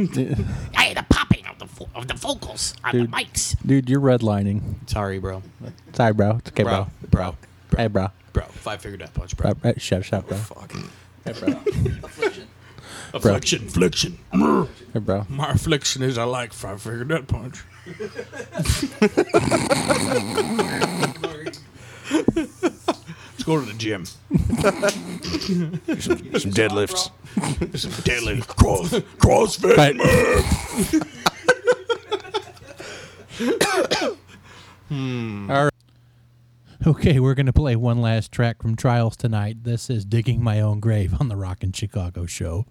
I 0.77 0.85
had 0.85 0.99
a 0.99 1.07
popping 1.09 1.47
of 1.47 1.59
the 1.59 1.67
vo- 1.67 1.89
of 1.95 2.09
the 2.09 2.15
vocals 2.15 2.75
on 2.85 2.93
Dude. 2.93 3.11
the 3.11 3.17
mics. 3.17 3.57
Dude, 3.67 3.89
you're 3.89 4.01
redlining. 4.01 4.89
Sorry, 4.89 5.19
bro. 5.19 5.43
Sorry, 5.93 6.13
bro. 6.13 6.37
It's 6.39 6.51
okay, 6.51 6.63
bro. 6.65 6.89
bro, 7.11 7.37
bro, 7.71 7.77
Hey, 7.77 7.87
bro. 7.89 8.09
bro. 8.33 8.45
Five 8.45 8.83
finger 8.83 8.97
death 8.99 9.15
punch, 9.15 9.37
bro. 9.37 9.55
Bro, 9.55 9.61
bro, 9.61 9.73
shut, 9.79 10.05
shut, 10.05 10.27
bro. 10.29 10.37
Fuck. 10.39 10.73
Hey, 11.25 11.33
bro. 11.33 11.61
Affliction, 13.15 13.67
affliction. 13.69 14.19
Hey, 14.93 14.99
bro. 15.01 15.27
My 15.29 15.51
affliction 15.53 16.03
is 16.03 16.19
I 16.19 16.25
like 16.25 16.53
five 16.53 16.83
finger 16.83 17.05
death 17.05 17.27
punch. 17.27 17.63
Let's 23.49 23.61
go 23.61 23.67
to 23.67 23.73
the 23.73 23.79
gym. 23.79 24.05
Some 24.05 24.21
deadlifts. 26.53 27.11
Some 27.79 27.93
deadly 28.05 28.43
cross, 28.43 28.91
CrossFit. 28.91 29.77
Right. 29.79 29.97
Hmm. 34.89 35.51
All 35.51 35.65
right. 35.65 35.73
Okay, 36.87 37.21
we're 37.21 37.35
going 37.35 37.47
to 37.47 37.53
play 37.55 37.75
one 37.75 38.03
last 38.03 38.33
track 38.33 38.61
from 38.61 38.77
Trials 38.77 39.17
tonight. 39.17 39.65
This 39.65 39.89
is 39.89 40.05
Digging 40.05 40.43
My 40.43 40.61
Own 40.61 40.79
Grave 40.81 41.19
on 41.19 41.29
the 41.29 41.37
Rock 41.37 41.65
in 41.65 41.73
Chicago 41.73 42.27
show. 42.27 42.67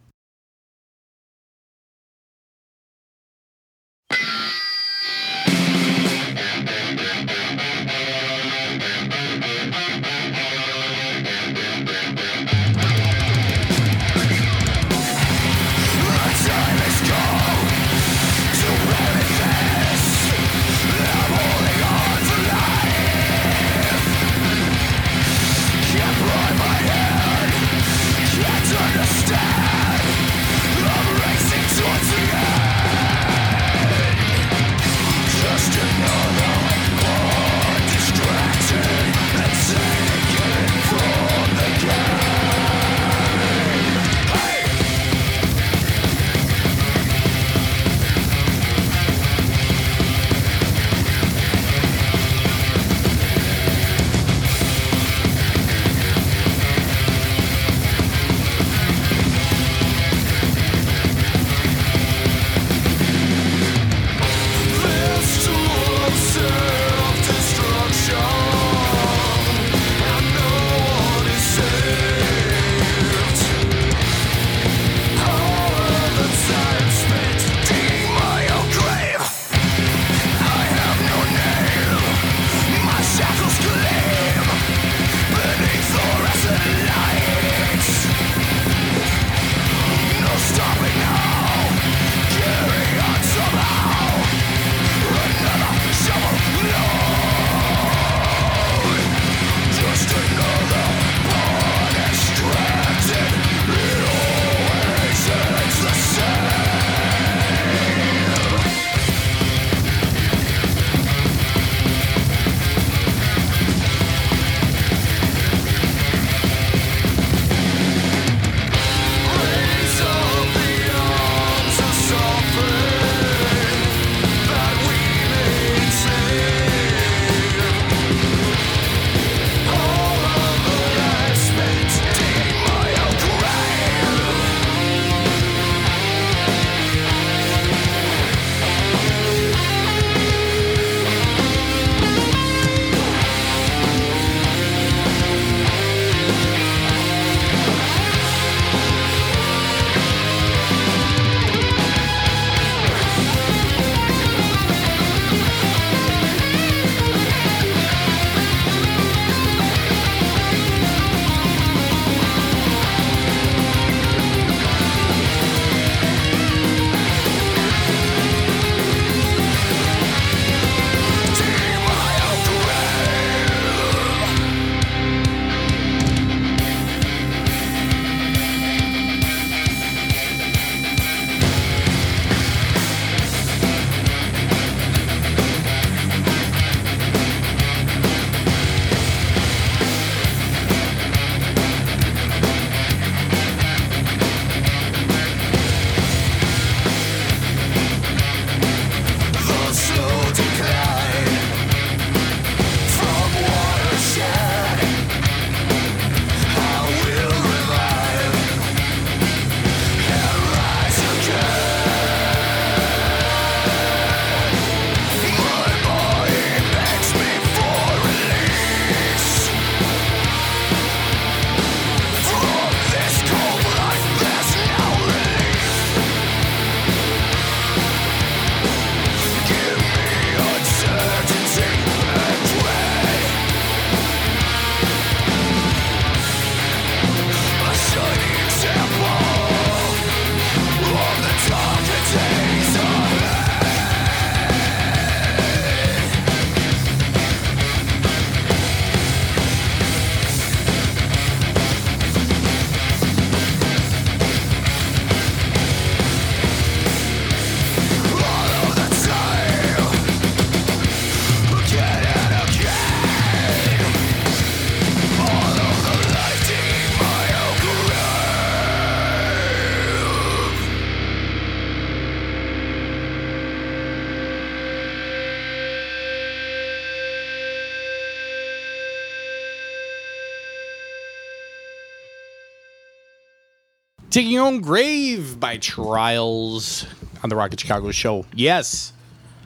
Digging 284.18 284.32
Your 284.32 284.48
Own 284.48 284.62
Grave 284.62 285.40
by 285.40 285.58
Trials 285.58 286.88
on 287.22 287.30
the 287.30 287.36
Rock 287.36 287.52
in 287.52 287.58
Chicago 287.58 287.92
show. 287.92 288.26
Yes. 288.34 288.92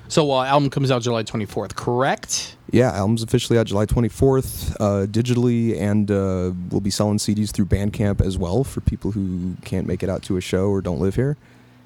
So 0.08 0.32
uh, 0.32 0.46
album 0.46 0.70
comes 0.70 0.90
out 0.92 1.02
July 1.02 1.24
24th, 1.24 1.76
correct? 1.76 2.56
Yeah, 2.72 2.94
album's 2.94 3.22
officially 3.22 3.60
out 3.60 3.66
July 3.66 3.86
24th, 3.86 4.78
uh, 4.80 5.08
digitally, 5.08 5.78
and 5.78 6.10
uh, 6.10 6.54
we'll 6.70 6.80
be 6.80 6.90
selling 6.90 7.18
CDs 7.18 7.52
through 7.52 7.66
Bandcamp 7.66 8.22
as 8.26 8.38
well 8.38 8.64
for 8.64 8.80
people 8.80 9.12
who 9.12 9.58
can't 9.66 9.88
make 9.88 10.04
it 10.04 10.10
out 10.10 10.24
to 10.24 10.38
a 10.38 10.42
show 10.42 10.70
or 10.70 10.80
don't 10.80 11.02
live 11.02 11.16
here. 11.16 11.36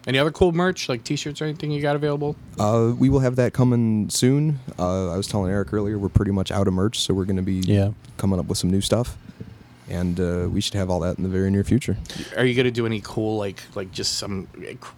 Any 0.06 0.20
other 0.20 0.30
cool 0.30 0.52
merch 0.52 0.88
like 0.88 1.04
t-shirts 1.04 1.42
or 1.42 1.46
anything 1.46 1.72
you 1.72 1.82
got 1.82 1.96
available? 1.96 2.36
Uh, 2.60 2.94
we 2.96 3.10
will 3.10 3.22
have 3.22 3.36
that 3.38 3.54
coming 3.54 4.12
soon. 4.12 4.60
Uh, 4.78 5.12
I 5.12 5.18
was 5.18 5.26
telling 5.26 5.52
Eric 5.52 5.74
earlier, 5.74 5.98
we're 5.98 6.10
pretty 6.10 6.30
much 6.30 6.52
out 6.52 6.68
of 6.68 6.74
merch, 6.76 7.00
so 7.00 7.16
we're 7.16 7.26
going 7.26 7.38
to 7.38 7.42
be 7.42 7.62
Yeah. 7.62 7.94
coming 8.18 8.40
up 8.40 8.46
with 8.46 8.60
some 8.60 8.70
new 8.70 8.82
stuff, 8.82 9.18
and 9.90 10.20
uh, 10.20 10.48
we 10.52 10.62
should 10.62 10.74
have 10.74 10.90
all 10.90 11.00
that 11.02 11.18
in 11.18 11.24
the 11.24 11.30
very 11.30 11.50
near 11.52 11.64
future. 11.64 11.98
Are 12.36 12.46
you 12.46 12.56
gonna 12.56 12.72
do 12.72 12.86
any 12.86 13.02
cool 13.02 13.38
like 13.38 13.62
like 13.76 13.92
just 13.92 14.18
some 14.18 14.48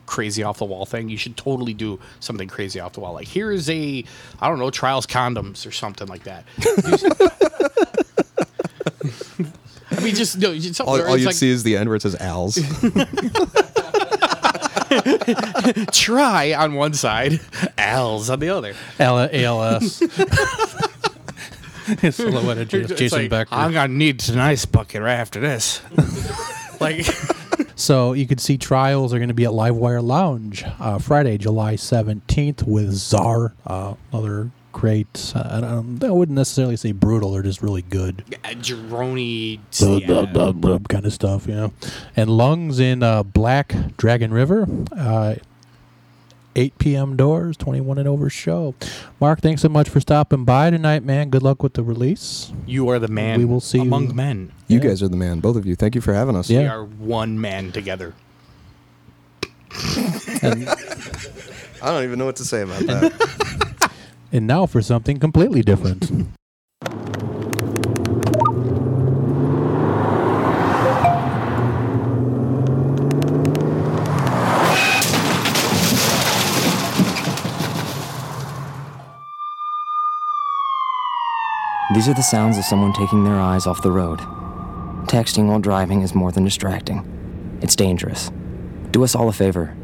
crazy 0.05 0.43
off 0.43 0.57
the 0.59 0.65
wall 0.65 0.85
thing? 0.85 1.09
You 1.09 1.17
should 1.17 1.37
totally 1.37 1.73
do 1.73 1.99
something 2.19 2.47
crazy 2.47 2.79
off 2.79 2.93
the 2.93 3.01
wall. 3.01 3.13
Like 3.13 3.27
here 3.27 3.51
is 3.51 3.69
a 3.69 4.03
I 4.39 4.47
don't 4.47 4.59
know 4.59 4.69
Trials 4.69 5.05
condoms 5.07 5.67
or 5.67 5.71
something 5.71 6.07
like 6.07 6.23
that. 6.23 6.45
I 9.89 10.01
mean, 10.01 10.15
just 10.15 10.37
no. 10.37 10.53
Just 10.57 10.81
All, 10.81 11.01
all 11.01 11.17
you'd 11.17 11.25
like, 11.27 11.35
see 11.35 11.49
is 11.49 11.63
the 11.63 11.75
end 11.77 11.89
where 11.89 11.95
it 11.95 12.01
says 12.01 12.15
Al's. 12.15 12.59
try 15.91 16.53
on 16.53 16.75
one 16.75 16.93
side, 16.93 17.39
Al's 17.77 18.29
on 18.29 18.39
the 18.39 18.49
other. 18.49 18.73
L- 18.99 19.17
ALS. 22.03 22.15
Silhouette 22.15 22.57
of 22.57 22.73
It's 22.73 22.93
Jason 22.93 23.19
like, 23.23 23.29
Becker. 23.29 23.55
I'm 23.55 23.73
gonna 23.73 23.93
need 23.93 24.27
an 24.29 24.39
ice 24.39 24.65
bucket 24.65 25.01
right 25.01 25.13
after 25.13 25.39
this. 25.39 25.81
like 26.79 27.05
So 27.77 28.13
you 28.13 28.25
can 28.25 28.39
see 28.39 28.57
trials 28.57 29.13
are 29.13 29.19
going 29.19 29.29
to 29.29 29.35
be 29.35 29.45
at 29.45 29.51
Livewire 29.51 30.03
Lounge 30.03 30.63
uh, 30.79 30.97
Friday, 30.97 31.37
July 31.37 31.75
17th 31.75 32.63
with 32.63 32.91
Czar, 32.93 33.53
uh, 33.67 33.93
another 34.11 34.49
great, 34.71 35.33
uh, 35.35 35.47
I, 35.51 35.61
don't, 35.61 36.03
I 36.03 36.09
wouldn't 36.09 36.35
necessarily 36.35 36.75
say 36.75 36.91
brutal, 36.91 37.31
they're 37.31 37.43
just 37.43 37.61
really 37.61 37.83
good. 37.83 38.23
Jeroni. 38.43 39.59
kind 40.87 41.05
of 41.05 41.13
stuff, 41.13 41.47
you 41.47 41.53
know. 41.53 41.73
And 42.15 42.31
Lungs 42.31 42.79
in 42.79 43.03
uh, 43.03 43.21
Black 43.21 43.75
Dragon 43.97 44.33
River, 44.33 44.67
uh, 44.95 45.35
8 46.57 46.77
p.m. 46.79 47.15
doors, 47.15 47.55
21 47.57 47.99
and 47.99 48.07
over 48.07 48.29
show. 48.29 48.73
Mark, 49.21 49.41
thanks 49.41 49.61
so 49.61 49.69
much 49.69 49.87
for 49.89 49.99
stopping 49.99 50.43
by 50.43 50.69
tonight, 50.71 51.03
man. 51.03 51.29
Good 51.29 51.43
luck 51.43 51.61
with 51.61 51.73
the 51.73 51.83
release. 51.83 52.51
You 52.65 52.89
are 52.89 52.97
the 52.99 53.07
man. 53.07 53.37
We 53.39 53.45
will 53.45 53.61
see 53.61 53.79
among 53.79 54.07
you. 54.07 54.13
men. 54.13 54.51
You 54.67 54.79
Yeah. 54.79 54.87
guys 54.89 55.03
are 55.03 55.07
the 55.07 55.15
man, 55.17 55.39
both 55.39 55.55
of 55.55 55.65
you. 55.65 55.75
Thank 55.75 55.93
you 55.95 56.01
for 56.01 56.13
having 56.13 56.35
us. 56.35 56.49
Yeah. 56.49 56.59
We 56.61 56.65
are 56.67 56.83
one 56.83 57.39
man 57.39 57.71
together. 57.71 58.13
And, 60.41 60.67
I 61.81 61.91
don't 61.91 62.03
even 62.03 62.17
know 62.17 62.25
what 62.25 62.37
to 62.37 62.45
say 62.45 62.63
about 62.63 62.79
that. 62.87 63.91
and 64.31 64.47
now 64.47 64.65
for 64.65 64.81
something 64.81 65.19
completely 65.19 65.61
different. 65.61 66.11
These 81.97 82.09
are 82.09 82.13
the 82.13 82.21
sounds 82.21 82.59
of 82.59 82.63
someone 82.63 82.93
taking 82.93 83.23
their 83.23 83.39
eyes 83.39 83.65
off 83.65 83.81
the 83.81 83.91
road. 83.91 84.19
Texting 85.07 85.47
while 85.47 85.57
driving 85.57 86.03
is 86.03 86.13
more 86.13 86.31
than 86.31 86.43
distracting. 86.43 87.57
It's 87.63 87.75
dangerous. 87.75 88.29
Do 88.91 89.03
us 89.03 89.15
all 89.15 89.29
a 89.29 89.33
favor. 89.33 89.75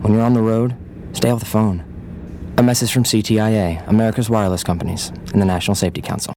When 0.00 0.12
you're 0.12 0.24
on 0.24 0.34
the 0.34 0.42
road, 0.42 0.74
stay 1.12 1.30
off 1.30 1.38
the 1.38 1.46
phone. 1.46 1.84
A 2.58 2.64
message 2.64 2.92
from 2.92 3.04
CTIA, 3.04 3.86
America's 3.86 4.28
wireless 4.28 4.64
companies, 4.64 5.10
and 5.32 5.40
the 5.40 5.46
National 5.46 5.76
Safety 5.76 6.02
Council. 6.02 6.31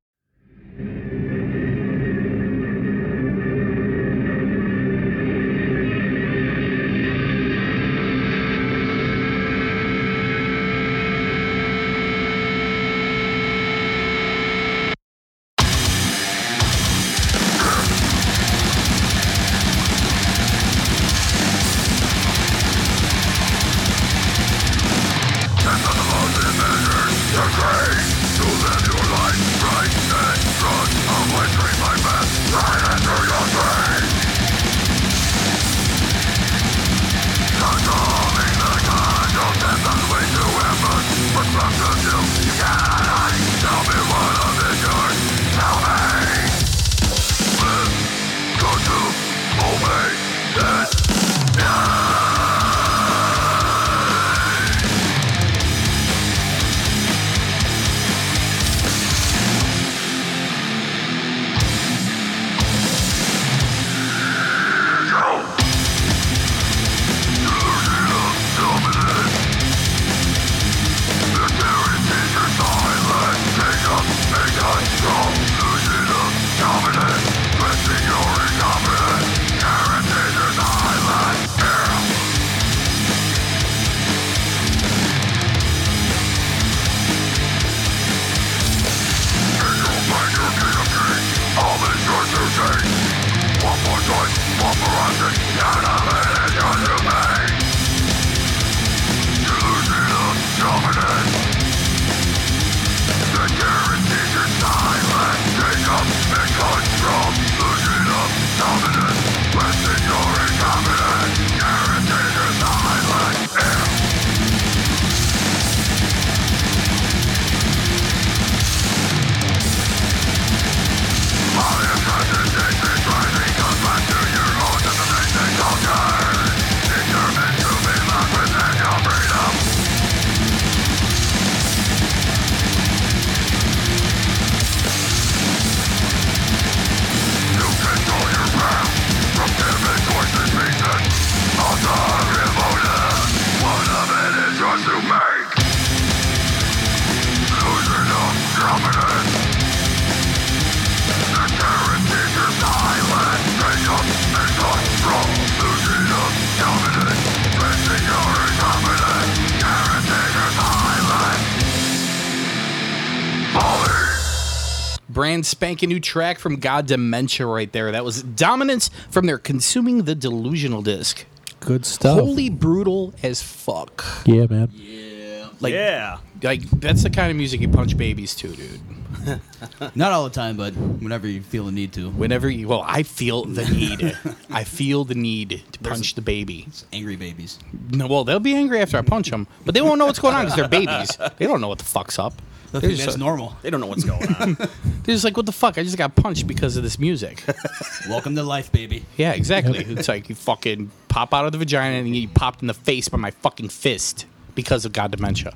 Brand 165.15 165.45
spanking 165.45 165.89
new 165.89 165.99
track 165.99 166.37
from 166.37 166.57
God 166.57 166.85
Dementia 166.85 167.47
right 167.47 167.71
there. 167.71 167.91
That 167.91 168.03
was 168.03 168.21
Dominance 168.21 168.91
from 169.09 169.25
their 169.25 169.39
Consuming 169.39 170.03
the 170.03 170.13
Delusional 170.13 170.83
disc. 170.83 171.25
Good 171.61 171.85
stuff. 171.85 172.19
Holy 172.19 172.49
brutal 172.49 173.15
as 173.23 173.41
fuck. 173.41 174.03
yeah, 174.25 174.45
man. 174.45 174.69
Yeah. 174.73 175.47
Like, 175.61 175.73
yeah. 175.73 176.17
Like 176.43 176.61
that's 176.69 177.01
the 177.01 177.09
kind 177.09 177.31
of 177.31 177.37
music 177.37 177.61
you 177.61 177.69
punch 177.69 177.97
babies 177.97 178.35
to, 178.35 178.49
dude. 178.49 178.81
Not 179.95 180.11
all 180.11 180.25
the 180.25 180.29
time, 180.29 180.57
but 180.57 180.73
whenever 180.75 181.27
you 181.27 181.41
feel 181.41 181.65
the 181.65 181.71
need 181.71 181.93
to. 181.93 182.09
Whenever 182.09 182.49
you, 182.49 182.67
well, 182.67 182.83
I 182.85 183.03
feel 183.03 183.45
the 183.45 183.65
need. 183.65 184.17
I 184.51 184.65
feel 184.65 185.05
the 185.05 185.15
need 185.15 185.63
to 185.71 185.79
punch 185.79 186.15
the 186.15 186.21
baby. 186.21 186.67
Angry 186.91 187.15
babies. 187.15 187.57
No, 187.89 188.07
well, 188.07 188.25
they'll 188.25 188.39
be 188.41 188.53
angry 188.53 188.81
after 188.81 188.97
I 188.97 189.01
punch 189.01 189.31
them, 189.31 189.47
but 189.63 189.73
they 189.73 189.81
won't 189.81 189.97
know 189.97 190.05
what's 190.05 190.19
going 190.19 190.35
on 190.35 190.45
because 190.45 190.57
they're 190.57 190.67
babies. 190.67 191.17
They 191.37 191.47
don't 191.47 191.61
know 191.61 191.69
what 191.69 191.79
the 191.79 191.85
fuck's 191.85 192.19
up. 192.19 192.33
They're 192.81 192.89
That's 192.91 193.05
just, 193.05 193.17
normal. 193.17 193.55
They 193.61 193.69
don't 193.69 193.79
know 193.79 193.87
what's 193.87 194.03
going 194.03 194.27
on. 194.35 194.53
they're 195.03 195.15
just 195.15 195.23
like, 195.23 195.37
what 195.37 195.45
the 195.45 195.51
fuck? 195.51 195.77
I 195.77 195.83
just 195.83 195.97
got 195.97 196.15
punched 196.15 196.47
because 196.47 196.77
of 196.77 196.83
this 196.83 196.99
music. 196.99 197.43
Welcome 198.09 198.35
to 198.35 198.43
life, 198.43 198.71
baby. 198.71 199.05
Yeah, 199.17 199.33
exactly. 199.33 199.79
it's 199.87 200.07
like 200.07 200.29
you 200.29 200.35
fucking 200.35 200.91
pop 201.07 201.33
out 201.33 201.45
of 201.45 201.51
the 201.51 201.57
vagina 201.57 201.97
and 201.97 202.15
you 202.15 202.27
get 202.27 202.35
popped 202.35 202.61
in 202.61 202.67
the 202.67 202.73
face 202.73 203.07
by 203.09 203.17
my 203.17 203.31
fucking 203.31 203.69
fist 203.69 204.25
because 204.55 204.85
of 204.85 204.93
God 204.93 205.11
dementia. 205.11 205.53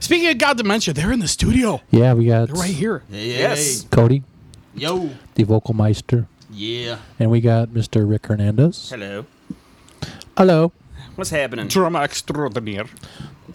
Speaking 0.00 0.28
of 0.28 0.38
God 0.38 0.56
dementia, 0.56 0.94
they're 0.94 1.12
in 1.12 1.20
the 1.20 1.28
studio. 1.28 1.80
Yeah, 1.90 2.14
we 2.14 2.26
got 2.26 2.48
They're 2.48 2.56
right 2.56 2.70
here. 2.74 3.02
Yes. 3.10 3.86
Cody, 3.90 4.22
Yo. 4.74 5.10
the 5.34 5.44
vocal 5.44 5.74
meister, 5.74 6.26
Yeah. 6.50 6.98
and 7.18 7.30
we 7.30 7.40
got 7.40 7.68
Mr. 7.68 8.08
Rick 8.08 8.26
Hernandez. 8.26 8.90
Hello. 8.90 9.26
Hello. 10.36 10.72
What's 11.16 11.30
happening? 11.30 11.68
Drama 11.68 12.00
extraordinaire. 12.00 12.86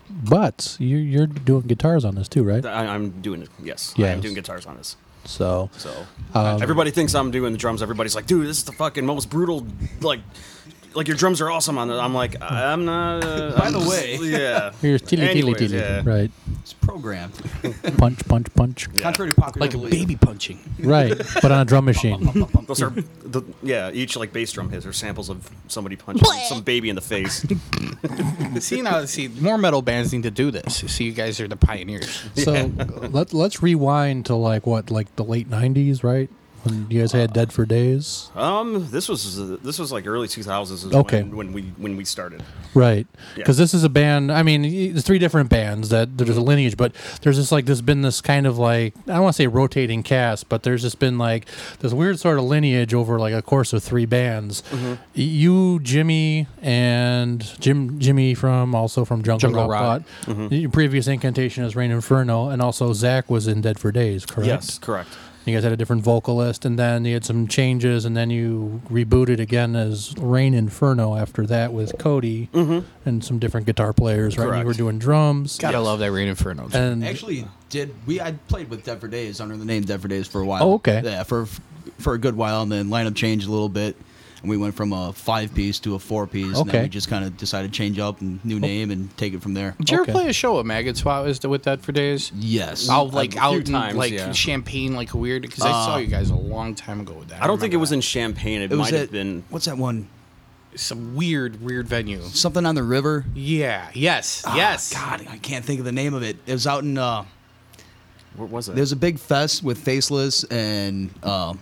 But 0.09 0.75
you, 0.79 0.97
you're 0.97 1.27
doing 1.27 1.61
guitars 1.67 2.05
on 2.05 2.15
this 2.15 2.27
too, 2.27 2.43
right? 2.43 2.65
I, 2.65 2.87
I'm 2.87 3.21
doing 3.21 3.41
it. 3.43 3.49
Yes. 3.63 3.93
I'm 3.97 4.21
doing 4.21 4.33
guitars 4.35 4.65
on 4.65 4.77
this. 4.77 4.95
So, 5.25 5.69
So 5.77 6.05
Um, 6.33 6.61
everybody 6.61 6.91
thinks 6.91 7.13
I'm 7.13 7.31
doing 7.31 7.51
the 7.51 7.57
drums. 7.57 7.81
Everybody's 7.81 8.15
like, 8.15 8.27
dude, 8.27 8.47
this 8.47 8.57
is 8.59 8.63
the 8.63 8.71
fucking 8.71 9.05
most 9.05 9.29
brutal. 9.29 9.67
Like, 10.01 10.21
like 10.95 11.07
your 11.07 11.17
drums 11.17 11.41
are 11.41 11.49
awesome 11.51 11.77
on 11.77 11.89
it. 11.89 11.95
I'm 11.97 12.13
like, 12.13 12.35
I'm 12.41 12.85
not. 12.85 13.23
Uh, 13.23 13.51
By 13.57 13.65
I'm 13.67 13.73
the 13.73 13.79
just- 13.79 13.89
way- 13.91 14.17
yeah. 14.21 14.71
here's 14.81 15.01
tilly 15.01 15.27
tilly 15.27 15.39
Anyways, 15.39 15.57
tilly. 15.71 15.77
yeah. 15.77 16.01
Right. 16.03 16.31
It's 16.61 16.73
programmed. 16.73 17.33
Punch, 17.97 18.27
punch, 18.27 18.47
punch. 18.53 18.93
Contrary 18.99 19.31
to 19.31 19.39
popular 19.39 19.65
Like 19.67 19.73
a 19.73 19.77
belief. 19.77 19.91
baby 19.91 20.15
punching. 20.15 20.59
Right. 20.79 21.15
But 21.41 21.51
on 21.51 21.61
a 21.61 21.65
drum 21.65 21.85
machine. 21.91 22.45
Those 22.67 22.81
are, 22.81 22.89
the, 22.89 23.43
yeah. 23.63 23.89
Each 23.91 24.17
like 24.17 24.33
bass 24.33 24.51
drum 24.51 24.69
hits 24.69 24.85
are 24.85 24.91
samples 24.93 25.29
of 25.29 25.49
somebody 25.69 25.95
punching 25.95 26.27
some 26.49 26.61
baby 26.63 26.89
in 26.89 26.95
the 26.95 27.01
face. 27.01 27.45
see 28.59 28.81
now, 28.81 29.05
see 29.05 29.27
more 29.27 29.57
metal 29.57 29.81
bands 29.81 30.11
need 30.13 30.23
to 30.23 30.31
do 30.31 30.51
this. 30.51 30.75
See, 30.87 31.05
you 31.05 31.11
guys 31.13 31.39
are 31.39 31.47
the 31.47 31.55
pioneers. 31.55 32.23
So 32.35 32.71
let 33.09 33.33
let's 33.33 33.61
rewind 33.63 34.25
to 34.27 34.35
like 34.35 34.65
what, 34.67 34.89
like 34.91 35.15
the 35.15 35.23
late 35.23 35.49
'90s, 35.49 36.03
right? 36.03 36.29
When 36.63 36.87
you 36.89 36.99
guys 37.01 37.11
had 37.11 37.33
Dead 37.33 37.53
for 37.53 37.65
Days, 37.65 38.29
Um, 38.35 38.89
this 38.91 39.07
was 39.07 39.39
uh, 39.39 39.57
this 39.63 39.79
was 39.79 39.91
like 39.91 40.05
early 40.07 40.27
2000s. 40.27 40.71
Is 40.71 40.85
Okay. 40.85 41.21
When, 41.23 41.35
when 41.37 41.53
we 41.53 41.61
when 41.77 41.97
we 41.97 42.03
started. 42.05 42.43
right? 42.73 43.07
Yeah. 43.13 43.35
Because 43.35 43.57
this 43.57 43.73
is 43.73 43.83
a 43.83 43.89
band. 43.89 44.31
I 44.31 44.43
mean, 44.43 44.61
there's 44.63 45.03
three 45.03 45.19
different 45.19 45.49
bands 45.49 45.89
that 45.89 46.17
there's 46.17 46.35
a 46.37 46.41
lineage, 46.41 46.75
but 46.77 46.93
there's 47.21 47.37
just 47.37 47.51
like 47.51 47.65
there's 47.65 47.81
been 47.81 48.01
this 48.01 48.21
kind 48.21 48.45
of 48.45 48.57
like 48.57 48.93
I 49.07 49.13
don't 49.13 49.23
want 49.23 49.35
to 49.35 49.41
say 49.43 49.47
rotating 49.47 50.03
cast, 50.03 50.49
but 50.49 50.63
there's 50.63 50.81
just 50.81 50.99
been 50.99 51.17
like 51.17 51.47
this 51.79 51.93
weird 51.93 52.19
sort 52.19 52.37
of 52.37 52.43
lineage 52.45 52.93
over 52.93 53.19
like 53.19 53.33
a 53.33 53.41
course 53.41 53.71
of 53.73 53.83
three 53.83 54.05
bands. 54.05 54.61
Mm-hmm. 54.71 54.93
You, 55.13 55.79
Jimmy, 55.81 56.47
and 56.61 57.41
Jim 57.59 57.99
Jimmy 57.99 58.33
from 58.33 58.75
also 58.75 59.05
from 59.05 59.23
Jungle, 59.23 59.39
Jungle 59.39 59.67
Rock. 59.69 59.81
Rock. 59.81 60.01
Mm-hmm. 60.25 60.53
Your 60.53 60.69
previous 60.69 61.07
incantation 61.07 61.63
is 61.63 61.75
Rain 61.75 61.91
Inferno, 61.91 62.49
and 62.49 62.61
also 62.61 62.93
Zach 62.93 63.29
was 63.29 63.47
in 63.47 63.61
Dead 63.61 63.79
for 63.79 63.91
Days, 63.91 64.25
correct? 64.25 64.47
Yes, 64.47 64.77
correct. 64.79 65.09
You 65.47 65.55
guys 65.55 65.63
had 65.63 65.71
a 65.71 65.77
different 65.77 66.03
vocalist, 66.03 66.65
and 66.65 66.77
then 66.77 67.05
you 67.05 67.13
had 67.13 67.23
some 67.23 67.47
changes, 67.47 68.03
and 68.03 68.17
then 68.17 68.29
you 68.29 68.81
rebooted 68.89 69.39
again 69.39 69.75
as 69.77 70.13
Rain 70.17 70.53
Inferno 70.53 71.15
after 71.15 71.45
that 71.47 71.71
with 71.71 71.97
Cody 71.97 72.49
and 72.53 73.23
some 73.23 73.39
different 73.39 73.65
guitar 73.65 73.93
players, 73.93 74.37
right? 74.37 74.45
You 74.45 74.51
Mm-hmm. 74.51 74.67
Were 74.67 74.73
doing 74.73 74.99
drums. 74.99 75.57
Gotta 75.57 75.79
love 75.79 75.99
that 75.99 76.11
Rain 76.11 76.27
Inferno. 76.27 76.67
And 76.73 77.03
Actually, 77.05 77.47
did 77.69 77.93
we? 78.05 78.19
I 78.19 78.33
played 78.33 78.69
with 78.69 78.83
Dead 78.83 78.99
for 78.99 79.07
Days 79.07 79.39
under 79.39 79.55
the 79.55 79.65
name 79.65 79.83
Dead 79.83 80.01
for 80.01 80.07
Days 80.09 80.27
for 80.27 80.41
a 80.41 80.45
while. 80.45 80.63
Oh, 80.63 80.73
okay. 80.75 81.01
Yeah, 81.03 81.23
for 81.23 81.45
for 81.97 82.13
a 82.13 82.17
good 82.17 82.35
while, 82.35 82.61
and 82.63 82.71
then 82.71 82.89
lineup 82.89 83.15
changed 83.15 83.47
a 83.47 83.51
little 83.51 83.69
bit, 83.69 83.95
and 84.41 84.49
we 84.49 84.57
went 84.57 84.75
from 84.75 84.93
a 84.93 85.11
five 85.13 85.53
piece 85.55 85.79
to 85.79 85.95
a 85.95 85.99
four 85.99 86.27
piece. 86.27 86.57
And 86.57 86.69
then 86.69 86.83
we 86.83 86.89
just 86.89 87.09
kind 87.09 87.25
of 87.25 87.37
decided 87.37 87.71
to 87.73 87.77
change 87.77 87.97
up 87.99 88.21
and 88.21 88.43
new 88.45 88.59
name 88.59 88.91
and 88.91 89.15
take 89.17 89.33
it 89.33 89.41
from 89.41 89.53
there. 89.53 89.75
Did 89.79 89.89
you 89.89 90.01
Okay. 90.01 90.11
ever 90.11 90.19
play 90.21 90.29
a 90.29 90.33
show 90.33 90.59
at 90.59 90.65
Maggot 90.65 90.95
Twat 90.95 91.23
was 91.25 91.41
with 91.41 91.63
that 91.63 91.81
for 91.81 91.91
days? 91.91 92.31
Yes. 92.35 92.89
Out 92.89 93.13
like 93.13 93.35
a 93.35 93.39
out 93.39 93.51
few 93.51 93.59
in, 93.59 93.65
times, 93.65 93.95
like 93.95 94.13
yeah. 94.13 94.31
Champaign, 94.31 94.95
like 94.95 95.13
weird. 95.13 95.41
Because 95.41 95.63
I 95.63 95.71
saw 95.71 95.95
Uh, 95.95 95.97
you 95.97 96.07
guys 96.07 96.29
a 96.29 96.35
long 96.35 96.75
time 96.75 96.99
ago 97.01 97.13
with 97.13 97.29
that. 97.29 97.41
I 97.43 97.47
don't 97.47 97.57
think 97.59 97.73
it 97.73 97.77
remember 97.77 97.81
was 97.81 97.89
that. 97.91 97.95
in 97.95 98.01
Champaign. 98.01 98.61
It, 98.61 98.71
It 98.71 98.77
was 98.77 98.91
might 98.91 98.93
have 98.99 99.11
been. 99.11 99.43
what's 99.49 99.65
that 99.65 99.77
one? 99.77 100.07
some 100.75 101.15
weird, 101.15 101.59
weird 101.59 101.87
venue. 101.87 102.21
Something 102.21 102.63
on 102.63 102.75
the 102.75 102.83
river. 102.83 103.25
Yeah. 103.33 103.87
Yes. 103.95 104.43
Ah, 104.45 104.55
yes. 104.55 104.93
God, 104.93 105.25
I 105.27 105.37
can't 105.37 105.65
think 105.65 105.79
of 105.79 105.85
the 105.85 105.91
name 105.91 106.13
of 106.13 106.21
it. 106.21 106.37
It 106.45 106.53
was 106.53 106.67
out 106.67 106.83
in. 106.83 106.99
uh 106.99 107.23
What 108.35 108.49
was 108.49 108.69
it? 108.69 108.75
There's 108.75 108.91
a 108.91 108.95
big 108.97 109.17
fest 109.17 109.63
with 109.63 109.79
Faceless 109.79 110.43
and 110.43 111.09
uh, 111.23 111.55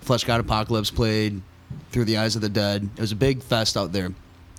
Flesh 0.00 0.24
God 0.24 0.40
Apocalypse 0.40 0.90
played 0.90 1.42
through 1.90 2.04
the 2.06 2.18
Eyes 2.18 2.36
of 2.36 2.42
the 2.42 2.48
Dead. 2.48 2.88
It 2.96 3.00
was 3.00 3.12
a 3.12 3.16
big 3.16 3.42
fest 3.42 3.76
out 3.76 3.92
there. 3.92 4.10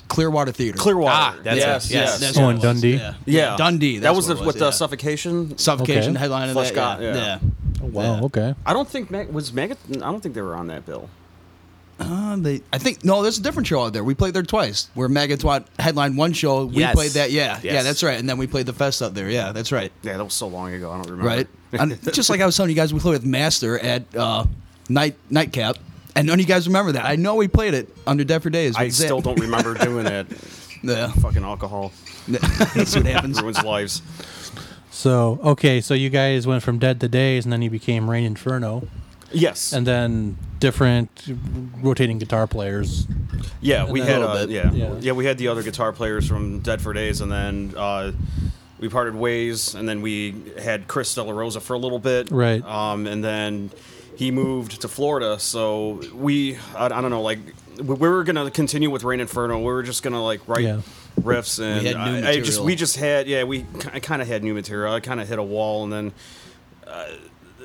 Clearwater 0.08 0.52
Theater. 0.54 0.78
Clearwater. 0.78 1.12
Ah, 1.14 1.36
that's 1.44 1.58
yes, 1.58 1.90
it. 1.90 1.94
yes. 1.94 2.20
That's 2.20 2.38
Oh, 2.38 2.50
in 2.50 2.60
Dundee? 2.60 2.96
Yeah. 2.96 3.14
yeah, 3.26 3.58
Dundee. 3.58 3.98
That 3.98 4.04
that's 4.04 4.16
was, 4.16 4.28
what 4.30 4.38
the, 4.40 4.44
with 4.46 4.56
yeah. 4.56 4.60
the 4.62 4.72
suffocation. 4.72 5.58
Suffocation 5.58 6.12
Okay. 6.12 6.20
headline 6.20 6.48
of 6.50 6.54
Flesh 6.54 6.70
that. 6.70 6.76
God, 6.76 7.02
yeah. 7.02 7.16
yeah. 7.16 7.40
oh, 7.84 7.86
wow, 7.88 8.04
Yeah. 8.16 8.22
okay. 8.24 8.56
I 8.66 8.72
don't 8.74 8.88
think 8.88 9.12
Mag- 9.12 9.30
was 9.30 9.52
Maggot. 9.52 9.78
I 9.92 9.94
don't 10.00 10.22
think 10.22 10.34
they 10.34 10.42
were 10.42 10.56
on 10.56 10.68
that 10.68 10.86
bill. 10.86 11.10
Uh, 12.00 12.36
they, 12.38 12.62
I 12.72 12.78
think 12.78 13.04
no, 13.04 13.24
there's 13.24 13.40
a 13.40 13.42
different 13.42 13.68
show 13.68 13.84
out 13.84 13.92
there. 13.94 14.04
We 14.04 14.14
played 14.14 14.34
there 14.36 14.44
twice. 14.44 14.88
Where 14.94 15.10
Maggot 15.10 15.40
Twat 15.40 15.66
headlined 15.80 16.16
one 16.16 16.32
show. 16.32 16.66
We 16.66 16.78
Yes. 16.78 16.94
played 16.94 17.12
that. 17.12 17.32
Yeah, 17.32 17.60
yeah, 17.64 17.82
that's 17.82 18.04
right. 18.04 18.20
And 18.20 18.30
then 18.30 18.38
we 18.38 18.46
played 18.46 18.68
the 18.68 18.74
fest 18.74 19.02
out 19.02 19.16
there. 19.16 19.30
Yeah, 19.30 19.52
that's 19.52 19.72
right. 19.72 19.92
Yeah, 20.04 20.16
that 20.18 20.24
was 20.24 20.36
so 20.36 20.48
long 20.48 20.72
ago. 20.74 20.92
I 20.92 20.98
don't 21.02 21.10
remember. 21.10 21.48
Right. 21.74 22.14
just 22.14 22.30
like 22.30 22.40
I 22.40 22.46
was 22.46 22.56
telling 22.56 22.70
you 22.70 22.76
guys, 22.76 22.94
we 22.94 23.00
played 23.00 23.14
with 23.14 23.26
Master 23.26 23.80
at 23.80 24.16
uh, 24.16 24.46
night 24.90 25.16
nightcap, 25.32 25.78
and 26.18 26.28
none 26.28 26.36
of 26.36 26.40
you 26.40 26.46
guys 26.46 26.68
remember 26.68 26.92
that. 26.94 27.06
I 27.06 27.16
know 27.16 27.36
we 27.36 27.48
played 27.48 27.74
it 27.74 27.88
under 28.06 28.24
Dead 28.24 28.44
for 28.44 28.50
Days. 28.50 28.76
I 28.76 28.86
with 28.86 28.94
Zach. 28.94 29.06
still 29.08 29.22
don't 29.22 29.40
remember 29.40 29.74
doing 29.76 30.06
it. 30.08 30.28
Yeah, 30.84 31.08
Fucking 31.12 31.44
alcohol 31.44 31.92
that's 32.28 32.96
what 32.96 33.06
happens. 33.08 33.42
ruins 33.42 33.64
lives. 33.64 34.04
So 34.92 35.40
okay, 35.44 35.82
so 35.82 35.96
you 35.96 36.10
guys 36.12 36.46
went 36.46 36.62
from 36.64 36.78
Dead 36.78 37.00
for 37.00 37.08
Days, 37.08 37.46
and 37.46 37.52
then 37.52 37.64
you 37.64 37.70
became 37.72 38.10
Rain 38.10 38.24
Inferno, 38.26 38.88
Yes. 39.32 39.74
and 39.74 39.86
then 39.88 40.38
different 40.60 41.10
rotating 41.82 42.20
guitar 42.20 42.46
players. 42.48 43.08
yeah, 43.60 43.90
we 43.90 44.02
then 44.02 44.22
a 44.22 44.28
had 44.28 44.38
uh, 44.38 44.48
yeah. 44.50 44.72
Yeah. 44.72 44.96
yeah 45.00 45.12
we 45.14 45.26
had 45.26 45.38
the 45.40 45.48
other 45.48 45.64
guitar 45.64 45.92
players 45.94 46.28
from 46.28 46.60
Dead 46.60 46.80
for 46.80 46.94
Days, 46.94 47.22
and 47.22 47.32
then 47.32 47.74
uh, 47.76 48.12
we 48.80 48.88
parted 48.88 49.16
ways, 49.16 49.74
and 49.74 49.90
then 49.90 50.02
we 50.04 50.36
had 50.62 50.88
Chris 50.88 51.14
Della 51.16 51.34
Rosa 51.34 51.60
for 51.60 51.74
a 51.74 51.80
little 51.80 52.00
bit. 52.00 52.30
Right. 52.32 52.64
Um, 52.64 53.08
and 53.08 53.24
then 53.24 53.72
he 54.18 54.32
moved 54.32 54.82
to 54.82 54.88
Florida, 54.88 55.40
so 55.40 56.02
we 56.14 56.58
I, 56.76 56.86
I 56.86 57.02
don't 57.02 57.12
know 57.12 57.22
like 57.22 57.40
we, 57.78 57.84
we 57.96 58.10
were 58.10 58.24
gonna 58.24 58.50
continue 58.52 58.90
with 58.90 59.04
Rain 59.04 59.20
Inferno. 59.20 59.60
We 59.60 59.66
were 59.66 59.84
just 59.84 60.04
gonna 60.04 60.24
like 60.24 60.48
write. 60.48 60.64
Yeah. 60.66 60.82
riffs 61.22 61.60
and 61.60 61.86
had 61.86 61.96
new 61.96 62.28
I, 62.28 62.32
I 62.32 62.40
just 62.42 62.62
we 62.62 62.76
just 62.76 62.96
had 62.98 63.28
yeah 63.28 63.44
we 63.44 63.66
I 63.92 64.00
kind 64.00 64.22
of 64.22 64.28
had 64.28 64.44
new 64.44 64.54
material 64.54 64.94
I 64.94 65.00
kind 65.00 65.20
of 65.20 65.28
hit 65.28 65.40
a 65.40 65.44
wall 65.44 65.84
and 65.84 65.92
then 65.92 66.14
uh, 66.86 67.08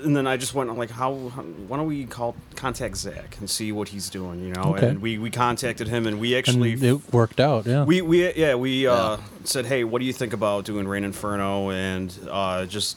and 0.02 0.16
then 0.16 0.26
I 0.26 0.38
just 0.38 0.54
went 0.54 0.74
like 0.78 0.88
how, 0.90 1.28
how 1.28 1.42
why 1.42 1.76
don't 1.76 1.86
we 1.86 2.06
call 2.06 2.34
contact 2.56 2.96
Zach 2.96 3.36
and 3.40 3.48
see 3.50 3.70
what 3.70 3.88
he's 3.88 4.08
doing 4.08 4.42
you 4.42 4.54
know 4.54 4.74
Okay. 4.76 4.88
and 4.88 5.02
we 5.02 5.18
we 5.18 5.30
contacted 5.30 5.86
him 5.88 6.06
and 6.06 6.18
we 6.18 6.34
And 6.34 6.38
actually 6.48 6.72
it 6.72 7.12
worked 7.12 7.40
out, 7.40 7.66
yeah. 7.66 7.84
we 7.84 8.00
we 8.00 8.32
yeah 8.32 8.54
we 8.54 8.86
uh, 8.86 9.18
said 9.44 9.66
hey 9.66 9.84
what 9.84 9.98
do 10.00 10.06
you 10.06 10.14
think 10.14 10.32
about 10.32 10.64
doing 10.64 10.88
Rain 10.88 11.04
Inferno 11.04 11.70
and 11.70 12.08
uh, 12.30 12.64
just 12.64 12.96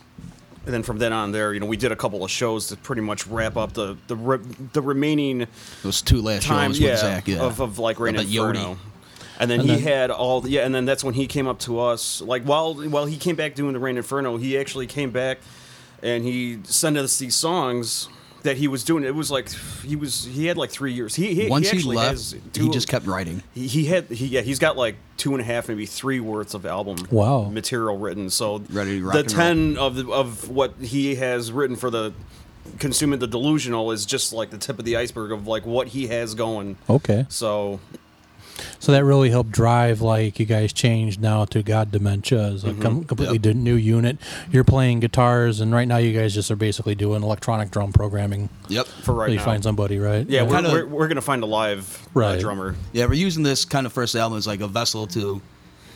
and 0.65 0.73
then 0.73 0.83
from 0.83 0.97
then 0.97 1.13
on 1.13 1.31
there 1.31 1.53
you 1.53 1.59
know 1.59 1.65
we 1.65 1.77
did 1.77 1.91
a 1.91 1.95
couple 1.95 2.23
of 2.23 2.31
shows 2.31 2.67
to 2.67 2.75
pretty 2.77 3.01
much 3.01 3.27
wrap 3.27 3.55
up 3.57 3.73
the 3.73 3.95
the 4.07 4.15
re- 4.15 4.39
the 4.73 4.81
remaining 4.81 5.47
Those 5.83 6.01
two 6.01 6.21
last 6.21 6.43
time 6.45 6.71
shows 6.71 6.79
yeah, 6.79 6.91
with 6.91 6.99
Zach. 6.99 7.27
Yeah, 7.27 7.41
of, 7.43 7.59
of 7.61 7.79
like 7.79 7.99
Rain 7.99 8.15
the 8.15 8.23
Yodi. 8.23 8.47
Inferno. 8.55 8.77
And 9.37 9.51
then 9.51 9.59
And 9.59 9.69
he 9.69 9.75
then- 9.75 9.83
had 9.83 10.11
all 10.11 10.39
the, 10.41 10.49
yeah, 10.49 10.65
and 10.65 10.73
then 10.73 10.85
that's 10.85 11.03
when 11.03 11.13
he 11.13 11.27
came 11.27 11.45
up 11.45 11.59
to 11.59 11.79
us. 11.81 12.21
Like 12.21 12.43
while 12.43 12.73
while 12.73 13.05
he 13.05 13.17
came 13.17 13.35
back 13.35 13.53
doing 13.53 13.73
the 13.73 13.79
Rain 13.79 13.97
Inferno, 13.97 14.37
he 14.37 14.57
actually 14.57 14.87
came 14.87 15.11
back 15.11 15.39
and 16.01 16.23
he 16.23 16.59
sent 16.63 16.97
us 16.97 17.17
these 17.19 17.35
songs 17.35 18.07
that 18.45 18.57
he 18.57 18.67
was 18.67 18.83
doing. 18.83 19.03
It 19.03 19.13
was 19.13 19.29
like 19.29 19.49
he 19.83 19.95
was 19.95 20.23
he 20.25 20.47
had 20.47 20.57
like 20.57 20.71
three 20.71 20.93
years. 20.93 21.13
He, 21.15 21.35
he 21.35 21.49
Once 21.49 21.67
he, 21.67 21.71
he, 21.71 21.77
actually 21.77 21.95
left, 21.97 22.09
has 22.11 22.35
he 22.53 22.69
just 22.69 22.87
kept 22.87 23.05
writing. 23.05 23.43
He, 23.53 23.67
he 23.67 23.85
had 23.85 24.05
he 24.05 24.25
yeah 24.27 24.41
he's 24.41 24.59
got 24.59 24.77
like 24.77 24.95
two 25.17 25.33
and 25.33 25.41
a 25.41 25.43
half 25.43 25.67
maybe 25.67 25.85
three 25.85 26.19
worths 26.19 26.53
of 26.53 26.65
album 26.65 26.97
Wow. 27.11 27.49
material 27.49 27.97
written. 27.97 28.29
So 28.29 28.63
Ready 28.69 28.99
to 28.99 29.05
rock 29.05 29.13
the 29.13 29.19
and 29.19 29.29
ten 29.29 29.77
of 29.77 29.95
the, 29.95 30.09
of 30.11 30.49
what 30.49 30.75
he 30.79 31.15
has 31.15 31.51
written 31.51 31.75
for 31.75 31.89
the 31.89 32.13
consuming 32.79 33.19
the 33.19 33.27
delusional 33.27 33.91
is 33.91 34.05
just 34.05 34.33
like 34.33 34.49
the 34.49 34.57
tip 34.57 34.79
of 34.79 34.85
the 34.85 34.95
iceberg 34.97 35.31
of 35.31 35.47
like 35.47 35.65
what 35.65 35.89
he 35.89 36.07
has 36.07 36.33
going. 36.33 36.77
okay. 36.89 37.25
So 37.29 37.79
So 38.79 38.91
that 38.91 39.03
really 39.03 39.29
helped 39.29 39.51
drive 39.51 40.01
like 40.01 40.39
you 40.39 40.45
guys 40.45 40.71
changed 40.71 41.19
now 41.21 41.45
to 41.45 41.61
God 41.63 41.91
Dementia 41.91 42.41
as 42.53 42.63
a 42.63 42.73
com- 42.73 43.03
Mhm. 43.03 43.07
completely 43.07 43.37
di- 43.37 43.53
new 43.53 43.75
unit. 43.75 44.17
You're 44.51 44.63
playing 44.63 45.01
guitars, 45.01 45.59
and 45.59 45.73
right 45.73 45.87
now 45.87 45.97
you 45.97 46.17
guys 46.17 46.33
just 46.33 46.49
are 46.51 46.55
basically 46.55 46.95
doing 46.95 47.23
electronic 47.23 47.71
drum 47.71 47.91
programming. 47.91 48.49
Yep. 48.69 48.87
For 49.03 49.13
right 49.13 49.25
Till 49.27 49.33
you 49.33 49.39
now. 49.39 49.45
find 49.45 49.63
somebody, 49.63 49.99
right? 49.99 50.25
Yeah, 50.29 50.43
we're, 50.43 50.61
we're, 50.61 50.85
we're 50.85 51.07
gonna 51.07 51.21
find 51.21 51.43
a 51.43 51.47
live 51.47 52.07
uh, 52.15 52.35
drummer. 52.37 52.75
Yeah, 52.93 53.05
we're 53.05 53.13
using 53.13 53.43
this 53.43 53.65
kind 53.65 53.85
of 53.85 53.93
first 53.93 54.15
album 54.15 54.37
as 54.37 54.47
like 54.47 54.61
a 54.61 54.67
vessel 54.67 55.07
to 55.07 55.41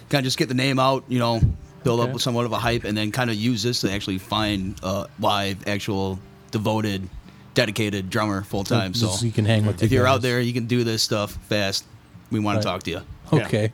kind 0.09 0.19
of 0.19 0.25
just 0.25 0.37
get 0.37 0.47
the 0.49 0.53
name 0.55 0.79
out, 0.79 1.03
you 1.07 1.19
know, 1.19 1.41
build 1.83 1.99
Okay. 2.01 2.09
up 2.09 2.13
with 2.13 2.21
somewhat 2.21 2.45
of 2.45 2.51
a 2.51 2.57
hype, 2.59 2.83
and 2.83 2.97
then 2.97 3.11
kind 3.11 3.29
of 3.29 3.35
use 3.37 3.63
this 3.63 3.81
to 3.81 3.91
actually 3.91 4.17
find 4.17 4.75
a 4.83 5.05
live, 5.19 5.57
actual, 5.67 6.19
devoted, 6.51 7.07
dedicated 7.53 8.09
drummer 8.09 8.43
full 8.43 8.63
time. 8.63 8.93
So- 8.93 9.07
So, 9.07 9.13
so 9.17 9.25
you 9.25 9.31
can 9.31 9.45
hang 9.45 9.65
with 9.65 9.81
if 9.83 9.91
you 9.91 9.97
you're 9.97 10.05
guys. 10.05 10.15
out 10.15 10.21
there, 10.23 10.41
you 10.41 10.51
can 10.53 10.65
do 10.65 10.83
this 10.83 11.01
stuff 11.03 11.37
fast. 11.47 11.85
We 12.31 12.39
want 12.39 12.57
Right. 12.57 12.61
to 12.63 12.67
talk 12.67 12.83
to 12.83 12.91
you. 12.91 13.01
Okay. 13.33 13.71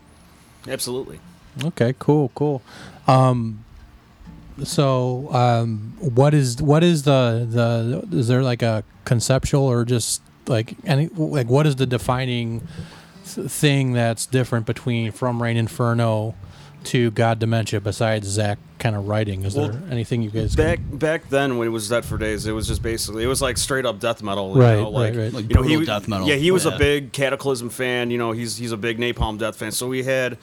Absolutely. 0.67 1.19
Okay. 1.63 1.93
Cool. 1.99 2.29
Cool. 2.35 2.61
Um, 3.07 3.63
so, 4.63 5.31
um, 5.33 5.93
what 5.99 6.33
is 6.33 6.61
what 6.61 6.83
is 6.83 7.03
the 7.03 7.45
the 7.49 8.17
is 8.17 8.27
there 8.27 8.41
like 8.43 8.61
a 8.61 8.83
conceptual 9.05 9.63
or 9.63 9.85
just 9.85 10.21
like 10.47 10.75
any 10.85 11.07
like 11.15 11.47
what 11.47 11.65
is 11.67 11.75
the 11.77 11.85
defining 11.85 12.67
thing 13.23 13.93
that's 13.93 14.25
different 14.25 14.65
between 14.65 15.11
From 15.11 15.41
Rain 15.41 15.57
Inferno 15.57 16.35
to 16.85 17.11
God 17.11 17.39
Dementia 17.39 17.79
besides 17.81 18.27
Zach 18.27 18.57
kind 18.79 18.95
of 18.95 19.07
writing? 19.07 19.43
Is 19.43 19.55
Well, 19.55 19.69
there 19.69 19.81
anything 19.91 20.21
you 20.21 20.29
guys 20.29 20.55
Back 20.55 20.79
back 20.91 21.29
then 21.29 21.57
when 21.57 21.67
it 21.67 21.71
was 21.71 21.89
Dead 21.89 22.05
for 22.05 22.17
Days, 22.17 22.45
it 22.45 22.51
was 22.51 22.67
just 22.67 22.81
basically 22.81 23.23
it 23.23 23.27
was 23.27 23.41
like 23.41 23.57
straight 23.57 23.85
up 23.85 23.99
death 23.99 24.21
metal. 24.23 24.55
Right, 24.55 24.75
know, 24.75 24.89
like, 24.89 25.13
right, 25.15 25.23
right. 25.23 25.33
Like 25.33 25.49
you 25.49 25.55
know, 25.55 25.61
he 25.61 25.83
death 25.85 26.07
metal. 26.07 26.27
Yeah, 26.27 26.35
he 26.35 26.51
was 26.51 26.65
Yeah. 26.65 26.75
a 26.75 26.77
big 26.77 27.11
Cataclysm 27.11 27.69
fan. 27.69 28.11
You 28.11 28.17
know, 28.17 28.31
he's 28.31 28.57
he's 28.57 28.71
a 28.71 28.77
big 28.77 28.97
Napalm 28.99 29.37
Death 29.37 29.55
fan. 29.55 29.71
So 29.71 29.87
we 29.87 30.03
had, 30.03 30.37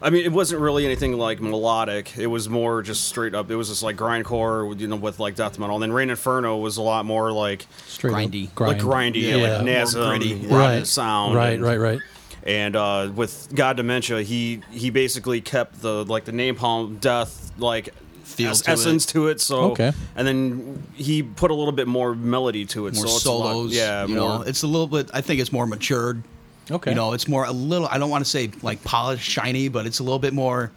I 0.00 0.10
mean, 0.10 0.24
it 0.24 0.32
wasn't 0.32 0.60
really 0.60 0.84
anything 0.84 1.12
like 1.18 1.40
melodic. 1.40 2.16
It 2.18 2.28
was 2.28 2.48
more 2.48 2.82
just 2.82 3.04
straight 3.08 3.34
up. 3.34 3.50
It 3.50 3.56
was 3.56 3.68
just 3.68 3.82
like 3.82 3.96
grindcore, 3.96 4.68
with, 4.68 4.80
you 4.80 4.86
know, 4.88 4.96
with 4.96 5.18
like 5.18 5.34
death 5.34 5.58
metal. 5.58 5.76
And 5.76 5.82
then 5.82 5.92
Rain 5.92 6.10
Inferno 6.10 6.56
was 6.58 6.76
a 6.76 6.82
lot 6.82 7.04
more 7.04 7.32
like 7.32 7.66
straight 7.86 8.12
up 8.12 8.18
Grindy. 8.30 8.48
like 8.60 8.78
grindy, 8.78 9.22
Yeah. 9.22 9.36
yeah, 9.36 9.48
like 9.56 9.64
More 9.64 9.74
Nasum, 9.74 10.08
gritty. 10.18 10.34
Right. 10.46 10.86
sound, 10.86 11.34
Right. 11.34 11.54
and- 11.54 11.62
Right. 11.64 11.78
Right. 11.80 12.00
And 12.44 12.76
uh, 12.76 13.10
with 13.14 13.48
God 13.54 13.76
Dementia, 13.76 14.22
he 14.22 14.60
he 14.70 14.90
basically 14.90 15.40
kept 15.40 15.80
the 15.82 16.04
like 16.04 16.24
the 16.24 16.32
napalm 16.32 17.00
death 17.00 17.52
like 17.58 17.90
Feel 18.24 18.50
es- 18.50 18.60
to 18.62 18.70
essence 18.70 19.06
to 19.06 19.28
it. 19.28 19.40
So 19.40 19.72
Okay. 19.72 19.92
and 20.14 20.26
then 20.26 20.82
he 20.94 21.22
put 21.22 21.50
a 21.50 21.54
little 21.54 21.72
bit 21.72 21.88
more 21.88 22.14
melody 22.14 22.64
to 22.66 22.86
it. 22.86 22.94
More 22.94 23.06
so 23.06 23.16
it's 23.16 23.24
a 23.24 23.32
lot- 23.32 23.52
solos. 23.52 23.74
yeah, 23.74 24.02
you 24.06 24.14
more. 24.16 24.38
know, 24.38 24.42
it's 24.42 24.62
a 24.62 24.66
little 24.66 24.86
bit. 24.86 25.10
I 25.14 25.20
think 25.22 25.40
it's 25.40 25.50
more 25.52 25.66
matured. 25.66 26.22
Okay. 26.70 26.90
You 26.90 26.94
know, 26.96 27.14
it's 27.14 27.26
more 27.26 27.44
a 27.44 27.52
little. 27.52 27.88
I 27.88 27.96
don't 27.98 28.10
want 28.10 28.24
to 28.24 28.30
say 28.30 28.50
like 28.62 28.84
polished, 28.84 29.24
shiny, 29.28 29.68
but 29.68 29.86
it's 29.86 29.98
a 30.00 30.02
little 30.02 30.18
bit 30.18 30.34
more. 30.34 30.70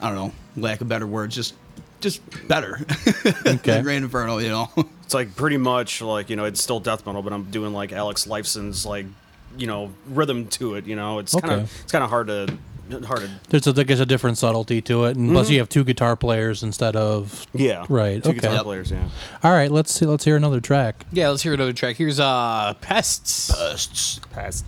I 0.00 0.08
don't 0.08 0.16
know, 0.16 0.32
lack 0.60 0.80
of 0.80 0.88
better 0.88 1.06
words, 1.06 1.34
just 1.34 1.54
just 2.00 2.20
better. 2.48 2.80
Okay. 3.46 3.56
than 3.72 3.84
Rain 3.84 4.02
Inferno, 4.02 4.38
you 4.38 4.48
know. 4.48 4.68
it's 5.04 5.14
like 5.14 5.34
pretty 5.36 5.56
much 5.56 6.02
like 6.02 6.28
you 6.30 6.36
know 6.36 6.44
it's 6.44 6.60
still 6.60 6.80
death 6.80 7.06
metal, 7.06 7.22
but 7.22 7.32
I'm 7.32 7.44
doing 7.44 7.72
like 7.72 7.92
Alex 7.92 8.26
Lifeson's 8.26 8.84
like 8.84 9.06
you 9.56 9.66
know 9.66 9.92
rhythm 10.08 10.46
to 10.48 10.74
it. 10.74 10.86
You 10.86 10.96
know, 10.96 11.18
it's 11.18 11.34
kind 11.34 11.52
of 11.62 11.80
it's 11.82 11.92
kind 11.92 12.04
of 12.04 12.10
hard 12.10 12.26
to 12.28 12.58
hard 13.04 13.20
to 13.22 13.30
There's 13.48 13.66
a, 13.66 13.72
there's 13.72 13.98
a 14.00 14.06
different 14.06 14.38
subtlety 14.38 14.80
to 14.82 15.06
it, 15.06 15.16
and 15.16 15.32
plus 15.32 15.48
Mhm. 15.48 15.52
you 15.52 15.58
have 15.58 15.68
two 15.68 15.82
guitar 15.84 16.14
players 16.16 16.62
instead 16.62 16.94
of 16.96 17.46
yeah 17.52 17.84
right. 17.88 18.22
Two 18.22 18.30
okay. 18.30 18.38
guitar 18.40 18.62
players, 18.62 18.90
yeah. 18.90 19.08
All 19.42 19.52
right. 19.52 19.70
Let's 19.70 19.92
see. 19.92 20.06
Let's 20.06 20.24
hear 20.24 20.36
another 20.36 20.60
track. 20.60 21.04
Yeah, 21.12 21.30
let's 21.30 21.42
hear 21.42 21.54
another 21.54 21.72
track. 21.72 21.96
Here's 21.96 22.20
uh 22.20 22.74
Pests. 22.80 23.50
Pests. 23.52 24.20
Past. 24.32 24.64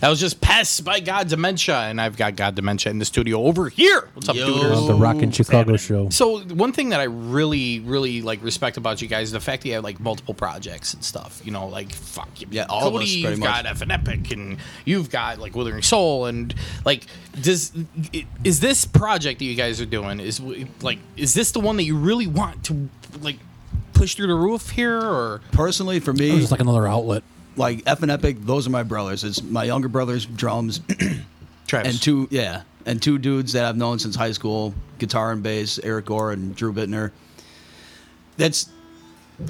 That 0.00 0.10
was 0.10 0.20
just 0.20 0.40
Pests 0.40 0.80
by 0.80 1.00
God 1.00 1.26
Dementia, 1.28 1.76
and 1.76 2.00
I've 2.00 2.16
got 2.16 2.36
God 2.36 2.54
Dementia 2.54 2.90
in 2.92 3.00
the 3.00 3.04
studio 3.04 3.42
over 3.42 3.68
here. 3.68 4.08
What's 4.14 4.28
up, 4.28 4.36
Uh, 4.36 4.46
dudes? 4.46 4.86
the 4.86 4.94
Rock 4.94 5.16
in 5.16 5.32
Chicago 5.32 5.76
show. 5.76 6.08
So 6.10 6.38
one 6.40 6.72
thing 6.72 6.90
that 6.90 7.00
I 7.00 7.04
really, 7.04 7.80
really 7.80 8.22
like 8.22 8.40
respect 8.44 8.76
about 8.76 9.02
you 9.02 9.08
guys 9.08 9.26
is 9.28 9.32
the 9.32 9.40
fact 9.40 9.62
that 9.62 9.68
you 9.70 9.74
have 9.74 9.82
like 9.82 9.98
multiple 9.98 10.34
projects 10.34 10.94
and 10.94 11.02
stuff. 11.02 11.42
You 11.44 11.50
know, 11.50 11.66
like 11.66 11.92
fuck, 11.92 12.28
yeah, 12.50 12.66
all 12.68 12.86
of 12.86 12.94
us, 13.02 13.08
you've 13.08 13.40
much. 13.40 13.48
got 13.48 13.66
F 13.66 13.82
and 13.82 13.90
Epic, 13.90 14.30
and 14.30 14.58
you've 14.84 15.10
got 15.10 15.40
like 15.40 15.56
Withering 15.56 15.82
Soul, 15.82 16.26
and 16.26 16.54
like, 16.84 17.04
does 17.42 17.72
is 18.44 18.60
this 18.60 18.84
project 18.84 19.40
that 19.40 19.46
you 19.46 19.56
guys 19.56 19.80
are 19.80 19.86
doing 19.86 20.20
is 20.20 20.40
like 20.80 21.00
is 21.16 21.34
this 21.34 21.50
the 21.50 21.60
one 21.60 21.76
that 21.76 21.84
you 21.84 21.96
really 21.96 22.28
want 22.28 22.62
to 22.66 22.88
like 23.20 23.38
push 23.94 24.14
through 24.14 24.28
the 24.28 24.34
roof 24.34 24.70
here, 24.70 25.00
or 25.00 25.40
Personally, 25.50 25.98
for 25.98 26.12
me, 26.12 26.38
just 26.38 26.52
like 26.52 26.60
another 26.60 26.86
outlet. 26.86 27.24
Like 27.58 27.82
F 27.86 28.02
and 28.02 28.10
Epic, 28.10 28.36
those 28.40 28.66
are 28.66 28.70
my 28.70 28.82
brothers. 28.82 29.24
It's 29.24 29.42
my 29.42 29.64
younger 29.64 29.88
brother's 29.88 30.26
drums, 30.26 30.80
Travis? 31.66 31.92
and 31.92 32.02
two 32.02 32.28
yeah, 32.30 32.62
and 32.86 33.02
two 33.02 33.18
dudes 33.18 33.52
that 33.52 33.64
I've 33.64 33.76
known 33.76 33.98
since 33.98 34.16
high 34.16 34.32
school, 34.32 34.74
guitar 34.98 35.32
and 35.32 35.42
bass, 35.42 35.78
Eric 35.82 36.06
Gore 36.06 36.32
and 36.32 36.54
Drew 36.56 36.72
Bittner. 36.72 37.10
That's, 38.36 38.70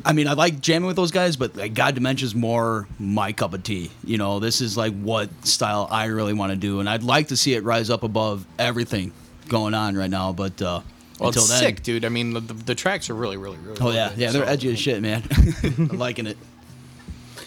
I 0.05 0.13
mean, 0.13 0.27
I 0.27 0.33
like 0.33 0.61
jamming 0.61 0.87
with 0.87 0.97
those 0.97 1.11
guys, 1.11 1.37
but 1.37 1.55
like 1.55 1.75
God 1.75 1.95
Dementia's 1.95 2.35
more 2.35 2.89
my 2.99 3.33
cup 3.33 3.53
of 3.55 3.63
tea. 3.63 3.91
You 4.03 4.19
know, 4.19 4.41
this 4.41 4.61
is 4.61 4.77
like 4.77 4.99
what 4.99 5.31
style 5.47 5.87
I 5.91 6.07
really 6.07 6.33
want 6.33 6.51
to 6.51 6.57
do, 6.57 6.81
and 6.81 6.89
I'd 6.89 7.03
like 7.03 7.29
to 7.29 7.37
see 7.37 7.55
it 7.55 7.65
rise 7.65 7.91
up 7.91 8.03
above 8.03 8.47
everything 8.59 9.13
going 9.49 9.75
on 9.75 9.97
right 9.97 10.11
now. 10.11 10.33
But 10.33 10.61
uh, 10.61 10.81
well, 11.19 11.29
until 11.29 11.43
it's 11.43 11.51
then, 11.51 11.61
sick, 11.61 11.83
dude. 11.83 12.05
I 12.05 12.09
mean, 12.09 12.33
the, 12.33 12.41
the, 12.41 12.75
tracks 12.75 13.11
are 13.11 13.15
really, 13.15 13.37
really, 13.37 13.59
really. 13.59 13.79
oh 13.81 13.91
yeah, 13.91 14.13
yeah, 14.17 14.31
they're 14.31 14.45
so- 14.45 14.51
edgy 14.51 14.73
as 14.73 14.79
shit, 14.79 15.03
man. 15.03 15.23
I'm 15.63 15.99
liking 15.99 16.27
it. 16.27 16.39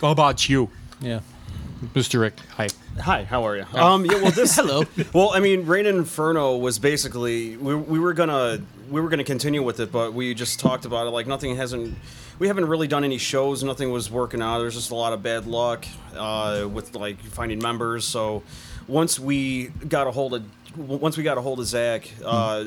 How 0.02 0.10
about 0.10 0.50
you, 0.50 0.70
Yeah. 1.00 1.20
Mr. 1.94 2.20
Rick? 2.20 2.40
Hi. 2.56 2.70
Hi, 3.00 3.24
how 3.24 3.46
are 3.46 3.56
you? 3.56 3.66
Um, 3.74 4.04
yeah, 4.06 4.22
well, 4.22 4.32
this 4.32 4.56
Hello. 4.60 4.84
Well, 5.14 5.30
I 5.32 5.40
mean, 5.40 5.68
Rain 5.68 5.86
and 5.86 6.00
Inferno 6.00 6.58
was 6.58 6.80
basically 6.80 7.56
we, 7.58 7.76
we 7.76 8.00
were 8.00 8.14
gonna 8.14 8.62
we 8.90 9.00
were 9.00 9.10
gonna 9.10 9.24
continue 9.24 9.62
with 9.62 9.80
it, 9.80 9.92
but 9.92 10.14
we 10.14 10.34
just 10.34 10.60
talked 10.60 10.86
about 10.86 11.06
it. 11.06 11.12
Like 11.12 11.28
nothing 11.28 11.56
hasn't, 11.56 11.96
we 12.40 12.48
haven't 12.48 12.66
really 12.66 12.88
done 12.88 13.04
any 13.04 13.20
shows. 13.20 13.64
Nothing 13.64 13.92
was 13.92 14.10
working 14.10 14.42
out. 14.42 14.60
There's 14.60 14.74
just 14.76 14.90
a 14.90 14.96
lot 14.96 15.14
of 15.14 15.22
bad 15.22 15.46
luck 15.46 15.86
uh, 16.16 16.68
with 16.72 16.96
like 16.96 17.20
finding 17.22 17.60
members. 17.60 18.06
So 18.06 18.42
once 18.88 19.20
we 19.20 19.68
got 19.88 20.08
a 20.08 20.12
hold 20.12 20.34
of 20.34 20.78
once 20.78 21.16
we 21.16 21.24
got 21.24 21.38
a 21.38 21.42
hold 21.42 21.60
of 21.60 21.68
Zach, 21.68 22.10
uh, 22.26 22.66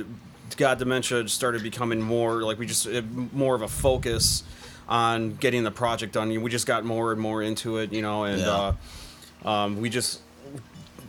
God 0.57 0.79
Dementia 0.79 1.29
started 1.29 1.63
becoming 1.65 2.01
more 2.01 2.43
like 2.43 2.59
we 2.59 2.67
just 2.67 2.87
uh, 2.87 3.03
more 3.33 3.55
of 3.57 3.63
a 3.63 3.69
focus 3.69 4.45
on 4.89 5.35
getting 5.37 5.65
the 5.65 5.71
project 5.71 6.13
done. 6.13 6.29
We 6.43 6.51
just 6.51 6.67
got 6.67 6.85
more 6.85 7.13
and 7.13 7.21
more 7.21 7.43
into 7.43 7.79
it, 7.79 7.93
you 7.93 8.03
know, 8.03 8.25
and 8.25 8.41
Yeah. 8.41 8.73
uh, 9.45 9.49
um, 9.49 9.81
we 9.81 9.89
just 9.91 10.21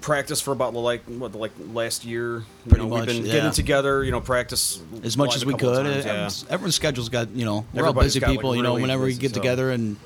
practiced 0.01 0.43
for 0.43 0.51
about 0.51 0.73
like 0.73 1.03
what 1.05 1.33
like 1.35 1.51
last 1.73 2.05
year. 2.05 2.37
You 2.37 2.43
Pretty 2.69 2.83
know, 2.83 2.89
much, 2.89 3.07
we've 3.07 3.17
been 3.17 3.25
yeah. 3.25 3.31
getting 3.33 3.51
together, 3.51 4.03
you 4.03 4.11
know, 4.11 4.21
practice 4.21 4.79
as 5.03 5.17
much 5.17 5.35
as 5.35 5.45
we 5.45 5.53
could. 5.55 5.85
times, 5.85 6.05
yeah. 6.47 6.53
Everyone's, 6.53 6.75
schedule's 6.75 7.09
got 7.09 7.29
you 7.31 7.43
know 7.45 7.65
we're 7.73 7.85
all 7.87 7.93
busy 7.93 8.19
got, 8.19 8.27
like, 8.29 8.37
people. 8.37 8.55
you 8.55 8.61
know, 8.61 8.69
really 8.71 8.81
whenever 8.83 9.03
we 9.03 9.15
get 9.15 9.31
so- 9.31 9.35
together 9.41 9.71
and 9.71 9.97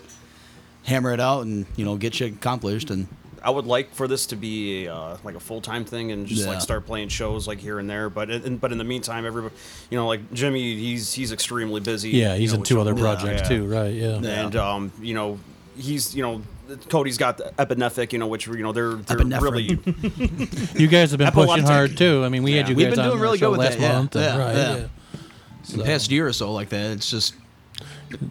hammer 0.86 1.12
it 1.14 1.20
out 1.20 1.42
and 1.46 1.66
you 1.76 1.84
know 1.86 1.98
get 1.98 2.14
shit 2.16 2.34
accomplished 2.34 2.90
and 2.90 3.08
I 3.44 3.50
would 3.50 3.66
like 3.66 3.94
for 3.94 4.08
this 4.08 4.26
to 4.28 4.36
be 4.36 4.88
uh, 4.88 5.18
like 5.24 5.36
a 5.36 5.40
full 5.40 5.62
time 5.62 5.86
thing 5.86 6.12
and 6.12 6.28
just 6.28 6.42
Yeah. 6.44 6.50
like 6.52 6.62
start 6.62 6.86
playing 6.86 7.10
shows 7.10 7.48
like 7.48 7.60
here 7.60 7.80
and 7.80 7.90
there. 7.90 8.10
But 8.10 8.30
in, 8.30 8.58
but 8.58 8.72
in 8.72 8.78
the 8.78 8.84
meantime, 8.84 9.26
everybody, 9.26 9.54
you 9.90 9.98
know, 9.98 10.08
like 10.08 10.32
Jimmy, 10.34 10.76
he's 10.76 11.14
he's 11.14 11.32
extremely 11.32 11.80
busy. 11.82 12.10
Yeah, 12.12 12.34
you 12.34 12.42
he's 12.42 12.54
know, 12.54 12.60
in 12.60 12.64
two 12.66 12.80
other 12.82 12.96
projects 12.96 13.42
Yeah. 13.44 13.48
too, 13.58 13.66
right? 13.68 13.94
Yeah. 13.94 14.16
And 14.24 14.56
um, 14.56 14.92
you 15.02 15.14
know, 15.14 15.40
he's 15.78 16.16
you 16.16 16.22
know, 16.24 16.42
Cody's 16.90 17.18
got 17.18 17.38
the 17.38 17.52
Epinephic, 17.58 18.14
you 18.14 18.20
know, 18.20 18.28
which 18.28 18.46
you 18.48 18.58
know 18.58 18.72
they're 18.72 18.94
they're 18.96 19.42
really 19.42 19.64
You 20.76 20.88
guys 20.88 21.12
have 21.12 21.18
been 21.18 21.32
pushing 21.32 21.64
hard 21.64 21.98
too. 21.98 22.24
I 22.26 22.30
mean, 22.30 22.44
we 22.44 22.54
had 22.54 22.70
you 22.70 22.76
we've 22.76 22.88
guys 22.88 22.96
been 22.96 23.00
on 23.06 23.06
doing 23.12 23.18
the 23.20 23.24
really 23.24 23.38
show 23.38 23.52
good 23.52 23.58
with 23.60 23.68
last 23.68 23.78
that. 23.80 23.82
Yeah, 23.82 23.98
month. 23.98 24.16
and- 24.16 24.24
yeah, 24.26 24.38
right, 24.38 24.56
yeah. 24.56 24.78
yeah. 24.78 25.78
the 25.78 25.84
past 25.84 26.12
year 26.12 26.28
or 26.28 26.34
so 26.34 26.52
like 26.54 26.70
that. 26.70 26.92
It's 26.92 27.10
just 27.10 27.34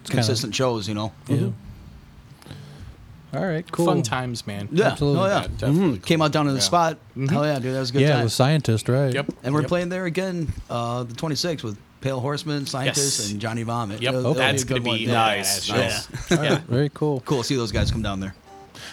consistent 0.09 0.53
shows, 0.55 0.87
you 0.87 0.93
know. 0.93 1.11
Yeah. 1.27 1.49
All 3.33 3.45
right, 3.45 3.69
cool. 3.71 3.85
Fun 3.85 4.01
times, 4.01 4.47
man. 4.47 4.67
Yeah, 4.71 4.87
Absolutely. 4.87 5.21
oh 5.21 5.25
yeah. 5.27 5.47
definitely. 5.57 5.99
Came 5.99 6.21
out 6.21 6.31
down 6.31 6.45
to 6.45 6.51
the 6.51 6.57
Yeah. 6.57 6.63
spot. 6.63 6.97
Hell 7.29 7.45
yeah, 7.45 7.59
dude, 7.59 7.75
that 7.75 7.79
was 7.79 7.89
a 7.91 7.93
good 7.93 8.01
Yeah, 8.01 8.13
time. 8.15 8.23
the 8.23 8.29
scientist, 8.29 8.89
right? 8.89 9.13
Yep. 9.13 9.27
and 9.43 9.53
we're 9.53 9.61
Yep. 9.61 9.69
playing 9.69 9.89
there 9.89 10.05
again, 10.05 10.51
uh, 10.69 11.03
the 11.03 11.13
26th 11.13 11.63
with 11.63 11.77
Pale 12.01 12.21
Horseman, 12.21 12.65
Scientist, 12.65 13.19
Yes. 13.19 13.31
and 13.31 13.39
Johnny 13.39 13.61
Vomit. 13.63 14.01
Yep. 14.01 14.09
It'll- 14.09 14.19
it'll 14.21 14.33
That's 14.33 14.63
be 14.63 14.73
a 14.73 14.79
gonna 14.79 14.97
be 14.97 15.05
one. 15.05 15.13
nice. 15.13 15.69
Yeah. 15.69 15.75
Nice. 15.77 16.07
Yeah. 16.31 16.37
All 16.37 16.43
right, 16.43 16.61
very 16.63 16.89
cool. 16.93 17.21
Cool 17.25 17.39
to 17.39 17.43
see 17.43 17.55
those 17.55 17.71
guys 17.71 17.91
come 17.91 18.01
down 18.01 18.19
there. 18.19 18.33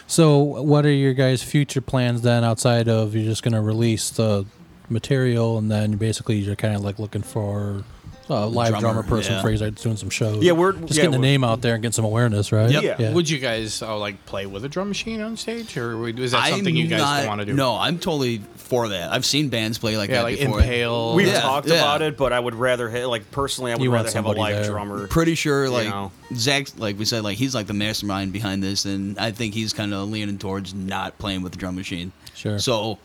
So, 0.09 0.39
what 0.39 0.85
are 0.85 0.93
your 0.93 1.15
guys' 1.15 1.43
future 1.43 1.81
plans 1.81 2.23
then? 2.23 2.45
Outside 2.45 2.89
of 2.89 3.15
you're 3.15 3.25
just 3.25 3.43
going 3.43 3.55
to 3.55 3.61
release 3.61 4.11
the 4.11 4.45
material, 4.91 5.59
and 5.59 5.71
then 5.71 5.93
basically 5.93 6.37
you're 6.39 6.57
kind 6.57 6.75
of 6.75 6.83
like 6.83 6.99
looking 6.99 7.23
for 7.23 7.85
a 8.29 8.47
live 8.47 8.71
drummer, 8.71 8.81
Drummer, 8.81 9.03
person 9.05 9.35
yeah. 9.35 9.43
for 9.43 9.51
you 9.51 9.59
guys 9.59 9.75
doing 9.75 9.97
some 9.97 10.11
shows. 10.11 10.43
Yeah, 10.43 10.53
we're- 10.53 10.73
just 10.81 10.93
yeah, 10.93 11.03
getting 11.05 11.11
the 11.13 11.19
name 11.19 11.45
out 11.45 11.61
there 11.63 11.75
and 11.75 11.83
getting 11.83 11.93
some 11.93 12.05
awareness, 12.05 12.51
right? 12.53 12.71
Yep. 12.71 12.99
Yeah. 13.01 13.13
Would 13.13 13.31
you 13.31 13.39
guys 13.39 13.83
uh, 13.83 13.97
like 13.99 14.25
play 14.27 14.47
with 14.47 14.65
a 14.65 14.69
drum 14.69 14.89
machine 14.89 15.21
on 15.21 15.37
stage, 15.37 15.77
or 15.77 16.09
is 16.09 16.33
that 16.33 16.43
I'm 16.45 16.55
something 16.55 16.77
you 16.77 16.89
guys 16.89 17.27
want 17.27 17.41
to 17.41 17.45
do? 17.47 17.53
No, 17.55 17.77
I'm 17.77 17.99
totally 17.99 18.39
for 18.57 18.89
that. 18.89 19.13
I've 19.13 19.25
seen 19.25 19.49
bands 19.49 19.79
play 19.79 19.97
like 19.97 20.11
Yeah, 20.11 20.17
that 20.17 20.23
like 20.25 20.39
before. 20.41 20.59
Impale. 20.59 21.15
We've 21.15 21.29
Yeah, 21.29 21.41
talked 21.41 21.69
yeah. 21.69 21.75
about 21.75 22.03
it, 22.03 22.17
but 22.17 22.33
I 22.33 22.41
would 22.41 22.55
rather 22.57 22.91
ha- 22.91 23.07
like 23.07 23.31
personally, 23.31 23.71
I 23.73 23.77
would 23.77 23.83
You 23.85 23.93
rather 23.93 24.11
have 24.11 24.25
a 24.25 24.33
live 24.33 24.57
there. 24.57 24.71
drummer. 24.71 25.07
Pretty 25.07 25.37
sure, 25.37 25.67
You 25.67 25.71
like 25.71 25.89
know. 25.89 26.11
Zach, 26.35 26.67
like 26.79 26.99
we 26.99 27.05
said, 27.05 27.23
like 27.23 27.39
he's 27.39 27.55
like 27.55 27.69
the 27.69 27.75
mastermind 27.75 28.33
behind 28.33 28.63
this, 28.63 28.85
and 28.85 29.17
I 29.21 29.31
think 29.31 29.55
he's 29.55 29.73
kind 29.73 29.95
of 29.95 30.09
leaning 30.11 30.39
towards 30.39 30.75
not 30.75 31.17
playing 31.19 31.43
with 31.43 31.53
the 31.53 31.59
drum 31.59 31.77
machine. 31.77 32.11
Sure. 32.35 32.59
So 32.59 32.99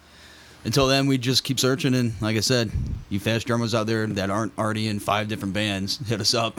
until 0.64 0.88
then, 0.88 1.08
we 1.08 1.18
just 1.18 1.44
keep 1.44 1.60
searching, 1.60 1.94
and 1.96 2.14
like 2.22 2.38
I 2.38 2.42
said, 2.42 2.72
you 3.10 3.20
fast 3.20 3.48
drummers 3.48 3.74
out 3.76 3.88
there 3.88 4.06
that 4.08 4.30
aren't 4.30 4.58
already 4.58 4.88
in 4.88 5.00
five 5.00 5.28
different 5.28 5.54
bands, 5.54 5.98
hit 6.08 6.22
us 6.22 6.34
up. 6.34 6.54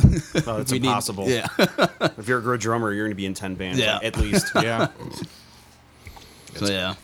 Oh, 0.46 0.58
it's 0.58 0.72
We 0.72 0.78
need- 0.78 0.88
impossible. 0.88 1.28
yeah. 1.28 1.46
if 2.18 2.26
you're 2.28 2.38
a 2.38 2.42
good 2.42 2.60
drummer, 2.60 2.92
you're 2.92 3.04
going 3.06 3.12
to 3.12 3.16
be 3.16 3.26
in 3.26 3.34
ten 3.34 3.54
bands, 3.54 3.78
Yeah. 3.78 3.94
like, 3.94 4.04
at 4.04 4.16
least. 4.18 4.52
Yeah, 4.62 4.88
so 6.56 6.66
yeah, 6.66 6.94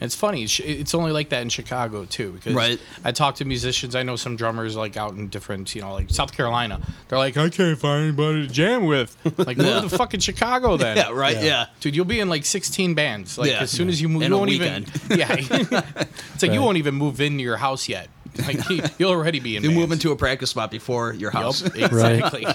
it's 0.00 0.14
funny. 0.14 0.44
It's- 0.44 0.60
It's 0.60 0.94
only 0.94 1.12
like 1.12 1.28
that 1.30 1.42
in 1.42 1.48
Chicago 1.48 2.04
too, 2.04 2.32
because 2.32 2.54
Right. 2.54 2.78
I 3.04 3.12
talk 3.12 3.36
to 3.36 3.44
musicians. 3.44 3.94
I 3.94 4.02
know 4.02 4.16
some 4.16 4.36
drummers 4.36 4.76
like 4.76 4.96
out 4.96 5.14
in 5.14 5.28
different, 5.28 5.74
you 5.74 5.80
know, 5.82 5.92
like 5.92 6.10
South 6.10 6.32
Carolina. 6.36 6.80
They're 7.08 7.18
like, 7.18 7.36
I 7.36 7.48
can't 7.50 7.78
find 7.78 8.04
anybody 8.04 8.46
to 8.46 8.52
jam 8.52 8.84
with. 8.86 9.16
Like, 9.38 9.56
Yeah. 9.56 9.80
move 9.82 9.90
to 9.90 9.96
fucking 9.98 10.20
Chicago 10.20 10.76
then. 10.84 10.96
yeah, 10.96 11.10
right, 11.10 11.42
yeah. 11.42 11.66
Dude, 11.80 11.94
you'll 11.96 12.04
be 12.04 12.20
in 12.20 12.28
like 12.28 12.44
16 12.44 12.94
bands. 12.94 13.36
Like 13.38 13.50
Yeah. 13.50 13.60
as 13.62 13.70
soon 13.70 13.88
as 13.88 14.00
you 14.00 14.08
move, 14.08 14.22
In 14.22 14.30
you 14.32 14.38
won't 14.38 14.50
weekend. 14.50 14.88
even. 15.06 15.18
Yeah, 15.18 15.36
it's 15.36 16.42
like 16.42 16.52
you 16.52 16.62
won't 16.62 16.78
even 16.78 16.94
move 16.94 17.20
into 17.20 17.42
your 17.42 17.56
house 17.58 17.88
yet. 17.88 18.08
Like 18.46 18.68
you- 18.68 18.82
you'll 18.98 19.10
already 19.12 19.40
be 19.40 19.56
in. 19.56 19.62
You 19.64 19.70
move 19.70 19.92
into 19.92 20.10
a 20.12 20.16
practice 20.16 20.50
spot 20.50 20.70
before 20.70 21.12
your 21.14 21.30
house. 21.30 21.62
Yup, 21.62 21.76
exactly. 21.92 22.46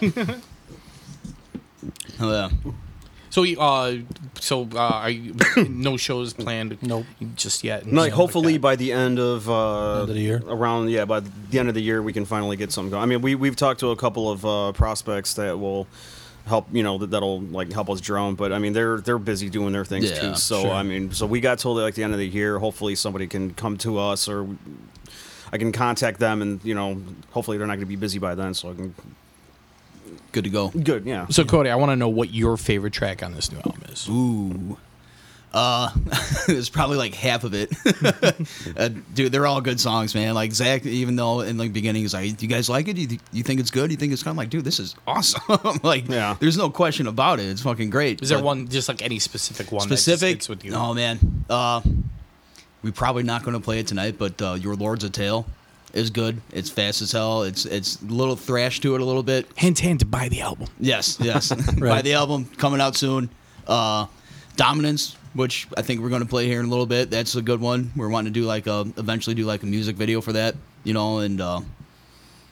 oh, 2.19 2.31
yeah. 2.31 2.49
So, 3.29 3.43
uh, 3.59 3.97
so 4.39 4.67
uh, 4.73 4.77
are 4.77 5.09
you, 5.09 5.35
no 5.69 5.97
shows 5.97 6.33
planned? 6.33 6.77
Nope. 6.81 7.05
just 7.35 7.63
yet. 7.63 7.85
No, 7.85 8.01
like 8.01 8.13
hopefully 8.13 8.53
that. 8.53 8.61
by 8.61 8.75
the 8.75 8.91
end 8.91 9.19
of 9.19 9.49
uh, 9.49 10.01
End 10.01 10.09
of 10.09 10.15
the 10.15 10.21
year? 10.21 10.41
around 10.47 10.89
yeah, 10.89 11.05
by 11.05 11.19
the 11.21 11.59
end 11.59 11.69
of 11.69 11.75
the 11.75 11.81
year 11.81 12.01
we 12.01 12.13
can 12.13 12.25
finally 12.25 12.57
get 12.57 12.71
something 12.71 12.91
going. 12.91 13.03
I 13.03 13.05
mean, 13.05 13.21
we 13.21 13.35
we've 13.35 13.55
talked 13.55 13.79
to 13.81 13.91
a 13.91 13.95
couple 13.95 14.29
of 14.29 14.45
uh, 14.45 14.71
prospects 14.73 15.33
that 15.35 15.59
will 15.59 15.87
help, 16.47 16.67
you 16.71 16.81
know, 16.81 16.97
that, 16.97 17.11
that'll 17.11 17.41
like 17.41 17.71
help 17.71 17.89
us 17.89 18.01
drone 18.01 18.33
But 18.35 18.51
I 18.51 18.59
mean, 18.59 18.73
they're 18.73 18.99
they're 19.01 19.19
busy 19.19 19.49
doing 19.49 19.71
their 19.71 19.85
things 19.85 20.09
Yeah, 20.09 20.19
too. 20.19 20.35
So 20.35 20.63
sure. 20.63 20.71
I 20.71 20.83
mean, 20.83 21.11
so 21.11 21.25
we 21.27 21.39
got 21.41 21.59
told 21.59 21.77
like 21.77 21.95
the 21.95 22.03
end 22.03 22.13
of 22.13 22.19
the 22.19 22.27
year, 22.27 22.57
hopefully 22.59 22.95
somebody 22.95 23.27
can 23.27 23.53
come 23.53 23.77
to 23.79 23.99
us 23.99 24.27
or 24.27 24.47
I 25.51 25.57
can 25.57 25.71
contact 25.71 26.19
them, 26.19 26.41
and 26.41 26.63
you 26.63 26.75
know, 26.75 27.01
hopefully 27.31 27.57
they're 27.57 27.67
not 27.67 27.73
going 27.73 27.81
to 27.81 27.85
be 27.87 27.95
busy 27.95 28.19
by 28.19 28.35
then, 28.35 28.53
so 28.53 28.69
I 28.71 28.73
can. 28.73 28.95
Good 30.31 30.43
to 30.43 30.49
go. 30.49 30.69
Good, 30.69 31.05
yeah. 31.05 31.27
So 31.29 31.43
Cody, 31.43 31.69
I 31.69 31.75
want 31.75 31.91
to 31.91 31.95
know 31.95 32.09
what 32.09 32.31
your 32.33 32.55
favorite 32.57 32.93
track 32.93 33.23
on 33.23 33.33
this 33.33 33.51
new 33.51 33.57
album 33.57 33.81
is. 33.89 34.07
Ooh. 34.09 34.77
Uh, 35.51 35.89
it's 36.47 36.69
probably 36.69 36.97
like 36.97 37.15
half 37.15 37.43
of 37.43 37.53
it. 37.55 37.71
uh, 38.77 38.89
dude, 39.15 39.31
they're 39.31 39.47
all 39.47 39.61
good 39.61 39.79
songs, 39.79 40.13
man. 40.13 40.35
Like 40.35 40.51
Zach, 40.51 40.85
even 40.85 41.15
though 41.15 41.41
in 41.41 41.57
the 41.57 41.67
beginning 41.69 42.03
he's 42.03 42.13
like, 42.13 42.37
"Do 42.37 42.45
you 42.45 42.49
guys 42.49 42.69
like 42.69 42.87
it? 42.87 42.93
Do 42.93 43.01
you, 43.01 43.07
th- 43.07 43.21
you 43.31 43.41
think 43.41 43.59
it's 43.59 43.71
good? 43.71 43.87
Do 43.87 43.91
you 43.93 43.97
think 43.97 44.13
it's 44.13 44.21
kind 44.21 44.33
of 44.33 44.37
like, 44.37 44.51
dude, 44.51 44.63
this 44.63 44.79
is 44.79 44.93
awesome." 45.07 45.41
like, 45.83 46.07
Yeah. 46.07 46.35
there's 46.39 46.57
no 46.57 46.69
question 46.69 47.07
about 47.07 47.39
it. 47.39 47.47
It's 47.47 47.61
fucking 47.63 47.89
great. 47.89 48.21
Is 48.21 48.29
there 48.29 48.43
one 48.43 48.67
just 48.67 48.87
like 48.87 49.01
any 49.01 49.17
specific 49.17 49.71
one 49.71 49.81
specific? 49.81 50.35
that 50.35 50.37
just 50.41 50.49
with 50.49 50.63
you? 50.63 50.73
Oh 50.75 50.93
man, 50.93 51.45
uh, 51.49 51.81
we're 52.83 52.91
probably 52.93 53.23
not 53.23 53.41
going 53.43 53.55
to 53.55 53.59
play 53.63 53.79
it 53.79 53.87
tonight, 53.87 54.17
but 54.19 54.39
uh, 54.43 54.53
"Your 54.53 54.75
Lord's 54.75 55.03
a 55.03 55.09
Tale" 55.09 55.47
is 55.93 56.09
good. 56.09 56.41
It's 56.51 56.69
fast 56.69 57.01
as 57.01 57.11
hell. 57.11 57.43
It's 57.43 57.65
it's 57.65 58.01
a 58.01 58.05
little 58.05 58.35
thrash 58.35 58.79
to 58.81 58.95
it 58.95 59.01
a 59.01 59.05
little 59.05 59.23
bit. 59.23 59.47
Hint, 59.55 59.79
hint. 59.79 59.99
to 60.01 60.05
buy 60.05 60.29
the 60.29 60.41
album. 60.41 60.67
Yes, 60.79 61.17
yes. 61.21 61.51
Buy 61.79 62.01
the 62.01 62.13
album 62.13 62.45
coming 62.57 62.79
out 62.81 62.95
soon. 62.95 63.29
Uh, 63.67 64.05
Dominance, 64.55 65.15
which 65.33 65.67
I 65.77 65.81
think 65.81 66.01
we're 66.01 66.09
going 66.09 66.21
to 66.23 66.27
play 66.27 66.45
here 66.47 66.59
in 66.59 66.65
a 66.65 66.69
little 66.69 66.85
bit. 66.85 67.09
That's 67.09 67.35
a 67.35 67.41
good 67.41 67.61
one. 67.61 67.91
We're 67.95 68.09
wanting 68.09 68.33
to 68.33 68.39
do 68.39 68.45
like 68.45 68.67
a 68.67 68.81
eventually 68.97 69.33
do 69.35 69.45
like 69.45 69.63
a 69.63 69.65
music 69.65 69.95
video 69.95 70.19
for 70.21 70.33
that, 70.33 70.55
you 70.83 70.93
know. 70.93 71.19
And 71.19 71.39
uh, 71.39 71.61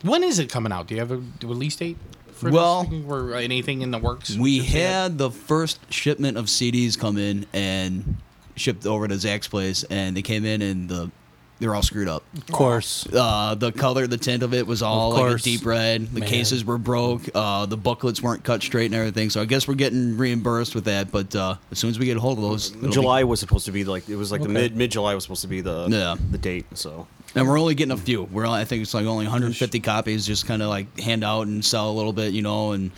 When 0.04 0.24
is 0.24 0.40
it 0.40 0.50
coming 0.50 0.72
out? 0.72 0.88
Do 0.88 0.96
you 0.96 1.02
have 1.02 1.12
a 1.12 1.22
release 1.44 1.76
date? 1.76 1.98
For 2.32 2.50
Well, 2.52 2.84
this? 2.84 3.04
or 3.08 3.34
anything 3.36 3.82
in 3.82 3.92
the 3.92 3.98
works? 3.98 4.36
we 4.38 4.60
had 4.60 5.18
the 5.18 5.32
first 5.32 5.80
shipment 5.92 6.38
of 6.38 6.46
CDs 6.46 6.98
come 6.98 7.18
in, 7.18 7.46
and 7.52 8.18
shipped 8.56 8.86
over 8.86 9.08
to 9.08 9.18
Zach's 9.18 9.48
place, 9.48 9.84
and 9.90 10.16
they 10.16 10.22
came 10.22 10.46
in 10.46 10.62
and 10.62 10.88
the 10.88 11.12
they 11.60 11.68
were 11.68 11.76
all 11.76 11.82
screwed 11.82 12.08
up. 12.08 12.24
Of 12.36 12.48
course. 12.48 13.08
Uh, 13.12 13.56
the 13.56 13.72
color, 13.72 14.06
the 14.08 14.18
tint 14.18 14.44
of 14.44 14.54
it 14.54 14.68
was 14.68 14.82
all 14.82 15.12
like 15.12 15.36
a 15.36 15.38
deep 15.38 15.66
red. 15.66 16.08
The 16.14 16.20
Man. 16.22 16.30
cases 16.30 16.64
were 16.64 16.78
broke. 16.78 17.24
Uh, 17.34 17.66
the 17.66 17.78
booklets 17.78 18.22
weren't 18.22 18.44
cut 18.44 18.62
straight 18.62 18.86
and 18.88 18.96
everything. 18.96 19.30
So 19.30 19.42
I 19.42 19.46
guess 19.46 19.68
we're 19.68 19.74
getting 19.76 20.18
reimbursed 20.18 20.76
with 20.76 20.86
that. 20.86 21.12
But 21.12 21.36
uh, 21.36 21.56
as 21.72 21.80
soon 21.80 21.90
as 21.90 21.98
we 22.00 22.06
get 22.06 22.18
a 22.18 22.20
hold 22.20 22.38
of 22.38 22.44
those, 22.44 22.76
it'll 22.76 22.90
July 22.90 23.24
was 23.24 23.40
supposed 23.40 23.66
to 23.66 23.72
be 23.72 23.84
like 23.86 24.08
it 24.10 24.16
was 24.16 24.32
like 24.32 24.42
the 24.42 24.46
Okay. 24.50 24.54
mid 24.54 24.76
mid 24.76 24.92
July 24.92 25.16
was 25.16 25.24
supposed 25.24 25.42
to 25.42 25.48
be 25.48 25.62
the 25.62 25.88
Yeah. 25.90 26.16
the 26.32 26.38
date. 26.38 26.66
So 26.76 27.08
And 27.36 27.48
we're 27.48 27.60
only 27.60 27.76
getting 27.76 27.92
a 27.92 27.98
few. 27.98 28.24
We're 28.24 28.46
only, 28.48 28.62
I 28.62 28.66
think 28.66 28.82
it's 28.84 28.94
like 28.94 29.06
only 29.06 29.26
150 29.26 29.80
copies, 29.82 30.26
just 30.26 30.46
kind 30.48 30.62
of 30.62 30.70
like 30.70 31.00
hand 31.00 31.24
out 31.24 31.48
and 31.48 31.64
sell 31.64 31.90
a 31.90 31.94
little 31.94 32.14
bit, 32.14 32.34
you 32.34 32.42
know. 32.42 32.72
And 32.72 32.92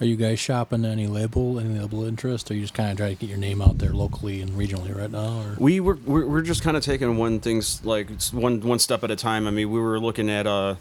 Are 0.00 0.06
you 0.06 0.16
guys 0.16 0.40
shopping 0.40 0.84
any 0.84 1.06
label, 1.06 1.60
any 1.60 1.78
label 1.78 2.04
interest, 2.04 2.50
or 2.50 2.54
you 2.54 2.62
just 2.62 2.74
kind 2.74 2.90
of 2.90 2.96
try 2.98 3.10
to 3.10 3.14
get 3.14 3.28
your 3.28 3.38
name 3.38 3.62
out 3.62 3.78
there 3.78 3.90
locally 3.92 4.42
and 4.42 4.50
regionally 4.52 4.94
right 4.96 5.10
now? 5.10 5.40
Or 5.42 5.56
we 5.58 5.78
were 5.80 5.98
we're, 6.04 6.26
we're 6.26 6.42
just 6.42 6.62
kind 6.62 6.76
of 6.76 6.82
taking 6.82 7.16
one 7.16 7.38
things 7.40 7.84
like 7.84 8.08
one 8.32 8.60
one 8.60 8.78
step 8.80 9.04
at 9.04 9.10
a 9.12 9.16
time. 9.16 9.46
I 9.46 9.50
mean, 9.52 9.70
we 9.70 9.78
were 9.78 10.00
looking 10.00 10.28
at 10.30 10.46
uh, 10.48 10.74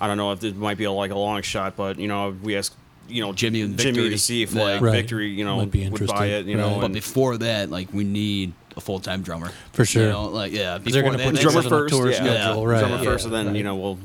I 0.00 0.08
don't 0.08 0.16
know 0.16 0.32
if 0.32 0.42
it 0.42 0.56
might 0.56 0.78
be 0.78 0.84
a, 0.84 0.90
like 0.90 1.12
a 1.12 1.18
long 1.18 1.40
shot, 1.42 1.76
but 1.76 1.98
you 1.98 2.08
know, 2.08 2.36
we 2.42 2.56
asked 2.56 2.74
you 3.08 3.22
know 3.22 3.32
Jimmy 3.32 3.60
and 3.60 3.78
Jimmy 3.78 3.92
Victory. 3.92 4.10
to 4.10 4.18
see 4.18 4.42
if 4.42 4.52
Yeah. 4.52 4.62
like 4.62 4.80
Right. 4.82 4.92
Victory 4.92 5.28
you 5.30 5.44
know 5.44 5.58
Might 5.58 5.70
be 5.70 5.88
would 5.88 6.00
buy 6.08 6.26
interested. 6.26 6.46
it. 6.48 6.50
You 6.50 6.56
know, 6.56 6.80
but 6.80 6.92
before 6.92 7.38
that, 7.38 7.70
like 7.70 7.92
we 7.92 8.02
need 8.02 8.52
a 8.76 8.80
full 8.80 8.98
time 8.98 9.22
drummer 9.22 9.52
For 9.74 9.84
sure. 9.84 10.02
You 10.02 10.08
know, 10.08 10.24
like 10.26 10.52
yeah, 10.52 10.78
'Cause 10.78 10.92
they're 10.92 11.02
before 11.04 11.12
gonna 11.12 11.18
that, 11.18 11.24
put 11.24 11.32
that's 11.34 11.42
drummer 11.44 11.60
a 11.66 11.70
first, 11.70 11.94
tour 11.94 12.10
yeah, 12.10 12.16
schedule, 12.16 12.66
right, 12.66 12.80
drummer 12.80 12.96
yeah, 12.96 13.04
first, 13.04 13.26
and 13.26 13.32
then 13.34 13.46
right. 13.46 13.56
you 13.56 13.62
know 13.62 13.76
we'll 13.76 13.98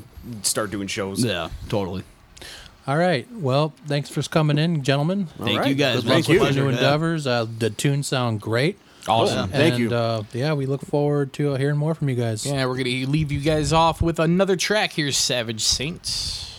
start 0.44 0.70
doing 0.70 0.86
shows. 0.88 1.26
Yeah, 1.26 1.50
totally. 1.68 2.04
All 2.91 2.97
right. 2.97 3.26
Well, 3.31 3.73
thanks 3.88 4.09
for 4.09 4.22
coming 4.22 4.57
in, 4.57 4.84
gentlemen. 4.84 5.27
Thank 5.38 5.49
All 5.51 5.57
right. 5.59 5.68
you 5.69 5.76
guys. 5.76 6.01
Good 6.01 6.09
Thank 6.09 6.27
you. 6.27 6.41
with 6.41 6.53
your 6.57 6.65
new 6.65 6.72
Yeah. 6.72 6.76
endeavors. 6.76 7.26
Uh, 7.26 7.45
the 7.57 7.69
tunes 7.69 8.07
sound 8.07 8.41
great. 8.41 8.77
Awesome. 9.07 9.49
Thank 9.49 9.76
and, 9.76 9.80
you. 9.84 9.95
Uh, 9.95 10.23
yeah, 10.34 10.51
we 10.51 10.65
look 10.65 10.81
forward 10.81 11.31
to 11.34 11.53
uh, 11.53 11.57
hearing 11.57 11.77
more 11.77 11.95
from 11.95 12.09
you 12.09 12.15
guys. 12.15 12.45
Yeah, 12.45 12.65
we're 12.65 12.76
gonna 12.76 13.09
leave 13.09 13.31
you 13.31 13.39
guys 13.39 13.72
off 13.72 14.01
with 14.01 14.19
another 14.19 14.57
track. 14.57 14.91
Here's 14.91 15.15
Savage 15.15 15.61
Saints. 15.61 16.51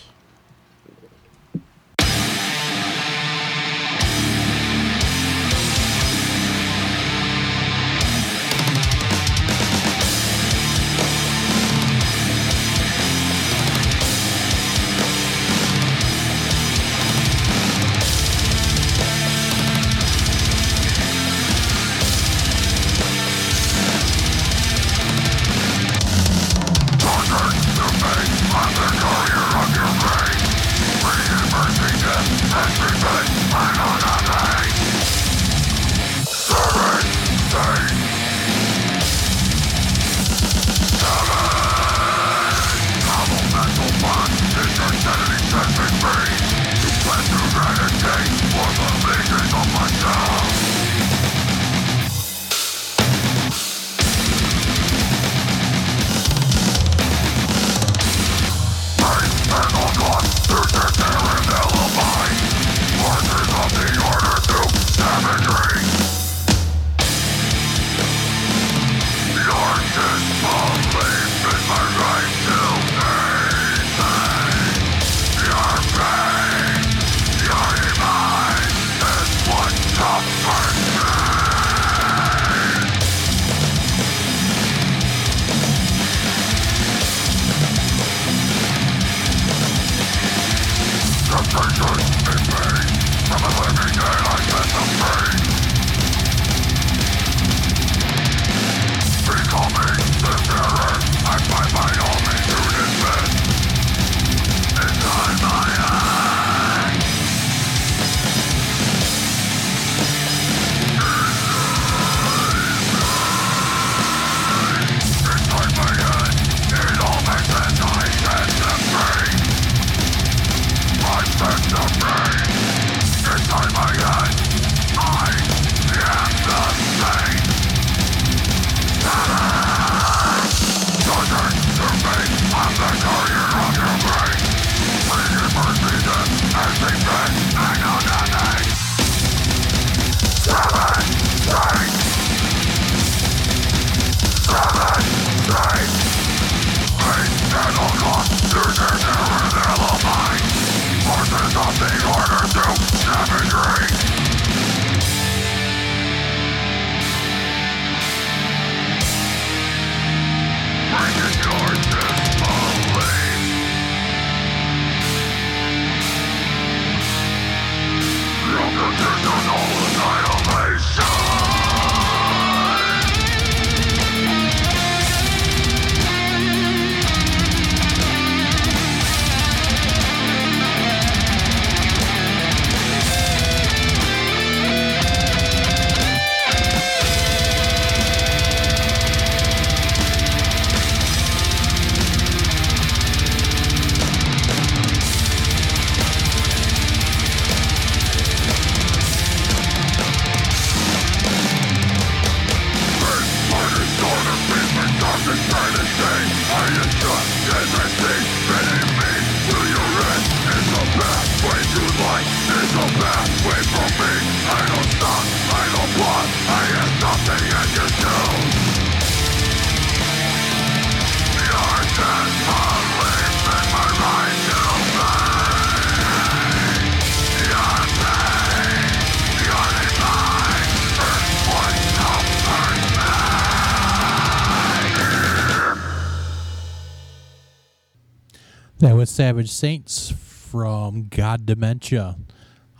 Savage 239.13 239.51
Saints 239.51 240.09
from 240.09 241.03
God 241.03 241.45
Dementia 241.45 242.17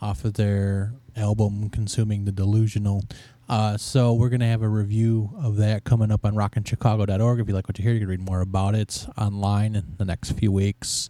off 0.01 0.25
of 0.25 0.33
their 0.33 0.95
album 1.15 1.69
Consuming 1.69 2.25
the 2.25 2.31
Delusional. 2.31 3.03
Uh, 3.47 3.77
so 3.77 4.13
we're 4.13 4.29
going 4.29 4.39
to 4.39 4.47
have 4.47 4.63
a 4.63 4.67
review 4.67 5.29
of 5.37 5.57
that 5.57 5.83
coming 5.83 6.11
up 6.11 6.25
on 6.25 6.33
rockinchicago.org. 6.33 7.39
If 7.39 7.47
you 7.47 7.53
like 7.53 7.67
what 7.67 7.77
you 7.77 7.83
hear, 7.83 7.93
you 7.93 7.99
can 7.99 8.09
read 8.09 8.19
more 8.19 8.41
about 8.41 8.73
it 8.73 9.05
online 9.15 9.75
in 9.75 9.93
the 9.99 10.05
next 10.05 10.31
few 10.31 10.51
weeks. 10.51 11.07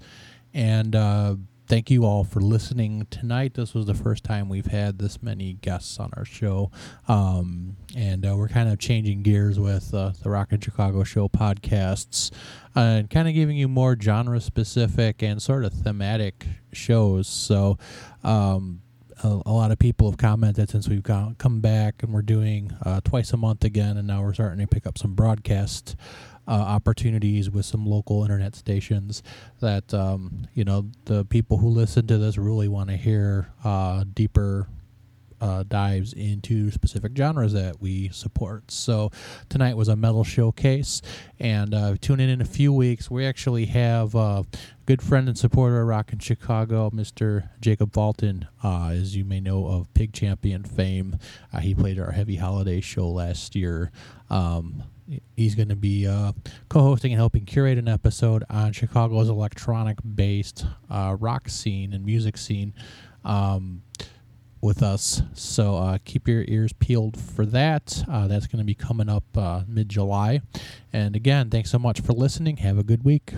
And 0.54 0.94
uh, 0.94 1.36
thank 1.68 1.90
you 1.90 2.04
all 2.04 2.26
for 2.26 2.42
listening 2.42 3.08
tonight. 3.10 3.54
This 3.54 3.74
was 3.74 3.86
the 3.86 3.94
first 3.94 4.26
time 4.26 4.50
we've 4.50 4.66
had 4.66 5.00
this 5.00 5.24
many 5.24 5.54
guests 5.54 6.00
on 6.00 6.12
our 6.18 6.26
show. 6.26 6.70
Um, 7.08 7.78
and 7.96 8.26
uh, 8.26 8.36
we're 8.36 8.50
kind 8.50 8.68
of 8.68 8.78
changing 8.78 9.24
gears 9.24 9.58
with 9.58 9.94
uh, 9.94 10.12
the 10.22 10.30
Rock 10.30 10.50
Chicago 10.62 11.06
Show 11.06 11.30
podcasts 11.30 12.30
uh, 12.76 12.80
and 12.80 13.10
kind 13.10 13.28
of 13.28 13.34
giving 13.34 13.58
you 13.58 13.68
more 13.68 13.98
genre 14.00 14.40
specific 14.40 15.22
and 15.22 15.42
sort 15.42 15.66
of 15.66 15.74
thematic 15.74 16.48
shows. 16.72 17.28
So, 17.28 17.78
um, 18.24 18.82
a, 19.24 19.42
a 19.46 19.52
lot 19.52 19.72
of 19.72 19.80
people 19.80 20.10
have 20.10 20.18
commented 20.18 20.70
since 20.70 20.90
we've 20.90 21.04
gone, 21.04 21.36
come 21.36 21.62
back 21.62 22.04
and 22.04 22.14
we're 22.14 22.22
doing 22.22 22.72
uh, 22.84 23.02
twice 23.04 23.32
a 23.34 23.38
month 23.38 23.64
again, 23.64 23.98
and 23.98 24.08
now 24.08 24.22
we're 24.22 24.34
starting 24.34 24.60
to 24.60 24.68
pick 24.68 24.86
up 24.86 24.98
some 24.98 25.14
broadcast 25.14 25.96
uh, 26.48 26.52
opportunities 26.52 27.50
with 27.50 27.66
some 27.66 27.86
local 27.86 28.24
internet 28.24 28.56
stations. 28.56 29.24
That 29.62 29.94
um, 29.94 30.48
you 30.54 30.64
know 30.64 30.90
the 31.06 31.26
people 31.26 31.58
who 31.58 31.70
listen 31.70 32.08
to 32.08 32.18
this 32.18 32.38
really 32.38 32.68
want 32.68 32.90
to 32.90 32.98
hear 32.98 33.50
uh, 33.64 34.04
deeper 34.14 34.68
uh, 35.44 35.64
dives 35.68 36.14
into 36.14 36.72
specific 36.72 37.12
genres 37.18 37.52
that 37.52 37.82
we 37.82 38.08
support. 38.10 38.72
So 38.72 39.12
tonight 39.50 39.76
was 39.76 39.90
a 39.90 39.96
metal 39.98 40.24
showcase, 40.24 41.02
and 41.38 41.74
uh, 41.74 41.96
tune 42.00 42.22
in 42.22 42.30
in 42.30 42.40
a 42.40 42.46
few 42.46 42.72
weeks. 42.72 43.12
We 43.12 43.26
actually 43.26 43.66
have 43.66 44.16
a 44.16 44.46
good 44.86 45.02
friend 45.02 45.28
and 45.28 45.38
supporter 45.38 45.82
of 45.82 45.88
Rock 45.88 46.14
in 46.14 46.20
Chicago, 46.20 46.90
Mr. 46.92 47.50
Jacob 47.60 47.92
Valton, 47.92 48.48
uh, 48.64 48.92
as 48.92 49.18
you 49.18 49.26
may 49.26 49.42
know 49.42 49.68
of 49.68 49.94
Pig 49.94 50.14
Champion 50.14 50.64
fame. 50.64 51.18
Uh, 51.52 51.60
he 51.60 51.76
played 51.76 52.00
our 52.00 52.12
Heavy 52.12 52.38
Holiday 52.38 52.80
show 52.80 53.10
last 53.10 53.54
year. 53.54 53.92
Um, 54.30 54.84
he's 55.36 55.56
going 55.56 55.68
to 55.68 55.76
be 55.76 56.08
uh, 56.08 56.32
co-hosting 56.70 57.12
and 57.12 57.20
helping 57.20 57.44
curate 57.44 57.78
an 57.78 57.90
episode 57.90 58.46
on 58.50 58.72
Chicago's 58.72 59.28
electronic-based 59.28 60.66
uh, 60.90 61.18
rock 61.20 61.50
scene 61.50 61.92
and 61.92 62.06
music 62.06 62.38
scene. 62.38 62.74
Um, 63.26 63.82
with 64.64 64.82
us. 64.82 65.22
So 65.34 65.76
uh, 65.76 65.98
keep 66.06 66.28
your 66.28 66.46
ears 66.48 66.74
peeled 66.74 67.20
for 67.20 67.46
that. 67.48 68.04
Uh, 68.10 68.28
that's 68.28 68.48
going 68.48 68.60
to 68.60 68.66
be 68.66 68.74
coming 68.74 69.10
up 69.10 69.26
uh, 69.36 69.64
mid 69.68 69.90
July. 69.90 70.42
And 70.92 71.16
again, 71.16 71.50
thanks 71.50 71.70
so 71.70 71.78
much 71.78 72.02
for 72.02 72.14
listening. 72.14 72.58
Have 72.58 72.78
a 72.78 72.84
good 72.84 73.04
week. 73.04 73.34